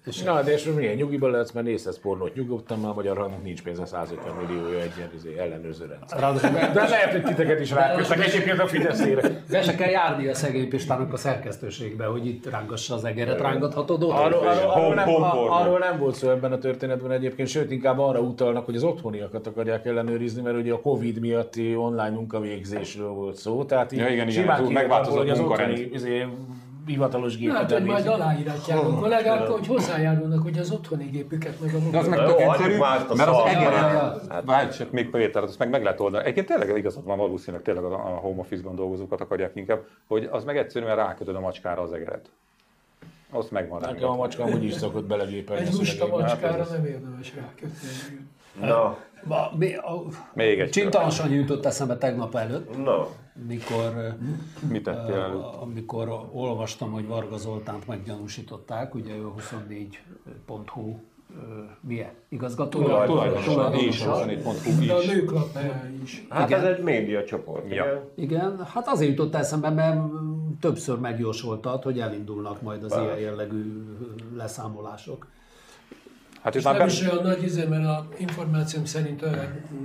És 0.06 0.22
Na, 0.22 0.42
de 0.42 0.52
és 0.52 0.64
milyen 0.76 0.96
nyugiban 0.96 1.32
lehetsz, 1.32 1.52
mert 1.52 1.66
nézhetsz 1.66 1.98
pornót 1.98 2.36
nyugodtan, 2.36 2.80
már 2.80 2.94
magyar 2.94 3.18
hangnak 3.18 3.44
nincs 3.44 3.64
pénze 3.64 3.86
150 3.86 4.36
milliója 4.36 4.80
egy 4.80 4.92
ilyen 4.98 5.12
izé, 5.16 5.38
ellenőrző 5.38 5.86
rendszer. 5.86 6.74
De 6.74 6.88
lehet, 6.88 7.12
hogy 7.12 7.24
titeket 7.24 7.60
is 7.60 7.72
rákösznek 7.72 8.26
egyébként 8.26 8.60
a 8.60 8.68
Fideszére. 8.68 9.44
De 9.50 9.62
se 9.62 9.76
kell 9.76 9.90
járni 9.90 10.28
a 10.28 10.34
szegény 10.34 10.70
Pistának 10.70 11.14
a 11.14 11.18
szerkesztőségbe, 11.18 12.06
hogy 12.06 12.26
itt 12.26 12.50
rángassa 12.50 12.96
az 12.96 13.04
egeret, 13.04 13.42
rángathatod 13.42 14.04
ott. 14.04 14.12
Arról, 14.12 14.48
arról, 14.48 14.70
arról, 14.72 15.61
arról 15.62 15.80
nem 15.80 16.00
volt 16.00 16.16
szó 16.16 16.30
ebben 16.30 16.52
a 16.52 16.58
történetben 16.58 17.12
egyébként, 17.12 17.48
sőt 17.48 17.72
inkább 17.72 18.00
arra 18.00 18.20
utalnak, 18.20 18.66
hogy 18.66 18.76
az 18.76 18.84
otthoniakat 18.84 19.48
akarják 19.48 19.86
ellenőrizni, 19.86 20.42
mert 20.42 20.58
ugye 20.58 20.74
a 20.74 20.82
Covid 20.82 21.20
miatti 21.20 21.76
online 21.76 22.10
munkavégzésről 22.10 23.10
volt 23.10 23.36
szó. 23.36 23.66
Tehát 23.66 23.92
ja, 23.92 24.08
igen, 24.08 24.28
igen, 24.28 24.72
megváltozott 24.72 25.20
hogy 25.20 25.30
az 25.30 25.40
otthoni 25.40 25.90
izé, 25.94 26.26
hivatalos 26.86 27.38
gépet. 27.38 27.56
Hát, 27.56 27.72
hogy 27.72 27.84
majd 27.84 28.08
aláíratják 28.08 28.80
a 28.80 28.94
kollégák, 28.94 29.48
hogy 29.48 29.68
hozzájárulnak, 29.68 30.44
hogy 30.44 30.58
az 30.58 30.72
otthoni 30.72 31.06
gépüket 31.06 31.62
meg 31.62 31.74
a 31.74 31.78
De 31.92 31.98
az 31.98 32.08
meg 32.08 32.26
tök 32.26 32.40
egyszerű, 32.40 32.78
mert 32.78 33.10
az 33.10 33.20
egész... 33.46 34.44
Várj, 34.46 34.70
csak 34.70 34.92
még 34.92 35.10
Péter, 35.10 35.44
azt 35.44 35.60
meg 35.60 35.70
meg 35.70 35.84
lehet 35.84 36.00
oldani. 36.00 36.24
Egyébként 36.24 36.48
tényleg 36.48 36.78
igazad 36.78 37.06
van, 37.06 37.18
valószínűleg 37.18 37.66
tényleg 37.66 37.84
a 37.84 37.98
home 37.98 38.40
office-ban 38.40 38.76
dolgozókat 38.76 39.22
akarják 39.22 39.56
inkább, 39.56 39.80
hogy 40.08 40.28
az 40.32 40.44
meg 40.44 40.58
egyszerűen 40.58 40.96
rákötöd 40.96 41.36
a 41.36 41.40
macskára 41.40 41.82
az 41.82 41.94
egeret. 41.94 42.30
Azt 43.32 43.52
megvan. 43.52 43.82
Nekem 43.82 44.10
a 44.10 44.16
macska 44.16 44.46
úgy 44.46 44.64
is 44.64 44.74
szokott 44.74 45.06
belegépelni. 45.06 45.66
Egy 45.66 45.74
lusta 45.74 46.08
macskára 46.08 46.66
nem 46.72 46.86
érdemes 46.86 47.34
rákötni. 47.36 47.88
Na. 48.60 48.98
Ma, 49.24 49.52
mi, 49.58 49.74
a, 49.76 50.04
Még 50.34 50.60
egy 50.60 50.70
Csintalansan 50.70 51.30
jutott 51.32 51.66
eszembe 51.66 51.98
tegnap 51.98 52.36
előtt, 52.36 52.84
no. 52.84 53.06
mikor, 53.48 54.16
Mit 54.70 54.84
tettél 54.84 55.16
előtt? 55.16 55.56
amikor 55.56 56.30
olvastam, 56.34 56.92
hogy 56.92 57.08
Varga 57.08 57.38
Zoltánt 57.38 57.88
meggyanúsították, 57.88 58.96
ugye 58.96 59.16
ő 59.16 59.26
a 59.26 59.34
24.hu 59.34 60.96
milyen? 61.80 62.12
Igazgatója? 62.30 63.04
Tulajdonosa. 63.06 64.26
De 64.86 64.94
a 64.94 65.06
nőklap 65.06 65.58
is. 66.04 66.26
Hát 66.30 66.50
igen. 66.50 66.60
ez 66.60 66.78
egy 66.78 66.84
média 66.84 67.24
csoport. 67.24 67.70
Ja. 67.70 67.74
Igen. 67.74 68.00
igen, 68.16 68.66
hát 68.74 68.88
azért 68.88 69.10
jutott 69.10 69.36
eszembe, 69.36 69.70
mert 69.70 70.00
többször 70.60 71.00
megjósoltad, 71.00 71.84
hogy 71.84 72.00
elindulnak 72.00 72.62
majd 72.62 72.84
az 72.84 72.90
Bár. 72.90 73.04
ilyen 73.04 73.20
jellegű 73.20 73.84
leszámolások. 74.36 75.28
Hát 76.42 76.56
és 76.56 76.64
nem 76.64 76.78
ben... 76.78 76.88
is 76.88 77.02
olyan 77.02 77.24
nagy 77.24 77.44
izé, 77.44 77.66
mert 77.66 77.86
a 77.86 78.06
információm 78.18 78.86
szerint 78.86 79.26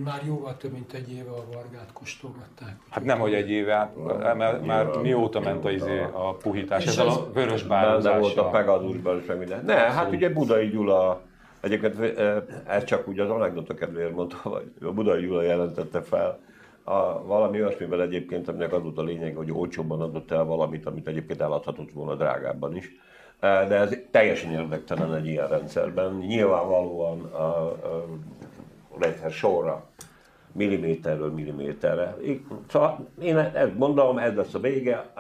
már 0.05 0.23
jóval 0.27 0.57
több 0.57 0.73
mint 0.73 0.93
egy 0.93 1.13
éve 1.13 1.31
a 1.31 1.45
vargát 1.53 1.91
kóstolgatták. 1.93 2.77
Hát 2.91 3.05
nem, 3.05 3.19
hogy 3.19 3.35
egy 3.35 3.51
éve, 3.51 3.93
hát, 4.23 4.37
mert 4.37 4.67
már 4.67 4.87
mióta 4.87 5.41
ment 5.41 5.65
a, 5.65 5.71
izé, 5.71 6.01
a 6.13 6.35
puhítás, 6.35 6.87
ez 6.87 6.99
a 6.99 7.31
vörös 7.33 7.63
bározás. 7.63 8.13
De 8.13 8.19
volt 8.19 8.37
a 8.37 8.51
Pegasusban 8.51 9.19
is 9.19 9.27
meg 9.27 9.39
minden. 9.39 9.65
Ne, 9.65 9.75
hát 9.75 10.13
ugye 10.13 10.29
Budai 10.29 10.69
Gyula, 10.69 11.21
egyébként 11.67 12.19
ez 12.67 12.85
csak 12.85 13.09
úgy 13.09 13.19
az 13.19 13.31
anekdota 13.31 13.75
kedvéért 13.75 14.15
mondta, 14.15 14.41
vagy 14.43 14.71
a 14.81 14.93
Budai 14.93 15.27
Gyula 15.27 15.43
jelentette 15.43 16.03
fel, 16.03 16.39
a, 16.85 17.27
valami 17.27 17.63
olyasmivel 17.63 18.03
egyébként, 18.03 18.49
aminek 18.49 18.73
az 18.73 18.83
volt 18.83 18.99
a 18.99 19.03
lényeg, 19.03 19.37
hogy 19.37 19.53
olcsóbban 19.53 20.01
adott 20.01 20.31
el 20.31 20.45
valamit, 20.45 20.87
amit 20.87 21.09
egyébként 21.09 21.41
eladhatott 21.41 21.93
volna 21.93 22.15
drágábban 22.15 22.77
is 22.77 22.91
de 23.41 23.75
ez 23.75 23.97
teljesen 24.11 24.53
érdektelen 24.53 25.15
egy 25.15 25.27
ilyen 25.27 25.49
rendszerben. 25.49 26.15
Nyilvánvalóan 26.15 27.21
a, 27.21 27.67
a, 27.67 28.07
lehet 28.99 29.31
sorra, 29.31 29.85
milliméterről 30.53 31.31
milliméterre. 31.31 32.17
Szóval 32.69 33.09
én 33.21 33.37
ezt 33.37 33.79
mondom, 33.79 34.19
ez 34.19 34.35
lesz 34.35 34.55
a 34.55 34.59
vége. 34.59 35.13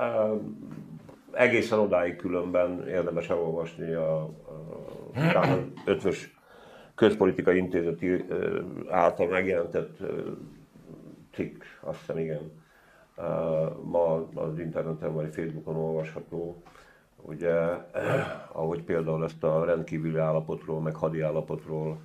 Egészen 1.32 1.78
odáig 1.78 2.16
különben 2.16 2.88
érdemes 2.88 3.28
elolvasni 3.28 3.92
a, 3.92 4.20
a 5.14 5.47
ötvös 5.84 6.36
közpolitikai 6.97 7.57
intézeti 7.57 8.24
által 8.88 9.26
megjelentett 9.28 9.97
cikk, 11.34 11.62
azt 11.80 11.99
hiszem 11.99 12.18
igen, 12.18 12.51
ma 13.82 14.28
az 14.34 14.59
interneten 14.59 15.12
vagy 15.12 15.34
Facebookon 15.34 15.76
olvasható, 15.76 16.62
ugye, 17.16 17.53
ahogy 18.53 18.82
például 18.82 19.24
ezt 19.24 19.44
a 19.44 19.64
rendkívüli 19.64 20.18
állapotról, 20.18 20.80
meg 20.80 20.94
hadi 20.94 21.20
állapotról 21.20 21.99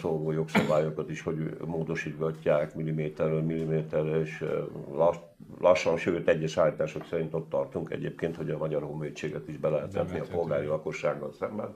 szóló 0.00 0.32
jogszabályokat 0.32 1.10
is, 1.10 1.22
hogy 1.22 1.56
módosítgatják 1.64 2.74
milliméterről 2.74 3.42
milliméterre, 3.42 4.20
és 4.20 4.44
lass, 4.92 5.16
lassan, 5.60 5.96
sőt 5.96 6.28
egyes 6.28 6.56
állítások 6.56 7.04
szerint 7.04 7.34
ott 7.34 7.48
tartunk 7.48 7.90
egyébként, 7.90 8.36
hogy 8.36 8.50
a 8.50 8.58
magyar 8.58 8.82
honvédséget 8.82 9.48
is 9.48 9.56
be 9.56 9.68
lehet 9.68 9.92
vetni 9.92 10.18
a 10.18 10.24
polgári 10.30 10.66
lakossággal 10.66 11.32
szemben. 11.32 11.74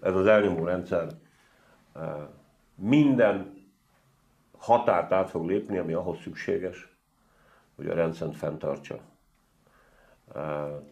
Ez 0.00 0.14
az 0.14 0.26
elnyomó 0.26 0.64
rendszer 0.64 1.06
minden 2.74 3.62
határt 4.58 5.12
át 5.12 5.30
fog 5.30 5.46
lépni, 5.46 5.78
ami 5.78 5.92
ahhoz 5.92 6.18
szükséges, 6.20 6.96
hogy 7.76 7.88
a 7.88 7.94
rendszert 7.94 8.36
fenntartsa. 8.36 8.98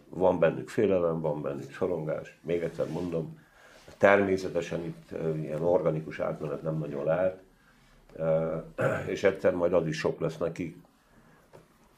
Van 0.09 0.39
bennük 0.39 0.68
félelem, 0.68 1.20
van 1.20 1.43
bennük 1.43 1.72
szorongás. 1.72 2.39
Még 2.43 2.62
egyszer 2.62 2.89
mondom, 2.89 3.41
természetesen 3.99 4.85
itt 4.85 5.11
ilyen 5.35 5.62
organikus 5.62 6.18
átmenet 6.18 6.62
nem 6.62 6.78
nagyon 6.78 7.05
lehet, 7.05 7.43
és 9.07 9.24
egyszer 9.24 9.55
majd 9.55 9.72
az 9.72 9.87
is 9.87 9.99
sok 9.99 10.20
lesz 10.20 10.39
neki 10.39 10.83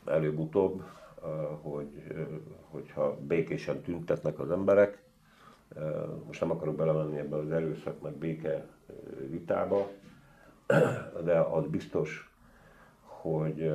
előbb-utóbb, 0.07 0.82
hogy, 1.62 1.89
hogyha 2.70 3.16
békésen 3.20 3.80
tüntetnek 3.80 4.39
az 4.39 4.51
emberek, 4.51 5.04
most 6.27 6.41
nem 6.41 6.51
akarok 6.51 6.77
belemenni 6.77 7.19
ebbe 7.19 7.37
az 7.37 7.51
erőszak 7.51 8.01
meg 8.01 8.12
béke 8.12 8.67
vitába, 9.31 9.91
de 11.25 11.39
az 11.39 11.67
biztos, 11.67 12.31
hogy 13.03 13.73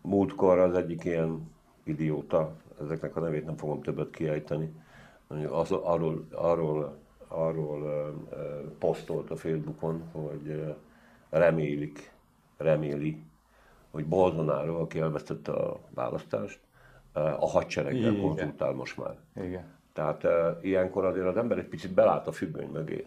múltkor 0.00 0.58
az 0.58 0.74
egyik 0.74 1.04
ilyen 1.04 1.50
idióta, 1.82 2.52
ezeknek 2.80 3.16
a 3.16 3.20
nevét 3.20 3.44
nem 3.44 3.56
fogom 3.56 3.82
többet 3.82 4.10
kiejteni, 4.10 4.72
az, 5.48 5.72
arról, 5.72 6.26
arról, 6.32 6.98
arról 7.28 8.14
posztolt 8.78 9.30
a 9.30 9.36
Facebookon, 9.36 10.02
hogy 10.12 10.76
remélik, 11.30 12.12
reméli, 12.56 13.22
hogy 13.90 14.06
Bolsonaro, 14.06 14.80
aki 14.80 14.98
elvesztette 14.98 15.52
a 15.52 15.78
választást, 15.94 16.60
a 17.12 17.48
hadsereggel 17.48 18.16
konzultál 18.20 18.72
most 18.72 18.96
már. 18.96 19.16
Igen. 19.44 19.64
Tehát 19.92 20.24
uh, 20.24 20.30
ilyenkor 20.60 21.04
azért 21.04 21.26
az 21.26 21.36
ember 21.36 21.58
egy 21.58 21.68
picit 21.68 21.94
belát 21.94 22.26
a 22.26 22.32
függöny 22.32 22.68
mögé. 22.72 23.06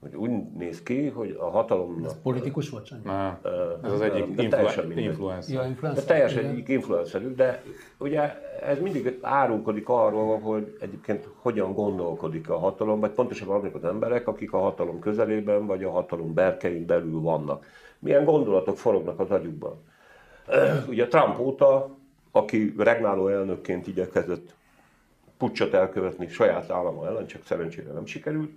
Hogy 0.00 0.14
úgy 0.14 0.30
néz 0.56 0.82
ki, 0.82 1.08
hogy 1.08 1.36
a 1.40 1.50
hatalom. 1.50 2.02
Ez 2.04 2.20
politikus 2.22 2.70
volt 2.70 2.86
sem? 2.86 3.02
ez 3.82 3.92
az 3.92 4.00
egyik 4.00 4.42
influ- 4.42 4.96
influencer. 4.96 5.54
Ja, 5.54 5.66
influencer. 5.66 6.04
De 6.04 6.12
teljesen 6.12 6.44
egyik 6.44 6.68
influencerük, 6.68 7.36
de 7.36 7.62
ugye 7.98 8.34
ez 8.62 8.80
mindig 8.80 9.18
árulkodik 9.22 9.88
arról, 9.88 10.38
hogy 10.38 10.76
egyébként 10.80 11.28
hogyan 11.36 11.72
gondolkodik 11.72 12.50
a 12.50 12.58
hatalom, 12.58 13.00
vagy 13.00 13.10
pontosabban 13.10 13.56
azok 13.56 13.74
az 13.74 13.84
emberek, 13.84 14.28
akik 14.28 14.52
a 14.52 14.58
hatalom 14.58 14.98
közelében, 14.98 15.66
vagy 15.66 15.84
a 15.84 15.90
hatalom 15.90 16.34
berkein 16.34 16.86
belül 16.86 17.20
vannak. 17.20 17.66
Milyen 17.98 18.24
gondolatok 18.24 18.76
forognak 18.76 19.20
az 19.20 19.30
agyukban. 19.30 19.82
Ugye 20.88 21.06
Trump 21.08 21.38
óta, 21.38 21.96
aki 22.30 22.74
regnáló 22.76 23.28
elnökként 23.28 23.86
igyekezett 23.86 24.54
pucsot 25.36 25.74
elkövetni 25.74 26.28
saját 26.28 26.70
állama 26.70 27.06
ellen, 27.06 27.26
csak 27.26 27.44
szerencsére 27.44 27.92
nem 27.92 28.06
sikerült. 28.06 28.50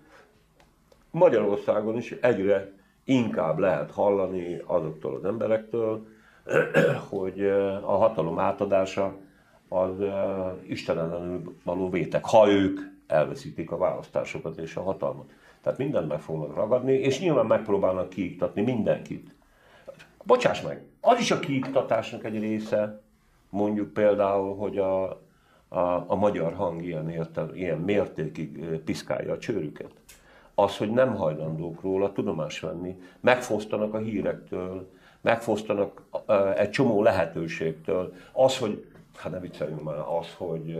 Magyarországon 1.12 1.98
is 1.98 2.12
egyre 2.12 2.72
inkább 3.04 3.58
lehet 3.58 3.92
hallani 3.92 4.62
azoktól 4.66 5.16
az 5.16 5.26
emberektől, 5.26 6.06
hogy 7.10 7.42
a 7.82 7.96
hatalom 7.96 8.40
átadása 8.40 9.16
az 9.68 9.96
Isten 10.68 11.00
ellenül 11.00 11.56
való 11.64 11.90
vétek, 11.90 12.26
ha 12.26 12.50
ők 12.50 12.80
elveszítik 13.08 13.72
a 13.72 13.78
választásokat 13.78 14.58
és 14.58 14.76
a 14.76 14.82
hatalmat. 14.82 15.32
Tehát 15.62 15.80
mindent 15.80 16.08
meg 16.08 16.20
fognak 16.20 16.56
ragadni, 16.56 16.94
és 16.94 17.20
nyilván 17.20 17.46
megpróbálnak 17.46 18.10
kiiktatni 18.10 18.62
mindenkit. 18.62 19.36
Bocsáss 20.24 20.62
meg, 20.62 20.84
az 21.02 21.20
is 21.20 21.32
a 21.32 21.40
kiiktatásnak 21.40 22.24
egy 22.24 22.40
része, 22.40 23.02
mondjuk 23.52 23.94
például, 23.94 24.56
hogy 24.56 24.78
a, 24.78 25.10
a, 25.68 26.06
a 26.08 26.16
magyar 26.16 26.54
hang 26.54 26.84
ilyen, 26.84 27.10
értel, 27.10 27.56
ilyen 27.56 27.78
mértékig 27.78 28.66
piszkálja 28.86 29.34
a 29.34 29.38
csőrüket. 29.38 29.92
Az, 30.56 30.78
hogy 30.78 30.92
nem 30.92 31.16
hajlandók 31.16 31.82
róla 31.82 32.12
tudomás 32.12 32.60
venni, 32.60 33.02
megfosztanak 33.20 33.94
a 33.94 33.98
hírektől, 33.98 34.90
megfosztanak 35.22 36.02
egy 36.56 36.70
csomó 36.70 37.02
lehetőségtől. 37.02 38.14
Az, 38.32 38.58
hogy, 38.58 38.86
hát 39.16 39.32
ne 39.32 39.40
vicceljünk 39.40 39.84
már, 39.84 40.00
az, 40.20 40.34
hogy 40.38 40.80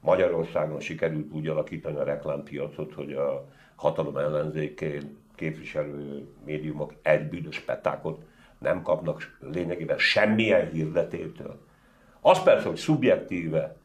Magyarországon 0.00 0.80
sikerült 0.80 1.32
úgy 1.32 1.48
alakítani 1.48 1.96
a 1.96 2.04
reklámpiacot, 2.04 2.94
hogy 2.94 3.12
a 3.12 3.46
hatalom 3.74 4.16
ellenzékén 4.16 5.16
képviselő 5.34 6.26
médiumok 6.44 6.94
egy 7.02 7.28
büdös 7.28 7.60
petákot 7.60 8.22
nem 8.58 8.82
kapnak 8.82 9.38
lényegében 9.40 9.98
semmilyen 9.98 10.70
hirdetétől. 10.70 11.58
Az 12.20 12.42
persze, 12.42 12.68
hogy 12.68 12.76
szubjektíve 12.76 13.76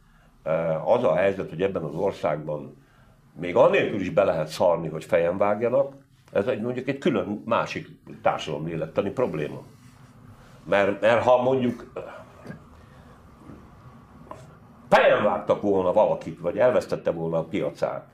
eh, 0.43 0.87
az 0.87 1.03
a 1.03 1.15
helyzet, 1.15 1.49
hogy 1.49 1.61
ebben 1.61 1.83
az 1.83 1.95
országban 1.95 2.75
még 3.33 3.55
annélkül 3.55 3.99
is 3.99 4.09
be 4.09 4.23
lehet 4.23 4.47
szarni, 4.47 4.87
hogy 4.87 5.05
fejen 5.05 5.37
vágjanak, 5.37 5.93
ez 6.31 6.47
egy, 6.47 6.61
mondjuk 6.61 6.87
egy 6.87 6.97
külön 6.97 7.41
másik 7.45 7.87
lélektani 8.65 9.09
probléma. 9.09 9.61
Mert, 10.63 11.01
mert 11.01 11.23
ha 11.23 11.41
mondjuk 11.41 11.91
fejen 14.89 15.23
vágtak 15.23 15.61
volna 15.61 15.93
valakit, 15.93 16.39
vagy 16.39 16.57
elvesztette 16.57 17.11
volna 17.11 17.37
a 17.37 17.43
piacát, 17.43 18.07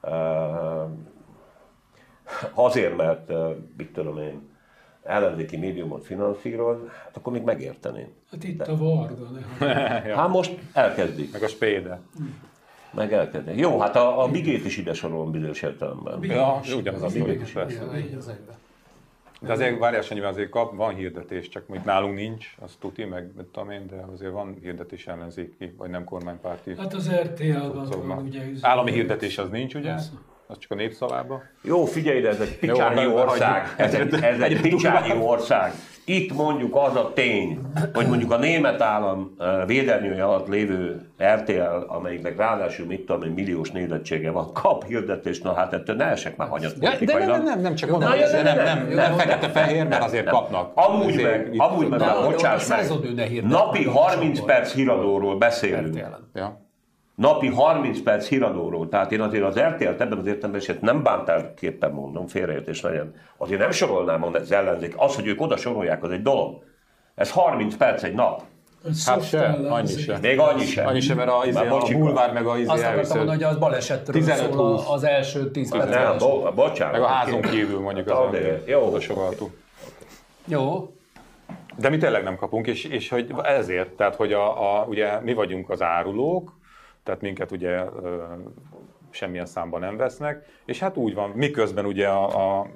eh, 0.00 0.84
azért, 2.54 2.96
mert, 2.96 3.32
mit 3.76 3.92
tudom 3.92 4.18
én, 4.18 4.49
ellenzéki 5.10 5.56
médiumot 5.56 6.04
finanszíroz, 6.04 6.78
hát 7.04 7.16
akkor 7.16 7.32
még 7.32 7.42
megérteném. 7.42 8.08
Hát 8.30 8.44
itt 8.44 8.58
De. 8.58 8.72
a 8.72 8.76
Varga. 8.76 9.28
ja. 10.06 10.16
Hát 10.16 10.28
most 10.28 10.58
elkezdik. 10.72 11.32
Meg 11.32 11.42
a 11.42 11.48
Spéde. 11.48 12.00
Meg 12.94 13.12
elkezdik. 13.12 13.58
Jó, 13.58 13.78
hát 13.78 13.96
a, 13.96 14.22
a 14.22 14.28
Bigét 14.28 14.64
is 14.64 14.76
ide 14.76 14.92
sorolom 14.92 15.30
bizonyos 15.30 15.62
értelemben. 15.62 16.24
Ja, 16.24 16.60
ugyanaz 16.76 17.02
a 17.02 17.08
Bigét 17.08 17.42
is 17.42 17.50
persze. 17.50 17.84
De 19.40 19.52
azért 19.52 19.78
várjál 19.78 20.02
Sanyi, 20.02 20.20
azért 20.20 20.50
kap, 20.50 20.76
van 20.76 20.94
hirdetés, 20.94 21.48
csak 21.48 21.68
még 21.68 21.80
nálunk 21.84 22.14
nincs, 22.14 22.54
azt 22.58 22.74
tuti, 22.78 23.04
meg 23.04 23.30
tudom 23.52 23.70
én, 23.70 23.86
de 23.86 24.04
azért 24.12 24.32
van 24.32 24.56
hirdetés 24.62 25.06
ellenzéki, 25.06 25.74
vagy 25.76 25.90
nem 25.90 26.04
kormánypárti. 26.04 26.74
Hát 26.76 26.94
az 26.94 27.10
RTL-ban 27.10 28.06
van 28.06 28.18
ugye. 28.18 28.42
Állami 28.60 28.92
hirdetés 28.92 29.38
az 29.38 29.50
nincs, 29.50 29.74
ugye? 29.74 29.88
Persze 29.88 30.10
az 30.50 30.58
csak 30.58 30.70
a 30.70 30.74
népszavába. 30.74 31.42
Jó, 31.62 31.84
figyelj, 31.84 32.26
ez 32.26 32.40
egy 32.40 32.58
picsányi 32.58 33.06
ország. 33.06 33.74
Ez 33.76 33.94
egy, 33.94 34.14
ez 34.14 34.40
egy 34.40 34.60
picsányi 34.60 35.12
ország. 35.22 35.72
Itt 36.04 36.32
mondjuk 36.32 36.76
az 36.76 36.96
a 36.96 37.12
tény, 37.14 37.60
hogy 37.92 38.06
mondjuk 38.06 38.32
a 38.32 38.38
német 38.38 38.80
állam 38.80 39.36
védelműje 39.66 40.24
alatt 40.24 40.48
lévő 40.48 41.10
RTL, 41.22 41.84
amelyiknek 41.86 42.36
ráadásul 42.36 42.86
mit 42.86 43.00
tudom, 43.00 43.22
egy 43.22 43.34
milliós 43.34 43.70
nézettsége 43.70 44.30
van, 44.30 44.52
kap 44.52 44.86
hirdetést, 44.86 45.42
na 45.42 45.54
hát 45.54 45.72
ettől 45.72 45.96
ne 45.96 46.04
esek 46.04 46.36
már 46.36 46.48
hanyat 46.48 46.74
ja, 46.80 46.90
De 47.00 47.18
nem, 47.18 47.28
nem, 47.28 47.42
nem, 47.42 47.60
nem, 47.60 47.74
csak 47.74 47.90
mondom, 47.90 48.10
hogy 48.10 48.18
nem, 48.32 48.44
nem, 48.44 48.56
nem, 48.56 48.88
nem, 48.88 49.12
fekete-fehér, 49.12 49.86
mert 49.86 50.02
azért 50.02 50.28
kapnak. 50.28 50.72
Amúgy 50.74 51.22
meg, 51.22 51.54
amúgy 51.56 51.88
meg, 51.88 52.00
bocsáss 52.22 52.68
meg, 52.68 52.86
napi 53.42 53.84
30 53.84 54.40
perc 54.40 54.72
híradóról 54.72 55.38
beszélünk. 55.38 55.96
Ja 56.34 56.68
napi 57.20 57.48
30 57.48 58.02
perc 58.02 58.26
híradóról, 58.28 58.88
tehát 58.88 59.12
én 59.12 59.20
azért 59.20 59.44
az 59.44 59.58
RTL-t 59.58 60.00
ebben 60.00 60.18
az 60.18 60.26
értelemben 60.26 60.60
eset 60.60 60.80
nem 60.80 61.02
bántásképpen 61.02 61.90
mondom, 61.90 62.26
félreértés 62.26 62.80
legyen, 62.80 63.14
azért 63.36 63.60
nem 63.60 63.70
sorolnám 63.70 64.24
az 64.24 64.52
ellenzék. 64.52 64.94
Az, 64.96 65.14
hogy 65.14 65.26
ők 65.26 65.40
oda 65.40 65.56
sorolják, 65.56 66.02
az 66.02 66.10
egy 66.10 66.22
dolog. 66.22 66.62
Ez 67.14 67.30
30 67.30 67.76
perc 67.76 68.02
egy 68.02 68.14
nap. 68.14 68.42
Hát 69.06 69.28
se, 69.28 69.46
annyi 69.68 69.86
se. 69.86 70.18
Még 70.22 70.38
annyi 70.38 70.64
se. 70.64 70.82
Annyi 70.82 71.00
se, 71.00 71.14
mert 71.14 71.30
a, 71.30 71.42
izé, 71.46 71.66
a 71.66 71.86
bulvár 71.92 72.32
meg 72.32 72.46
a 72.46 72.58
izé 72.58 72.70
Azt 72.70 72.84
akartam 72.84 73.16
mondani, 73.16 73.42
hogy 73.42 73.52
az 73.52 73.58
balesetről 73.58 74.14
15 74.14 74.52
szól 74.52 74.82
az 74.88 75.04
első 75.04 75.50
10 75.50 75.70
perc. 75.70 75.90
Nem, 75.90 76.18
bo- 76.18 76.54
bocsánat. 76.54 76.92
Meg 76.92 77.02
a 77.02 77.06
házon 77.06 77.40
kívül 77.40 77.80
mondjuk 77.80 78.10
az, 78.10 78.16
az 78.32 78.66
jó. 78.66 78.92
Jó. 80.44 80.94
De 81.76 81.88
mi 81.88 81.96
tényleg 81.96 82.22
nem 82.22 82.36
kapunk, 82.36 82.66
és, 82.66 82.84
és 82.84 83.08
hogy 83.08 83.32
ezért, 83.42 83.90
tehát 83.90 84.14
hogy 84.14 84.32
a, 84.32 84.78
a, 84.78 84.84
ugye 84.84 85.20
mi 85.20 85.34
vagyunk 85.34 85.70
az 85.70 85.82
árulók, 85.82 86.58
tehát 87.02 87.20
minket 87.20 87.50
ugye 87.50 87.84
semmilyen 89.10 89.46
számban 89.46 89.80
nem 89.80 89.96
vesznek, 89.96 90.46
és 90.64 90.78
hát 90.78 90.96
úgy 90.96 91.14
van, 91.14 91.30
miközben 91.30 91.86
ugye 91.86 92.08
a, 92.08 92.58
a 92.58 92.66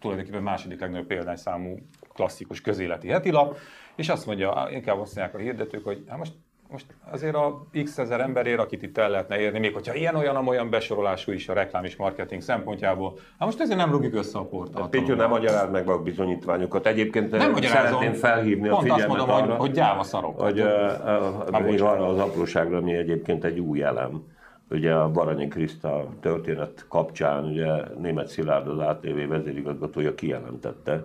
tulajdonképpen 0.00 0.42
második 0.42 0.80
legnagyobb 0.80 1.06
példányszámú 1.06 1.78
klasszikus 2.12 2.60
közéleti 2.60 3.08
hetilap, 3.08 3.56
és 3.96 4.08
azt 4.08 4.26
mondja, 4.26 4.68
inkább 4.70 5.00
azt 5.00 5.16
mondják 5.16 5.34
a 5.38 5.42
hirdetők, 5.42 5.84
hogy 5.84 6.04
hát 6.08 6.18
most 6.18 6.32
most 6.74 6.86
azért 7.10 7.34
a 7.34 7.66
x 7.84 7.98
ezer 7.98 8.20
emberért, 8.20 8.58
akit 8.58 8.82
itt 8.82 8.98
el 8.98 9.10
lehetne 9.10 9.38
érni, 9.38 9.58
még 9.58 9.74
hogyha 9.74 9.94
ilyen-olyan 9.94 10.48
olyan 10.48 10.70
besorolású 10.70 11.32
is 11.32 11.48
a 11.48 11.52
reklám 11.52 11.84
és 11.84 11.96
marketing 11.96 12.42
szempontjából, 12.42 13.18
hát 13.38 13.48
most 13.48 13.60
ezért 13.60 13.78
nem 13.78 13.90
rúgjuk 13.90 14.14
össze 14.14 14.38
a 14.38 14.44
portát. 14.44 14.88
Pétyő, 14.88 15.14
nem 15.14 15.28
magyaráz 15.28 15.70
meg 15.70 15.88
a 15.88 16.02
bizonyítványokat. 16.02 16.86
Egyébként 16.86 17.30
nem 17.30 17.54
szeretném 17.54 18.12
felhívni 18.12 18.68
Pont 18.68 18.90
a 18.90 18.94
figyelmet 18.94 19.08
azt 19.08 19.16
mondom, 19.16 19.36
arra, 19.36 19.46
hogy, 19.46 19.56
hogy 19.56 19.70
gyáva 19.70 20.02
szarok. 20.02 20.40
Hogy 20.40 20.60
uh, 20.60 21.88
arra 21.88 22.06
az 22.06 22.18
apróságra, 22.18 22.76
ami 22.76 22.94
egyébként 22.94 23.44
egy 23.44 23.58
új 23.58 23.82
elem. 23.82 24.22
Ugye 24.70 24.94
a 24.94 25.10
Baranyi 25.10 25.48
Kriszta 25.48 26.08
történet 26.20 26.84
kapcsán 26.88 27.44
ugye 27.44 27.68
német 27.98 28.28
Szilárd 28.28 28.68
az 28.68 28.78
ATV 28.78 29.28
vezérigazgatója 29.28 30.14
kijelentette, 30.14 31.04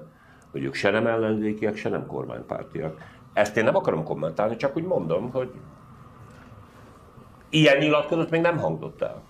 hogy 0.52 0.64
ők 0.64 0.74
se 0.74 0.90
nem 0.90 1.08
ellenzékiek, 1.08 1.76
se 1.76 1.90
nem 1.90 2.06
kormánypártiak 2.06 3.18
ezt 3.34 3.58
én 3.58 3.64
nem 3.64 3.76
akarom 3.76 4.04
kommentálni, 4.04 4.56
csak 4.56 4.78
úgy 4.78 4.84
mondom, 4.84 5.32
hogy 5.32 5.52
ilyen 7.50 7.78
nyilatkozat 7.78 8.30
még 8.30 8.42
nem 8.42 8.58
hangzott 8.58 9.02
el. 9.02 9.22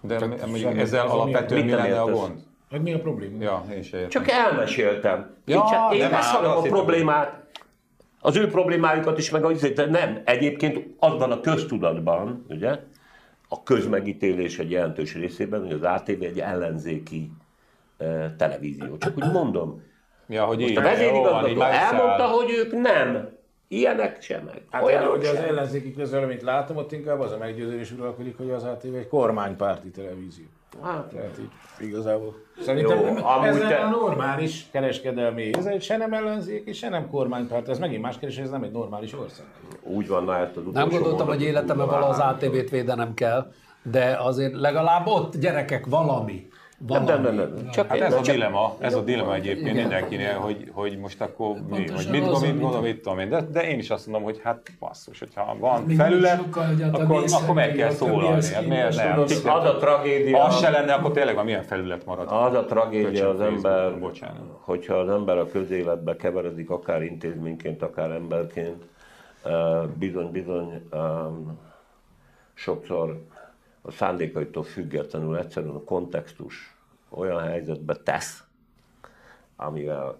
De 0.00 0.26
mondjuk 0.46 0.78
ezzel 0.78 1.06
alapvetően 1.06 1.64
mi 1.64 1.70
lenne 1.70 2.00
a 2.00 2.10
gond? 2.10 2.46
Meg 2.70 2.82
mi 2.82 2.92
a 2.92 2.98
probléma? 2.98 3.42
Ja, 3.42 3.64
én 3.70 3.76
értem. 3.76 4.08
Csak 4.08 4.30
elmeséltem. 4.30 5.34
Ja, 5.44 5.54
én 5.54 5.62
csak, 5.70 5.94
én 5.94 6.00
nem 6.00 6.14
áll, 6.14 6.44
a 6.44 6.60
problémát, 6.60 7.46
az 8.20 8.36
ő 8.36 8.48
problémájukat 8.48 9.18
is, 9.18 9.30
meg 9.30 9.44
a 9.44 9.52
de 9.52 9.86
nem. 9.86 10.20
Egyébként 10.24 10.86
az 10.98 11.18
van 11.18 11.32
a 11.32 11.40
köztudatban, 11.40 12.44
ugye, 12.48 12.78
a 13.48 13.62
közmegítélés 13.62 14.58
egy 14.58 14.70
jelentős 14.70 15.14
részében, 15.14 15.60
hogy 15.60 15.72
az 15.72 15.82
ATV 15.82 16.22
egy 16.22 16.40
ellenzéki 16.40 17.30
uh, 17.98 18.36
televízió. 18.36 18.98
Csak 18.98 19.16
úgy 19.16 19.32
mondom. 19.32 19.82
Ja, 20.28 20.44
hogy 20.44 20.58
Most 20.58 20.70
így, 20.70 20.76
a 20.76 20.80
vezérigazgató 20.82 21.60
elmondta, 21.60 22.26
hogy 22.26 22.50
ők 22.50 22.72
nem. 22.72 23.36
Ilyenek 23.68 24.22
sem 24.22 24.42
meg. 24.44 24.62
Hát 24.70 24.82
olyanok 24.82 25.10
hogy 25.10 25.24
az 25.24 25.34
ellenzéki 25.34 25.94
közvéleményt 25.94 26.42
látom, 26.42 26.76
ott 26.76 26.92
inkább 26.92 27.20
az 27.20 27.32
a 27.32 27.36
meggyőződés 27.36 27.92
uralkodik, 27.92 28.36
hogy 28.36 28.50
az 28.50 28.64
ATV 28.64 28.94
egy 28.94 29.08
kormánypárti 29.08 29.90
televízió. 29.90 30.44
Hát, 30.82 31.04
Tehát 31.04 31.38
így 31.40 31.88
igazából. 31.88 32.34
Szerintem 32.60 32.98
Jó, 32.98 33.04
Jó, 33.06 33.26
amúgy 33.26 33.46
ez 33.46 33.58
te- 33.58 33.76
a 33.76 33.88
normális 33.88 34.66
kereskedelmi, 34.70 35.50
ez 35.58 35.66
egy 35.66 35.82
se 35.82 35.96
nem 35.96 36.12
ellenzék 36.12 36.66
és 36.66 36.78
se 36.78 36.88
nem 36.88 37.10
kormánypárt, 37.10 37.68
ez 37.68 37.78
megint 37.78 38.02
más 38.02 38.18
kérdés, 38.18 38.38
ez 38.38 38.50
nem 38.50 38.62
egy 38.62 38.72
normális 38.72 39.12
ország. 39.14 39.46
úgy 39.82 40.08
van, 40.08 40.24
na 40.24 40.36
ezt 40.36 40.56
az 40.56 40.66
utolsó 40.66 40.78
Nem 40.78 40.88
gondoltam, 40.88 41.26
hogy 41.26 41.42
életemben 41.42 41.86
vala 41.86 42.06
az 42.08 42.18
ATV-t 42.18 42.70
védenem 42.70 43.14
kell, 43.14 43.52
de 43.82 44.16
azért 44.20 44.54
legalább 44.54 45.06
ott 45.06 45.36
gyerekek 45.36 45.86
valami. 45.86 46.48
Nem, 46.86 47.04
valami. 47.04 47.22
nem, 47.26 47.34
nem, 47.34 47.52
nem. 47.54 47.70
Csak 47.70 47.86
Hát 47.88 48.00
ez 48.00 48.12
a 48.12 48.20
csak- 48.20 48.34
dilema, 48.34 48.74
ez 48.78 48.94
a 48.94 49.00
dilema 49.02 49.34
egyébként 49.34 49.66
Igen. 49.68 49.76
mindenkinél, 49.76 50.34
hogy, 50.34 50.70
hogy 50.72 50.98
most 50.98 51.20
akkor 51.20 51.54
mi, 51.54 51.60
Pontosan 51.68 51.94
hogy 51.96 52.10
mit 52.10 52.20
az, 52.22 52.26
gondolom, 52.28 52.50
mit 52.54 52.60
gondolom, 52.60 52.84
mit 52.84 53.00
tudom 53.02 53.18
én. 53.18 53.28
De, 53.28 53.40
de 53.40 53.68
én 53.68 53.78
is 53.78 53.90
azt 53.90 54.06
mondom, 54.06 54.24
hogy 54.24 54.40
hát 54.44 54.60
basszus, 54.78 55.18
hogyha 55.18 55.56
van 55.58 55.82
Még 55.82 55.96
felület, 55.96 56.36
nem 56.36 56.44
sokkal, 56.44 56.66
hogy 56.66 56.82
a 56.82 56.86
akkor, 56.86 57.24
akkor 57.42 57.54
meg 57.54 57.72
kell 57.74 57.90
szólalni. 57.90 58.46
Hát 58.46 58.66
miért 58.66 58.96
nem? 58.96 59.18
Az 59.20 59.44
a 59.44 59.76
tragédia, 59.76 60.44
Az 60.44 60.58
se 60.58 60.70
lenne, 60.70 60.92
akkor 60.92 61.10
tényleg 61.12 61.34
van 61.34 61.44
milyen 61.44 61.62
felület 61.62 62.04
marad. 62.06 62.26
az 62.30 62.54
a 62.54 62.64
tragédia 62.64 63.28
az 63.28 63.40
ember, 63.40 63.98
bocsánat. 63.98 64.42
hogyha 64.60 64.94
az 64.94 65.08
ember 65.08 65.38
a 65.38 65.46
közéletbe 65.46 66.16
keveredik, 66.16 66.70
akár 66.70 67.02
intézményként, 67.02 67.82
akár 67.82 68.10
emberként, 68.10 68.82
eh, 69.44 69.82
bizony-bizony 69.98 70.82
um, 70.92 71.58
sokszor 72.54 73.20
a 73.82 73.90
szándékaitól 73.90 74.62
függetlenül 74.62 75.36
egyszerűen 75.36 75.74
a 75.74 75.82
kontextus 75.84 76.76
olyan 77.08 77.40
helyzetbe 77.40 77.96
tesz, 77.96 78.42
amivel 79.56 80.18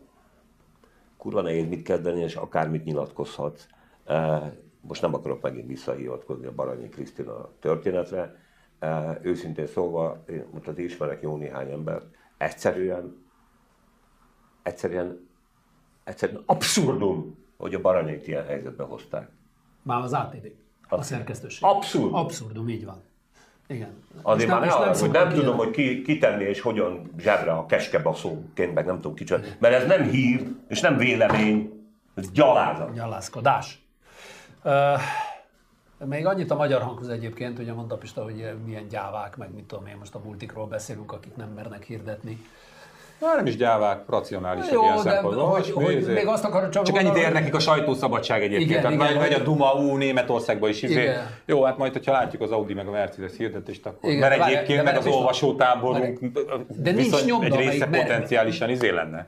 kurva 1.17 1.41
nehéz 1.41 1.69
mit 1.69 1.83
kezdeni, 1.83 2.21
és 2.21 2.37
akármit 2.37 2.85
nyilatkozhatsz. 2.85 3.67
Eh, 4.05 4.53
Most 4.81 5.03
nem 5.03 5.15
akarok 5.15 5.43
megint 5.43 5.67
visszahivatkozni 5.67 6.47
a 6.47 6.55
Baranyi 6.55 6.89
Krisztina 6.89 7.49
történetre. 7.61 8.37
Eh, 8.79 9.17
Őszintén 9.23 9.67
szólva, 9.67 10.23
én 10.29 10.45
most 10.53 10.69
az 10.69 10.79
ismerek 10.79 11.23
jó 11.23 11.37
néhány 11.37 11.71
embert, 11.71 12.07
egyszerűen, 12.37 13.27
egyszerűen, 14.63 15.29
egyszerűen 16.05 16.43
abszurdum, 16.47 17.39
hogy 17.57 17.75
a 17.75 17.81
Baranyait 17.81 18.27
ilyen 18.27 18.45
helyzetbe 18.45 18.85
hozták. 18.85 19.31
Már 19.83 20.03
az 20.03 20.13
ATV, 20.13 20.47
a 20.89 20.95
Azt- 20.95 21.09
szerkesztőség. 21.09 21.65
Abszurd. 21.65 22.15
Abszurdum, 22.15 22.69
így 22.69 22.85
van. 22.85 23.03
Igen. 23.69 24.03
Azért 24.23 24.51
már 24.51 24.61
most 24.61 24.79
ne 24.79 24.85
arra, 24.85 24.99
hogy 24.99 25.11
nem 25.11 25.29
tudom, 25.29 25.57
hogy 25.57 25.71
ki, 25.71 26.03
ki 26.03 26.19
tenni 26.19 26.45
és 26.45 26.61
hogyan 26.61 27.13
zsebre 27.19 27.53
a 27.53 27.67
keskebaszóként, 27.67 28.75
meg 28.75 28.87
nem 28.87 28.95
tudom 28.95 29.15
kicsoda. 29.15 29.47
Mert 29.59 29.75
ez 29.75 29.87
nem 29.87 30.03
hír, 30.03 30.47
és 30.69 30.81
nem 30.81 30.97
vélemény, 30.97 31.73
ez 32.15 32.31
gyalázat. 32.31 32.95
Nyalászkodás. 32.95 33.83
Uh, 34.65 35.01
még 36.07 36.27
annyit 36.27 36.51
a 36.51 36.57
magyar 36.57 36.83
hanghoz 36.83 37.09
egyébként, 37.09 37.59
ugye 37.59 37.73
mondta 37.73 37.97
Pista, 37.97 38.23
hogy 38.23 38.55
milyen 38.65 38.89
gyávák, 38.89 39.37
meg 39.37 39.55
mit 39.55 39.65
tudom 39.65 39.87
én, 39.87 39.97
most 39.99 40.15
a 40.15 40.21
multikról 40.25 40.67
beszélünk, 40.67 41.13
akik 41.13 41.37
nem 41.37 41.49
mernek 41.49 41.83
hirdetni. 41.83 42.39
Már 43.21 43.37
nem 43.37 43.47
is 43.47 43.57
gyávák, 43.57 44.03
racionálisak 44.09 44.73
Jó, 44.73 44.83
ilyen 44.83 45.03
de 45.05 45.17
hogy, 45.21 45.71
hogy 45.71 46.07
még 46.07 46.27
azt 46.27 46.45
akarom 46.45 46.71
csak 46.71 46.83
Csak 46.85 46.99
ennyit 46.99 47.17
ér 47.17 47.33
nekik 47.33 47.55
a 47.55 47.59
sajtószabadság 47.59 48.43
egyébként. 48.43 48.71
Igen, 48.71 48.83
Tehát 48.83 48.97
igen, 48.97 49.07
megy, 49.07 49.31
megy 49.31 49.41
a 49.41 49.43
Duma 49.45 49.73
U 49.73 49.97
Németországban 49.97 50.71
is. 50.71 50.83
Izé. 50.83 51.11
Jó, 51.45 51.63
hát 51.63 51.79
majd, 51.79 51.93
hogyha 51.93 52.13
látjuk 52.13 52.43
az 52.43 52.51
Audi 52.51 52.75
meg 52.75 52.87
a 52.87 52.91
Mercedes 52.91 53.37
hirdetést, 53.37 53.87
akkor... 53.87 54.11
Igen, 54.11 54.29
mert 54.29 54.47
egyébként 54.47 54.85
meg 54.85 54.97
az 54.97 55.07
olvasótáborunk 55.07 56.19
De 56.67 56.91
nincs 56.91 57.25
nyomda, 57.25 57.47
egy 57.47 57.69
része 57.69 57.87
potenciálisan 57.87 58.71
izé 58.71 58.91
lenne. 58.91 59.27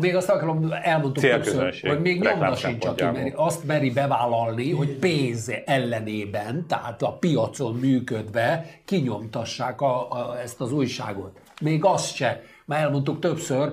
Még 0.00 0.16
azt 0.16 0.30
akarom, 0.30 0.74
elmondtuk 0.82 1.24
többször, 1.24 1.74
hogy 1.82 2.00
még 2.00 2.20
nyomda 2.20 2.56
sincs, 2.56 2.84
aki 2.84 3.04
azt 3.34 3.66
meri 3.66 3.90
bevállalni, 3.90 4.72
hogy 4.72 4.98
pénz 4.98 5.52
ellenében, 5.64 6.66
tehát 6.68 7.02
a 7.02 7.12
piacon 7.12 7.74
működve 7.74 8.66
kinyomtassák 8.84 9.80
a, 9.80 10.10
a, 10.10 10.36
ezt 10.42 10.60
az 10.60 10.72
újságot. 10.72 11.38
Még 11.60 11.84
azt 11.84 12.14
se. 12.14 12.42
Már 12.70 12.82
elmondtuk 12.82 13.18
többször, 13.18 13.72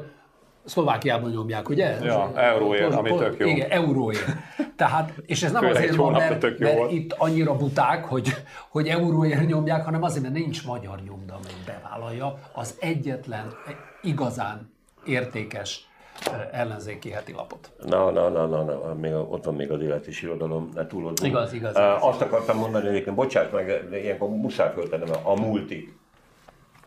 Szlovákiában 0.65 1.29
nyomják, 1.29 1.69
ugye? 1.69 1.97
Ja, 2.03 2.31
euróért, 2.35 2.93
ami 2.93 3.15
tök 3.15 3.39
jó. 3.39 3.47
Igen, 3.47 3.69
euróért. 3.69 4.25
Tehát, 4.75 5.13
és 5.25 5.43
ez 5.43 5.51
nem 5.51 5.61
Főleg 5.61 5.77
azért 5.77 5.95
van, 5.95 6.11
mert, 6.11 6.59
mert 6.59 6.91
itt 6.91 7.13
annyira 7.13 7.55
buták, 7.55 8.05
hogy, 8.05 8.33
hogy 8.69 8.87
euróért 8.87 9.47
nyomják, 9.47 9.85
hanem 9.85 10.03
azért, 10.03 10.23
mert 10.23 10.35
nincs 10.35 10.65
magyar 10.65 10.99
nyomda, 11.07 11.33
amelyik 11.33 11.63
bevállalja 11.65 12.39
az 12.53 12.75
egyetlen 12.79 13.53
igazán 14.01 14.73
értékes 15.05 15.87
eh, 16.25 16.59
ellenzéki 16.61 17.09
heti 17.09 17.31
lapot. 17.31 17.71
Na, 17.85 18.11
na, 18.11 18.29
na, 18.29 18.45
na, 18.45 18.63
na, 18.63 18.93
még 18.93 19.13
ott 19.13 19.43
van 19.43 19.55
még 19.55 19.71
az 19.71 19.81
élet 19.81 20.05
és 20.05 20.21
irodalom, 20.21 20.69
ne 20.73 20.87
túlozzunk. 20.87 21.31
Igaz, 21.31 21.53
igaz, 21.53 21.75
Uh, 21.75 21.81
igaz. 21.81 22.01
Azt 22.01 22.21
akartam 22.21 22.57
mondani 22.57 22.87
egyébként, 22.87 23.15
bocsáss 23.15 23.51
meg, 23.51 23.87
ilyenkor 23.91 24.29
muszáj 24.29 24.73
föltennem, 24.73 25.09
a 25.23 25.41
multik. 25.41 25.95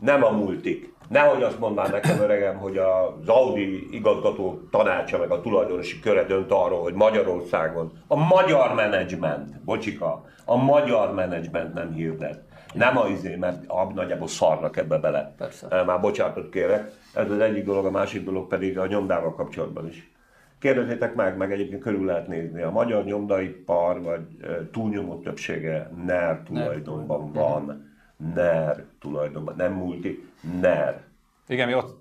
Nem 0.01 0.24
a 0.24 0.30
multik. 0.30 0.94
Nehogy 1.09 1.42
azt 1.42 1.59
mondaná 1.59 1.88
nekem 1.88 2.20
öregem, 2.20 2.57
hogy 2.57 2.76
az 2.78 3.28
Audi 3.28 3.88
igazgató 3.94 4.61
tanácsa 4.70 5.18
meg 5.18 5.30
a 5.30 5.40
tulajdonosi 5.40 6.01
köre 6.01 6.24
dönt 6.24 6.51
arról, 6.51 6.82
hogy 6.82 6.94
Magyarországon 6.94 7.92
a 8.07 8.16
magyar 8.16 8.74
menedzsment, 8.74 9.64
bocsika, 9.64 10.24
a 10.44 10.57
magyar 10.57 11.14
menedzsment 11.14 11.74
nem 11.74 11.92
hirdet. 11.92 12.42
Nem 12.74 12.98
a 12.98 13.07
izé, 13.09 13.36
mert 13.36 13.64
a, 13.66 13.92
nagyjából 13.94 14.28
szarnak 14.28 14.76
ebbe 14.76 14.98
bele. 14.98 15.34
Persze. 15.38 15.66
Eh, 15.70 15.86
Már 15.86 16.01
bocsánatot 16.01 16.51
kérek. 16.51 16.90
Ez 17.14 17.30
az 17.30 17.38
egyik 17.38 17.64
dolog, 17.64 17.84
a 17.86 17.90
másik 17.90 18.24
dolog 18.24 18.48
pedig 18.48 18.78
a 18.78 18.86
nyomdával 18.86 19.34
kapcsolatban 19.34 19.88
is. 19.88 20.12
Kérdezzétek 20.59 21.14
meg, 21.14 21.36
meg 21.36 21.53
egyébként 21.53 21.82
körül 21.82 22.05
lehet 22.05 22.26
nézni. 22.26 22.62
A 22.62 22.70
magyar 22.70 23.05
nyomdaipar, 23.05 24.03
vagy 24.03 24.20
eh, 24.42 24.57
túlnyomó 24.72 25.18
többsége 25.18 25.90
NER 26.07 26.42
tulajdonban 26.46 27.32
van. 27.32 27.89
NER 28.34 28.84
tulajdonban, 29.00 29.54
nem 29.56 29.72
multi, 29.72 30.28
NER. 30.60 31.02
Igen, 31.48 31.68
mi 31.68 31.74
ott 31.74 31.98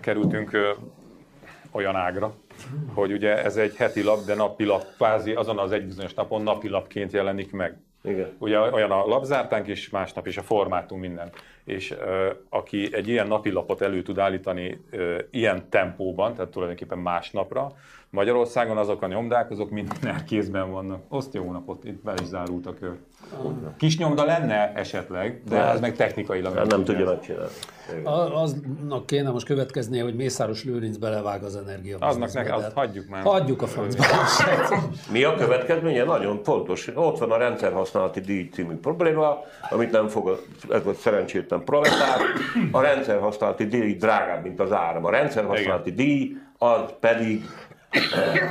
kerültünk 0.00 0.52
ö, 0.52 0.70
olyan 1.70 1.96
ágra, 1.96 2.34
hogy 2.94 3.12
ugye 3.12 3.42
ez 3.44 3.56
egy 3.56 3.76
heti 3.76 4.02
lap, 4.02 4.24
de 4.24 4.34
napi 4.34 4.64
lap, 4.64 4.84
kvázi 4.96 5.32
azon 5.32 5.58
az 5.58 5.72
egy 5.72 5.86
bizonyos 5.86 6.14
napon 6.14 6.42
napi 6.42 6.68
lapként 6.68 7.12
jelenik 7.12 7.52
meg. 7.52 7.78
Igen. 8.02 8.28
Ugye 8.38 8.58
olyan 8.58 8.90
a 8.90 9.06
lapzártánk 9.06 9.66
is, 9.66 9.90
másnap 9.90 10.26
is 10.26 10.36
a 10.36 10.42
formátum 10.42 10.98
minden. 10.98 11.30
És 11.64 11.90
ö, 11.90 12.30
aki 12.48 12.88
egy 12.92 13.08
ilyen 13.08 13.26
napilapot 13.26 13.80
elő 13.80 14.02
tud 14.02 14.18
állítani 14.18 14.80
ö, 14.90 15.18
ilyen 15.30 15.68
tempóban, 15.68 16.34
tehát 16.34 16.50
tulajdonképpen 16.50 16.98
másnapra, 16.98 17.72
Magyarországon 18.10 18.76
azok 18.76 19.02
a 19.02 19.06
nyomdák, 19.06 19.50
azok 19.50 19.70
mind 19.70 19.92
kézben 20.26 20.70
vannak. 20.70 21.02
Azt 21.08 21.34
jó 21.34 21.52
napot, 21.52 21.84
itt 21.84 22.02
be 22.02 22.14
is 22.20 22.26
zárult 22.26 22.66
a 22.66 22.74
kör. 22.74 22.96
Kis 23.76 23.98
nyomda 23.98 24.24
lenne 24.24 24.72
esetleg, 24.72 25.42
de 25.48 25.64
ez 25.64 25.80
meg 25.80 25.96
technikailag 25.96 26.54
Nem, 26.54 26.66
nem 26.66 26.84
tudja 26.84 27.04
megcsinálni. 27.04 27.50
Aznak 28.34 29.06
kéne 29.06 29.30
most 29.30 29.46
következnie, 29.46 30.02
hogy 30.02 30.14
Mészáros 30.14 30.64
Lőrinc 30.64 30.96
belevág 30.96 31.42
az 31.42 31.56
energia. 31.56 31.96
Aznak 31.98 32.32
ne, 32.32 32.54
azt 32.54 32.72
hagyjuk 32.72 33.08
már. 33.08 33.22
Hagyjuk 33.22 33.62
a 33.62 33.66
francba. 33.66 34.04
Mi 35.12 35.24
a 35.24 35.34
következménye? 35.34 36.04
Nagyon 36.04 36.42
fontos. 36.42 36.88
Ott 36.94 37.18
van 37.18 37.30
a 37.30 37.36
rendszerhasználati 37.36 38.20
díj 38.20 38.48
című 38.52 38.74
probléma, 38.74 39.38
amit 39.70 39.90
nem 39.90 40.08
fog, 40.08 40.44
ez 40.70 40.84
volt 40.84 40.96
szerencsétlen 40.96 41.64
proletár. 41.64 42.20
A 42.72 42.80
rendszerhasználati 42.80 43.66
díj 43.66 43.94
drágább, 43.94 44.42
mint 44.42 44.60
az 44.60 44.72
áram. 44.72 45.04
A 45.04 45.10
rendszerhasználati 45.10 45.92
díj 45.92 46.36
az 46.58 46.80
pedig 47.00 47.44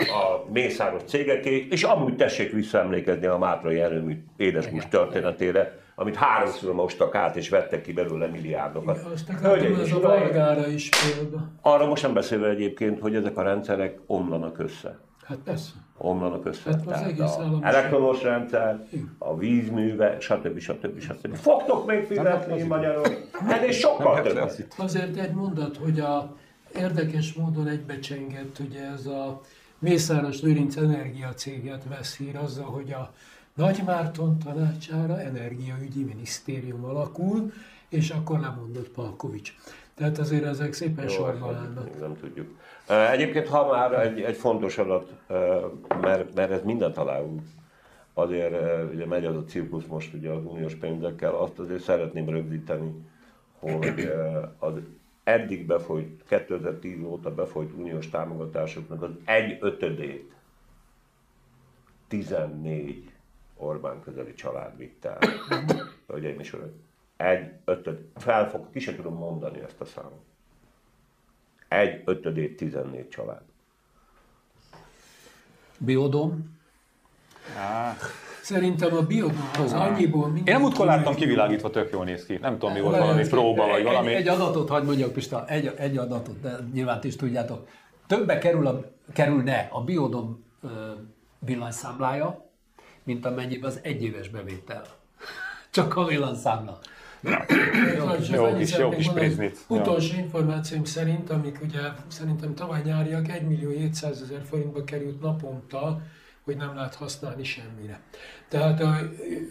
a 0.10 0.52
mészáros 0.52 1.02
cégeké, 1.06 1.68
és 1.70 1.84
amúgy 1.84 2.16
tessék 2.16 2.52
visszaemlékezni 2.52 3.26
a 3.26 3.38
Mátrai 3.38 3.80
erőmű 3.80 4.24
édesmus 4.38 4.88
történetére, 4.88 5.78
amit 5.96 6.16
háromszor 6.16 6.74
mostak 6.74 7.16
át, 7.16 7.36
és 7.36 7.50
vettek 7.50 7.82
ki 7.82 7.94
belőle 7.94 8.28
milliárdokat. 8.28 8.98
Azt 9.14 9.30
akartam, 9.30 9.50
Hölgyeim 9.52 9.80
ez 9.80 9.92
a 9.92 10.00
Vargára 10.00 10.68
is 10.68 10.90
példa. 10.90 11.48
arra 11.62 11.86
most 11.86 12.04
nem 12.04 12.14
beszélve 12.14 12.48
egyébként, 12.50 13.00
hogy 13.00 13.16
ezek 13.16 13.38
a 13.38 13.42
rendszerek 13.42 14.00
omlanak 14.06 14.60
össze 14.60 15.00
Hát 15.26 15.38
persze. 15.44 15.72
omlanak 15.98 16.46
össze. 16.46 16.70
Hát 16.70 16.88
az 16.88 17.02
egész 17.02 17.36
a 17.36 17.60
elektromos 17.62 18.24
rendszer, 18.24 18.80
a 19.18 19.38
vízműve, 19.38 20.20
stb. 20.20 20.60
stb. 20.60 21.00
stb. 21.00 21.36
Fogtok 21.36 21.88
még 21.88 22.04
fizetni 22.04 22.64
magyarul? 22.64 23.06
Ennél 23.50 23.72
sokkal 23.72 24.22
többet. 24.22 24.68
Azért 24.78 25.18
egy 25.18 25.34
mondat, 25.34 25.78
hogy 25.78 26.00
a 26.00 26.36
érdekes 26.76 27.34
módon 27.34 27.68
egybecsengett 27.68 28.60
ugye 28.60 28.86
ez 28.86 29.06
a 29.06 29.42
Mészáros 29.80 30.42
Lőrinc 30.42 30.76
energiacéget 30.76 31.84
vesz 31.88 32.18
hír 32.18 32.36
azzal, 32.36 32.66
hogy 32.66 32.92
a 32.92 33.14
Nagymárton 33.54 34.40
tanácsára 34.40 35.20
energiaügyi 35.20 36.04
minisztérium 36.04 36.84
alakul, 36.84 37.52
és 37.90 38.10
akkor 38.10 38.40
lemondott 38.40 38.90
Palkovics. 38.90 39.54
Tehát 39.96 40.18
azért 40.18 40.46
ezek 40.46 40.74
szépen 40.74 41.04
Jó, 41.04 41.10
sorban 41.10 41.56
állnak. 41.56 42.00
Nem 42.00 42.18
tudjuk. 42.20 42.48
Egyébként, 43.12 43.48
ha 43.48 43.68
már 43.68 43.94
egy, 44.06 44.22
egy 44.22 44.36
fontos 44.36 44.78
adat, 44.78 45.14
mert, 46.02 46.36
mert 46.36 46.52
ez 46.52 46.64
minden 46.64 46.94
találunk, 46.94 47.42
azért 48.14 48.56
ugye 48.94 49.06
megy 49.06 49.26
az 49.26 49.36
a 49.36 49.44
cirkusz 49.44 49.86
most 49.86 50.14
ugye 50.14 50.30
az 50.30 50.46
uniós 50.46 50.76
pénzekkel, 50.76 51.36
azt 51.36 51.60
azért 51.60 51.82
szeretném 51.82 52.30
rögzíteni, 52.30 52.94
hogy 53.60 54.12
az 54.60 54.74
eddig 55.30 55.66
befolyt, 55.66 56.24
2010 56.28 57.04
óta 57.04 57.34
befolyt 57.36 57.74
uniós 57.74 58.10
támogatásoknak 58.10 59.02
az 59.02 59.12
egy 59.26 59.58
ötödét 59.62 60.34
14 62.08 63.12
Orbán 63.56 64.02
közeli 64.02 64.34
család 64.34 64.78
vitte 64.78 65.18
el. 65.18 65.30
Hölgyeim 66.08 66.40
és 66.40 66.58
egy 67.18 67.52
ötöd, 67.66 68.06
felfog, 68.16 68.72
ki 68.72 68.80
sem 68.80 68.96
tudom 68.96 69.14
mondani 69.14 69.60
ezt 69.60 69.82
a 69.82 69.86
számot. 69.86 70.24
Egy 71.68 72.02
ötödét 72.06 72.58
14 72.58 73.10
család. 73.10 73.42
Biodom? 75.78 76.60
Szerintem 78.42 78.96
a 78.96 79.02
biodom 79.02 79.50
az 79.64 79.74
annyiból 79.74 80.28
minden... 80.28 80.54
Én 80.54 80.62
nem 80.62 80.70
útkor 80.70 80.86
láttam 80.86 81.16
kivilágítva, 81.16 81.70
tök 81.70 81.92
jól 81.92 82.06
néz 82.06 82.26
ki. 82.26 82.38
Nem 82.42 82.58
tudom, 82.58 82.74
mi 82.74 82.82
volt 82.82 82.98
valami 82.98 83.28
próba, 83.28 83.68
vagy 83.68 83.84
valami. 83.84 84.08
Egy, 84.08 84.16
egy 84.16 84.28
adatot 84.28 84.70
hagyd 84.70 84.86
mondjak, 84.86 85.12
Pista, 85.12 85.46
egy, 85.48 85.74
egy 85.78 85.98
adatot, 85.98 86.42
de 86.42 86.58
nyilván 86.74 87.00
is 87.02 87.16
tudjátok. 87.16 87.68
Többe 88.08 88.38
kerül 88.38 88.68
a, 88.68 88.82
kerülne 89.14 89.68
a 89.72 89.82
biodom 89.82 90.46
villanyszámlája, 91.40 92.50
mint 93.04 93.26
amennyiben 93.26 93.70
az 93.70 93.80
egyéves 93.82 94.30
bevétel. 94.30 94.82
Csak 95.70 95.96
a 95.96 96.06
villanyszámla. 96.06 96.80
jó, 98.32 98.56
kis, 98.58 98.78
jó 98.78 98.90
kis. 98.90 99.10
Utolsó 99.68 100.18
információim 100.18 100.84
szerint, 100.84 101.30
amik 101.30 101.60
ugye 101.64 101.80
szerintem 102.08 102.56
tavaly 102.56 102.82
nyáriak, 102.84 103.28
1 103.28 103.48
millió 103.48 103.70
700 103.70 104.22
ezer 104.22 104.42
forintba 104.50 104.84
került 104.84 105.22
naponta, 105.22 106.02
hogy 106.44 106.56
nem 106.58 106.76
lehet 106.76 106.96
használni 106.96 107.44
semmire. 107.44 108.00
Tehát 108.48 108.84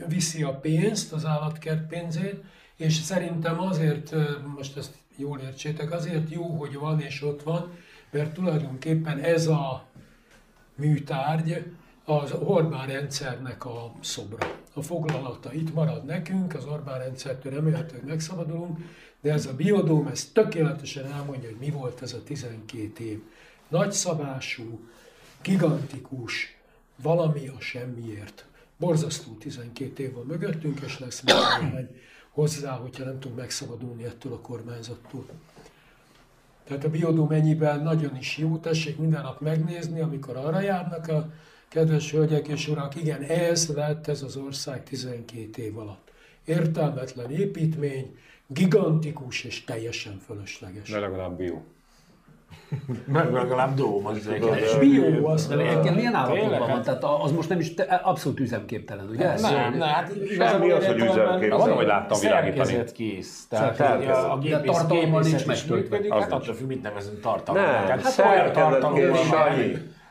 viszi 0.09 0.43
a 0.43 0.55
pénzt, 0.55 1.13
az 1.13 1.25
állatkert 1.25 1.89
pénzét, 1.89 2.43
és 2.77 2.95
szerintem 2.95 3.61
azért, 3.61 4.15
most 4.57 4.77
ezt 4.77 4.95
jól 5.17 5.39
értsétek, 5.39 5.93
azért 5.93 6.31
jó, 6.31 6.45
hogy 6.45 6.75
van 6.75 7.01
és 7.01 7.23
ott 7.23 7.43
van, 7.43 7.71
mert 8.11 8.33
tulajdonképpen 8.33 9.19
ez 9.19 9.47
a 9.47 9.85
műtárgy 10.75 11.65
az 12.05 12.33
Orbán 12.33 12.87
rendszernek 12.87 13.65
a 13.65 13.93
szobra. 14.01 14.57
A 14.75 14.83
foglalata 14.83 15.53
itt 15.53 15.75
marad 15.75 16.05
nekünk, 16.05 16.55
az 16.55 16.65
Orbán 16.65 16.99
rendszertől 16.99 17.53
remélhetőleg 17.53 18.07
megszabadulunk, 18.07 18.79
de 19.21 19.33
ez 19.33 19.47
a 19.47 19.55
biodóm, 19.55 20.07
ez 20.07 20.31
tökéletesen 20.33 21.13
elmondja, 21.13 21.49
hogy 21.49 21.59
mi 21.59 21.71
volt 21.71 22.03
ez 22.03 22.13
a 22.13 22.23
12 22.23 23.05
év. 23.05 23.23
Nagyszabású, 23.69 24.89
gigantikus, 25.43 26.58
valami 27.03 27.49
a 27.49 27.61
semmiért. 27.61 28.47
Borzasztó 28.77 29.33
12 29.33 30.03
év 30.03 30.13
van 30.13 30.27
mögöttünk, 30.27 30.81
és 30.81 30.99
lesz 30.99 31.23
még 31.23 31.35
néhány 31.61 31.89
hozzá, 32.31 32.73
hogyha 32.73 33.05
nem 33.05 33.21
tudunk 33.21 33.41
megszabadulni 33.41 34.05
ettől 34.05 34.33
a 34.33 34.41
kormányzattól. 34.41 35.27
Tehát 36.65 36.85
a 36.85 36.91
biodó 36.91 37.27
mennyiben 37.27 37.83
nagyon 37.83 38.17
is 38.17 38.37
jó, 38.37 38.57
tessék 38.57 38.99
minden 38.99 39.23
nap 39.23 39.41
megnézni, 39.41 40.01
amikor 40.01 40.37
arra 40.37 40.61
járnak 40.61 41.09
a 41.09 41.33
kedves 41.69 42.11
hölgyek 42.11 42.49
és 42.49 42.69
urak, 42.69 42.95
igen, 42.95 43.23
ez 43.23 43.69
lett 43.75 44.07
ez 44.07 44.23
az 44.23 44.37
ország 44.37 44.85
12 44.85 45.63
év 45.63 45.79
alatt. 45.79 46.11
Értelmetlen 46.45 47.31
építmény, 47.31 48.17
gigantikus 48.47 49.45
és 49.45 49.65
teljesen 49.65 50.19
fölösleges. 50.19 50.91
De 50.91 50.99
legalább 50.99 51.37
bio. 51.37 51.63
Meg 53.13 53.33
legalább 53.33 53.75
dóm 53.75 54.07
az 54.07 54.27
egész. 54.27 54.75
Bio 54.75 55.29
az. 55.29 55.49
De 55.49 55.57
egyébként 55.57 55.95
milyen 55.95 56.15
állapotban 56.15 56.69
van? 56.69 56.83
Tehát 56.83 57.05
az 57.05 57.33
most 57.33 57.49
nem 57.49 57.61
is 57.61 57.75
te, 57.75 57.83
abszolút 57.83 58.41
üzemképtelen, 58.41 59.09
ugye? 59.09 59.41
Nem, 59.41 59.53
nem, 59.55 59.79
nem 59.79 59.89
hát 59.89 60.13
semmi 60.39 60.71
az, 60.71 60.87
hogy 60.87 60.97
üzemképtelen. 60.97 61.59
Van, 61.59 61.73
hogy 61.73 61.87
láttam 61.87 62.21
világítani. 62.21 62.65
Szerkezet 62.65 62.93
kész. 62.93 63.47
Tehát 63.49 63.81
a, 63.81 64.39
gépész, 64.39 64.71
tartalommal 64.71 65.23
nincs 65.23 65.47
megtöltve. 65.47 65.99
Hát 66.11 66.33
attól 66.33 66.55
függ, 66.55 66.67
mit 66.67 66.83
nevezünk 66.83 67.21
tartalommal. 67.21 67.73
Hát 67.73 68.19
olyan 68.19 68.53
tartalommal, 68.53 69.19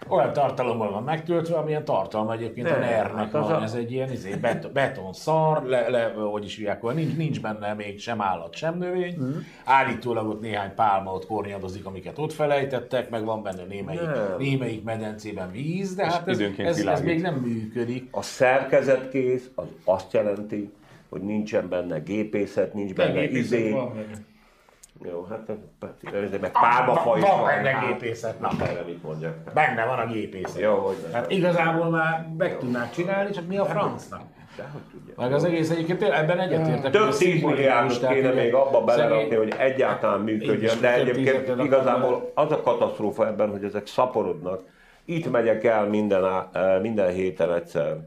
olyan 0.10 0.34
tartalommal 0.34 0.92
van 0.92 1.04
megtöltve, 1.04 1.56
amilyen 1.56 1.86
tartalma 1.86 2.34
egyébként 2.34 2.70
a 2.70 2.78
NER-nek 2.78 3.32
hát 3.32 3.32
van. 3.32 3.52
A... 3.52 3.64
Ez 3.64 3.74
egy 3.74 3.92
ilyen 3.92 4.12
izé, 4.12 4.36
beton, 4.36 4.72
beton 4.74 5.14
szar, 5.14 5.64
le, 5.64 5.90
le, 5.90 6.14
hogy 6.14 6.46
is 6.46 6.56
hívják, 6.56 6.82
nincs, 6.82 7.16
nincs 7.16 7.42
benne 7.42 7.74
még 7.74 8.00
sem 8.00 8.22
állat, 8.22 8.56
sem 8.56 8.78
növény. 8.78 9.18
Mm. 9.20 9.38
Állítólag 9.66 10.28
ott 10.28 10.42
néhány 10.42 10.74
pálma 10.76 11.14
ott 11.14 11.26
kornyadozik, 11.26 11.86
amiket 11.86 12.18
ott 12.18 12.34
felejtettek, 12.34 13.10
meg 13.10 13.26
van 13.26 13.44
benne 13.44 13.64
némelyik, 13.64 14.10
némelyik 14.38 14.84
medencében 14.84 15.52
víz, 15.52 15.96
de 15.96 16.06
hát 16.06 16.28
ez, 16.28 16.40
ez, 16.58 16.86
ez, 16.86 17.02
még 17.02 17.22
nem 17.22 17.36
működik. 17.36 18.08
A 18.12 18.22
szerkezetkész 18.22 19.50
az 19.56 19.66
azt 19.84 20.14
jelenti, 20.14 20.72
hogy 21.10 21.22
nincsen 21.22 21.70
benne 21.70 22.00
gépészet, 22.00 22.74
nincs 22.74 22.94
benne 22.94 23.24
izé. 23.24 23.76
Jó, 25.04 25.28
hát 25.30 25.50
ez 26.14 26.40
meg 26.42 26.52
pálmafaj 26.52 27.20
van. 27.22 27.40
Van 27.40 27.46
benne 27.46 27.88
gépészet. 27.88 28.40
Na, 28.40 28.50
erre 28.62 28.82
mit 28.86 29.04
mondjak? 29.04 29.54
Benne 29.54 29.86
van 29.86 30.00
a 30.00 30.06
gépészet. 30.06 30.62
Jó, 30.62 30.76
hogy 30.76 30.96
Hát 31.14 31.32
igazából 31.32 31.90
már 31.90 32.28
meg 32.38 32.58
tudnák 32.58 32.92
csinálni, 32.92 33.32
csak 33.32 33.48
mi 33.48 33.58
a 33.58 33.66
francnak? 33.66 34.22
Meg 35.16 35.34
az 35.34 35.44
egész 35.44 35.70
egyébként 35.70 36.02
ebben 36.02 36.40
egyetértek. 36.40 36.92
Több 36.92 37.14
tíz 37.14 37.42
milliárdot 37.42 38.08
kéne 38.08 38.32
még 38.32 38.54
abba 38.54 38.84
belerakni, 38.84 39.36
hogy 39.36 39.54
egyáltalán 39.58 40.20
működjön, 40.20 40.80
de 40.82 40.94
egyébként 40.94 41.64
igazából 41.64 42.32
az 42.36 42.52
a 42.52 42.62
katasztrófa 42.62 43.28
ebben, 43.28 43.50
hogy 43.50 43.64
ezek 43.64 43.88
szaporodnak. 43.88 44.62
Itt 45.06 45.32
megyek 45.32 45.64
el 45.64 45.86
minden, 45.86 46.50
minden 46.82 47.12
héten 47.12 47.54
egyszer. 47.54 47.98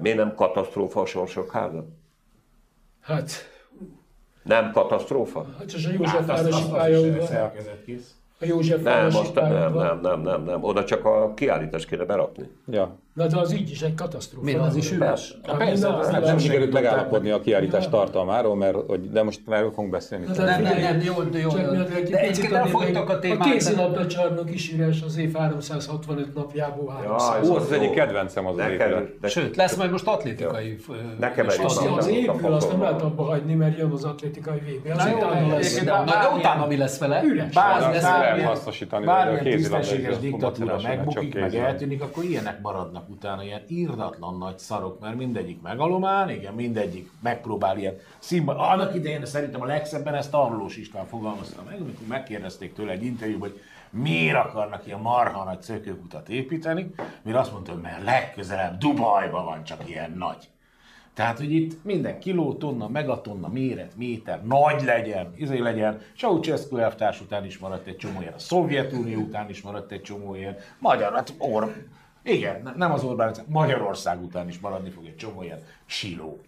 Miért 0.00 0.16
nem 0.16 0.34
katasztrófa 0.34 1.00
a 1.00 1.06
sorsok 1.06 1.50
háza? 1.50 1.84
Hát 3.00 3.51
nem 4.42 4.72
katasztrófa? 4.72 5.46
Hát 5.58 5.68
csak 5.68 5.90
a 5.90 5.92
József 5.92 6.26
városi 6.26 6.62
pályaudvar. 6.70 7.52
A 8.40 8.44
József 8.44 8.82
nem, 8.82 9.06
azt, 9.06 9.34
nem, 9.34 9.74
nem, 9.74 10.00
nem, 10.00 10.20
nem, 10.20 10.42
nem, 10.44 10.62
oda 10.64 10.84
csak 10.84 11.04
a 11.04 11.34
kiállítást 11.34 11.88
kéne 11.88 12.04
berakni. 12.04 12.50
Ja. 12.66 12.98
Na 13.12 13.26
de 13.26 13.38
az 13.38 13.52
így 13.52 13.70
is 13.70 13.82
egy 13.82 13.94
katasztrófa. 13.94 14.44
Miért 14.44 14.60
az 14.60 14.76
is 14.76 14.92
üres? 14.92 15.34
Hát 15.42 15.56
persze, 15.56 15.88
nem, 16.10 16.22
nem 16.22 16.38
sikerült 16.38 16.72
megállapodni 16.72 17.30
a 17.30 17.40
kiállítás 17.40 17.88
tartalmáról, 17.88 18.56
mert 18.56 18.76
hogy, 18.86 19.10
de 19.10 19.22
most 19.22 19.40
már 19.46 19.60
fogunk 19.62 19.90
beszélni. 19.90 20.26
Na, 20.26 20.44
nem, 20.44 20.62
nem, 20.62 20.80
nem, 20.80 21.00
jó, 21.00 21.14
jó. 21.40 21.50
De 21.50 22.18
egyébként 22.18 22.52
elfogytak 22.52 23.08
a 23.08 23.18
témát. 23.18 23.46
A 23.46 23.50
kézilabda 23.50 24.06
csarnok 24.06 24.52
is 24.52 24.72
üres 24.72 25.02
az 25.02 25.16
év 25.16 25.34
365 25.34 26.34
napjából 26.34 26.92
300. 27.02 27.48
Ó, 27.48 27.54
az 27.54 27.62
az 27.62 27.72
egyik 27.72 27.90
kedvencem 27.90 28.46
az 28.46 28.58
épület. 28.58 29.30
Sőt, 29.30 29.56
lesz 29.56 29.76
majd 29.76 29.90
most 29.90 30.06
atlétikai 30.06 30.76
Nekem 31.18 31.46
Az 31.96 32.06
épül, 32.06 32.52
azt 32.52 32.70
nem 32.70 32.80
lehet 32.80 33.02
abba 33.02 33.22
hagyni, 33.22 33.54
mert 33.54 33.78
jön 33.78 33.90
az 33.90 34.04
atlétikai 34.04 34.58
VB. 34.58 34.92
De 36.04 36.28
utána 36.36 36.66
mi 36.66 36.76
lesz 36.76 36.98
vele? 36.98 37.22
Üres. 37.24 37.54
Bármilyen 39.04 39.42
tisztességes 39.42 40.18
diktatúra 40.18 40.78
megbukik, 40.82 41.34
meg 41.34 41.54
eltűnik, 41.54 42.02
akkor 42.02 42.24
ilyenek 42.24 42.60
maradnak 42.60 43.01
vannak 43.02 43.08
utána 43.08 43.42
ilyen 43.42 43.62
írdatlan 43.68 44.38
nagy 44.38 44.58
szarok, 44.58 45.00
mert 45.00 45.16
mindegyik 45.16 45.62
megalomán, 45.62 46.30
igen, 46.30 46.54
mindegyik 46.54 47.10
megpróbál 47.20 47.78
ilyen 47.78 47.98
színben. 48.18 48.56
Annak 48.56 48.94
idején 48.94 49.24
szerintem 49.24 49.62
a 49.62 49.66
legszebben 49.66 50.14
ezt 50.14 50.34
Arlós 50.34 50.76
István 50.76 51.06
fogalmazta 51.06 51.62
meg, 51.62 51.80
amikor 51.80 52.06
megkérdezték 52.06 52.74
tőle 52.74 52.92
egy 52.92 53.04
interjúban, 53.04 53.48
hogy 53.48 53.60
miért 53.90 54.36
akarnak 54.36 54.86
ilyen 54.86 55.00
marha 55.00 55.44
nagy 55.44 55.62
szökőkutat 55.62 56.28
építeni, 56.28 56.90
mire 57.22 57.38
azt 57.38 57.52
mondta, 57.52 57.72
hogy 57.72 57.82
mert 57.82 58.04
legközelebb 58.04 58.78
Dubajban 58.78 59.44
van 59.44 59.64
csak 59.64 59.88
ilyen 59.88 60.12
nagy. 60.18 60.50
Tehát, 61.14 61.38
hogy 61.38 61.52
itt 61.52 61.84
minden 61.84 62.18
kiló, 62.18 62.54
tonna, 62.54 62.88
megatonna, 62.88 63.48
méret, 63.48 63.96
méter, 63.96 64.42
nagy 64.44 64.82
legyen, 64.82 65.32
izé 65.36 65.58
legyen. 65.58 66.00
Ceausescu 66.16 66.76
elvtárs 66.76 67.20
után 67.20 67.44
is 67.44 67.58
maradt 67.58 67.86
egy 67.86 67.96
csomó 67.96 68.20
ilyen, 68.20 68.32
a 68.32 68.38
Szovjetunió 68.38 69.20
után 69.20 69.48
is 69.48 69.62
maradt 69.62 69.92
egy 69.92 70.02
csomó 70.02 70.34
ilyen, 70.34 70.56
magyar, 70.78 71.12
hát 71.12 71.34
or, 71.38 71.74
igen, 72.24 72.72
nem 72.76 72.92
az 72.92 73.04
Orbán, 73.04 73.34
Magyarország 73.46 74.22
után 74.22 74.48
is 74.48 74.58
maradni 74.58 74.90
fog 74.90 75.04
egy 75.06 75.16
csomó 75.16 75.42
ilyen 75.42 75.60
siló. 75.86 76.40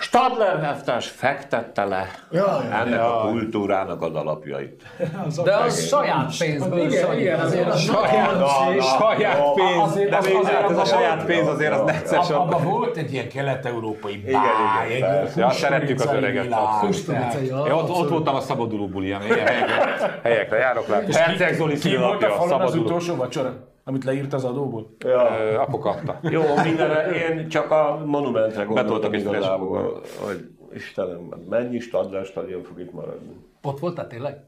Stadler 0.00 0.62
Heftás 0.62 1.08
fektette 1.08 1.84
le 1.84 2.06
ja, 2.30 2.62
ennek 2.62 2.88
ja. 2.88 3.20
a 3.20 3.28
kultúrának 3.28 4.02
az 4.02 4.14
alapjait. 4.14 4.82
az 5.26 5.40
de 5.44 5.54
az 5.54 5.86
saját 5.86 6.38
pénzből. 6.38 6.78
Igen, 6.78 7.18
igen, 7.18 7.40
azért 7.40 7.68
a 7.68 7.76
saját, 7.76 8.82
saját 8.98 9.54
pénz. 9.54 9.80
Azért, 9.80 10.14
az, 10.14 10.26
azért, 10.26 10.64
az, 10.64 10.76
a 10.76 10.84
saját 10.84 11.24
pénz 11.24 11.48
azért 11.48 11.72
az 11.72 11.80
necces. 11.84 12.30
Abban 12.30 12.64
volt 12.64 12.96
egy 12.96 13.12
ilyen 13.12 13.28
kelet-európai 13.28 14.16
báj. 14.16 14.96
Igen, 14.96 15.28
ja, 15.36 15.50
szeretjük 15.50 16.00
az 16.00 16.12
öreget. 16.12 16.44
Én 16.44 17.72
ott, 17.72 17.90
ott 17.90 18.08
voltam 18.08 18.34
a 18.34 18.40
szabaduló 18.40 18.88
bulián, 18.88 19.20
helyekre, 19.20 20.20
helyekre 20.22 20.56
járok 20.56 20.86
le. 20.88 21.04
Herceg 21.10 21.54
Zoli 21.54 21.78
Ki 21.78 21.96
volt 21.96 22.22
a 22.22 22.30
falon 22.30 22.60
az 22.60 22.74
utolsó 22.74 23.14
vacsora? 23.14 23.67
Amit 23.88 24.04
leírt 24.04 24.32
az 24.32 24.44
adóból? 24.44 24.94
Ja. 24.98 25.60
Apu 25.60 25.78
kapta. 25.78 26.18
Jó, 26.30 26.42
mindenre, 26.64 27.10
én 27.10 27.48
csak 27.48 27.70
a 27.70 28.02
monumentre 28.06 28.64
gondoltam 28.64 29.12
igazából, 29.12 30.02
hogy 30.20 30.50
Istenem, 30.74 31.44
mennyi 31.48 31.78
Stadler 31.78 32.24
stadion 32.24 32.62
fog 32.62 32.80
itt 32.80 32.92
maradni? 32.92 33.30
Ott 33.62 33.78
voltál 33.78 34.06
tényleg? 34.06 34.44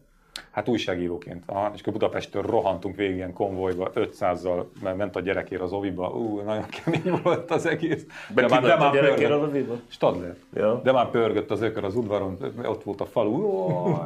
Hát 0.50 0.68
újságíróként. 0.68 1.42
Aha, 1.46 1.70
és 1.74 1.80
akkor 1.80 1.92
Budapestről 1.92 2.42
rohantunk 2.42 2.96
végig 2.96 3.16
ilyen 3.16 3.32
konvojba, 3.32 3.90
500-zal, 3.94 4.64
mert 4.82 4.96
ment 4.96 5.16
a 5.16 5.20
gyerekér 5.20 5.60
az 5.60 5.72
oviba. 5.72 6.08
Ú, 6.08 6.40
nagyon 6.40 6.64
kemény 6.66 7.20
volt 7.22 7.50
az 7.50 7.66
egész. 7.66 8.04
De, 8.34 8.46
de 8.46 8.60
már, 8.60 8.82
a 8.82 8.90
gyerekér 8.92 9.30
az 9.32 9.42
oviba? 9.42 9.74
Stadler. 9.88 10.34
Ja. 10.54 10.80
De 10.84 10.92
már 10.92 11.10
pörgött 11.10 11.50
az 11.50 11.62
ökör 11.62 11.84
az 11.84 11.96
udvaron, 11.96 12.38
ott 12.64 12.82
volt 12.82 13.00
a 13.00 13.06
falu. 13.06 13.38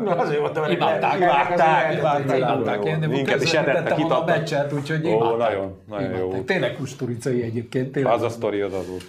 Na 0.05 0.17
azért 0.17 0.41
volt, 0.41 0.55
mert 0.55 0.73
imádták, 0.73 1.17
imádták, 1.17 1.99
imádták, 1.99 2.39
imádták. 2.39 3.09
Minket 3.09 3.43
is 3.43 3.53
edettek 3.53 3.99
itt 3.99 4.11
a 4.11 4.25
meccset, 4.25 4.73
úgyhogy 4.73 5.05
imádták. 5.05 5.39
Nagyon, 5.39 5.79
nagyon 5.89 6.19
jó. 6.19 6.43
Tényleg 6.43 6.77
kusturicai 6.77 7.43
egyébként. 7.43 7.97
Az 7.97 8.23
a 8.23 8.29
sztori 8.29 8.61
az 8.61 8.73
az 8.73 8.89
volt. 8.89 9.05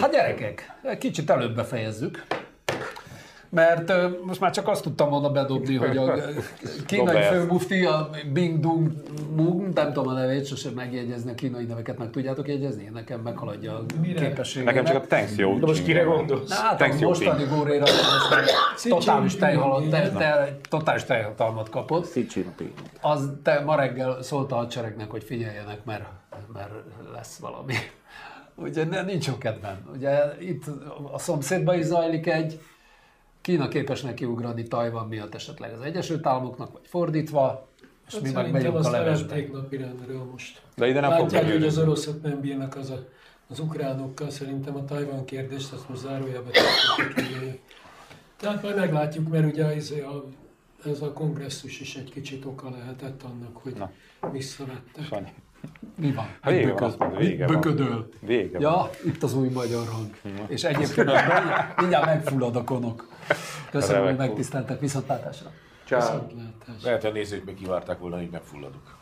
Hát 0.00 0.10
gyerekek, 0.12 0.72
kicsit 0.98 1.30
előbb 1.30 1.54
befejezzük. 1.54 2.24
Mert 3.54 3.92
most 4.24 4.40
már 4.40 4.50
csak 4.50 4.68
azt 4.68 4.82
tudtam 4.82 5.10
volna 5.10 5.30
bedobni, 5.30 5.76
hogy 5.76 5.96
a 5.96 6.14
kínai 6.86 7.22
főmufti, 7.22 7.84
a 7.84 8.10
Bing 8.32 8.60
Dung 8.60 8.92
Mung, 9.34 9.72
nem 9.72 9.92
tudom 9.92 10.08
a 10.08 10.12
nevét, 10.12 10.46
sosem 10.46 10.72
megjegyezni 10.72 11.30
a 11.30 11.34
kínai 11.34 11.64
neveket, 11.64 11.98
meg 11.98 12.10
tudjátok 12.10 12.48
jegyezni? 12.48 12.90
Nekem 12.92 13.20
meghaladja 13.20 13.74
a 13.74 13.84
képességem. 14.02 14.64
Nekem 14.64 14.84
csak 14.84 15.02
a 15.02 15.06
Thanks 15.06 15.36
jó. 15.36 15.58
De 15.58 15.66
most 15.66 15.84
kire 15.84 16.02
gondolsz? 16.02 16.48
Na, 16.48 16.54
hát 16.54 16.80
a 16.80 16.94
mostani 17.00 17.44
góréra 17.44 17.84
totális, 18.88 19.36
tejhalat, 19.36 19.88
te, 19.88 20.10
te, 20.10 20.58
totális 20.68 21.04
tejhatalmat 21.04 21.68
kapott. 21.68 22.08
Xi 22.08 22.26
Jinping. 22.34 22.72
Az 23.00 23.30
te 23.42 23.60
ma 23.60 23.76
reggel 23.76 24.22
szólt 24.22 24.52
a 24.52 24.54
hadseregnek, 24.54 25.10
hogy 25.10 25.24
figyeljenek, 25.24 25.84
mert, 25.84 26.04
mert 26.52 26.70
lesz 27.12 27.38
valami. 27.38 27.74
Ugye 28.54 29.02
nincs 29.02 29.26
jó 29.26 29.38
kedvem. 29.38 29.76
Ugye 29.94 30.18
itt 30.40 30.64
a 31.12 31.18
szomszédban 31.18 31.78
is 31.78 31.84
zajlik 31.84 32.26
egy, 32.26 32.60
Kína 33.42 33.68
képes 33.68 34.00
nekiugrani 34.00 34.62
Tajvan 34.62 35.08
miatt 35.08 35.34
esetleg 35.34 35.72
az 35.72 35.80
Egyesült 35.80 36.26
Államoknak, 36.26 36.72
vagy 36.72 36.82
fordítva, 36.84 37.68
és 38.06 38.12
hát 38.12 38.22
mi 38.22 38.30
meg 38.30 38.52
megyünk 38.52 38.74
a 38.74 38.90
levesbe. 38.90 39.46
napirendről 39.52 40.24
most. 40.32 40.62
De 40.76 40.88
ide 40.88 41.00
nem 41.00 41.10
Látják, 41.10 41.52
hogy 41.52 41.64
az 41.64 41.78
oroszok 41.78 42.22
nem 42.22 42.40
bírnak 42.40 42.76
az, 42.76 42.90
a, 42.90 43.08
az 43.48 43.60
ukránokkal, 43.60 44.30
szerintem 44.30 44.76
a 44.76 44.84
Tajvan 44.84 45.24
kérdést, 45.24 45.72
azt 45.72 45.88
most 45.88 46.00
zárójelbe 46.00 46.50
Tehát 48.36 48.62
majd 48.62 48.76
meglátjuk, 48.76 49.28
mert 49.28 49.52
ugye 49.52 49.66
ez 49.66 49.90
a, 49.90 50.24
ez 50.90 51.02
a 51.02 51.12
kongresszus 51.12 51.80
is 51.80 51.96
egy 51.96 52.10
kicsit 52.10 52.44
oka 52.44 52.70
lehetett 52.70 53.22
annak, 53.22 53.56
hogy 53.56 53.74
Na. 53.74 53.90
visszavettek. 54.32 55.04
Sanyi. 55.04 55.32
Mi 55.94 56.12
van? 56.12 56.26
Hát 56.40 56.52
vége 56.52 56.72
van, 56.72 56.94
mondja, 56.98 57.18
vége 57.18 57.46
Böködöl. 57.46 57.88
Van. 57.88 58.08
Vége 58.20 58.58
ja, 58.58 58.70
van. 58.70 58.88
itt 59.04 59.22
az 59.22 59.34
új 59.34 59.48
magyar 59.48 59.86
hang. 59.86 60.10
Ja. 60.38 60.44
És 60.48 60.64
egyébként 60.64 61.10
mindjárt 61.80 62.04
megfullad 62.04 62.56
a 62.56 62.64
konok. 62.64 63.11
Köszönöm, 63.70 64.04
hogy 64.04 64.16
megtiszteltek 64.16 64.80
viszontlátásra. 64.80 65.50
Ciao. 65.86 66.20
Lehet, 66.82 67.00
hogy 67.02 67.10
a 67.10 67.12
nézők 67.12 67.44
még 67.44 67.54
kivárták 67.54 67.98
volna, 67.98 68.16
hogy 68.16 68.30
megfulladok. 68.30 68.96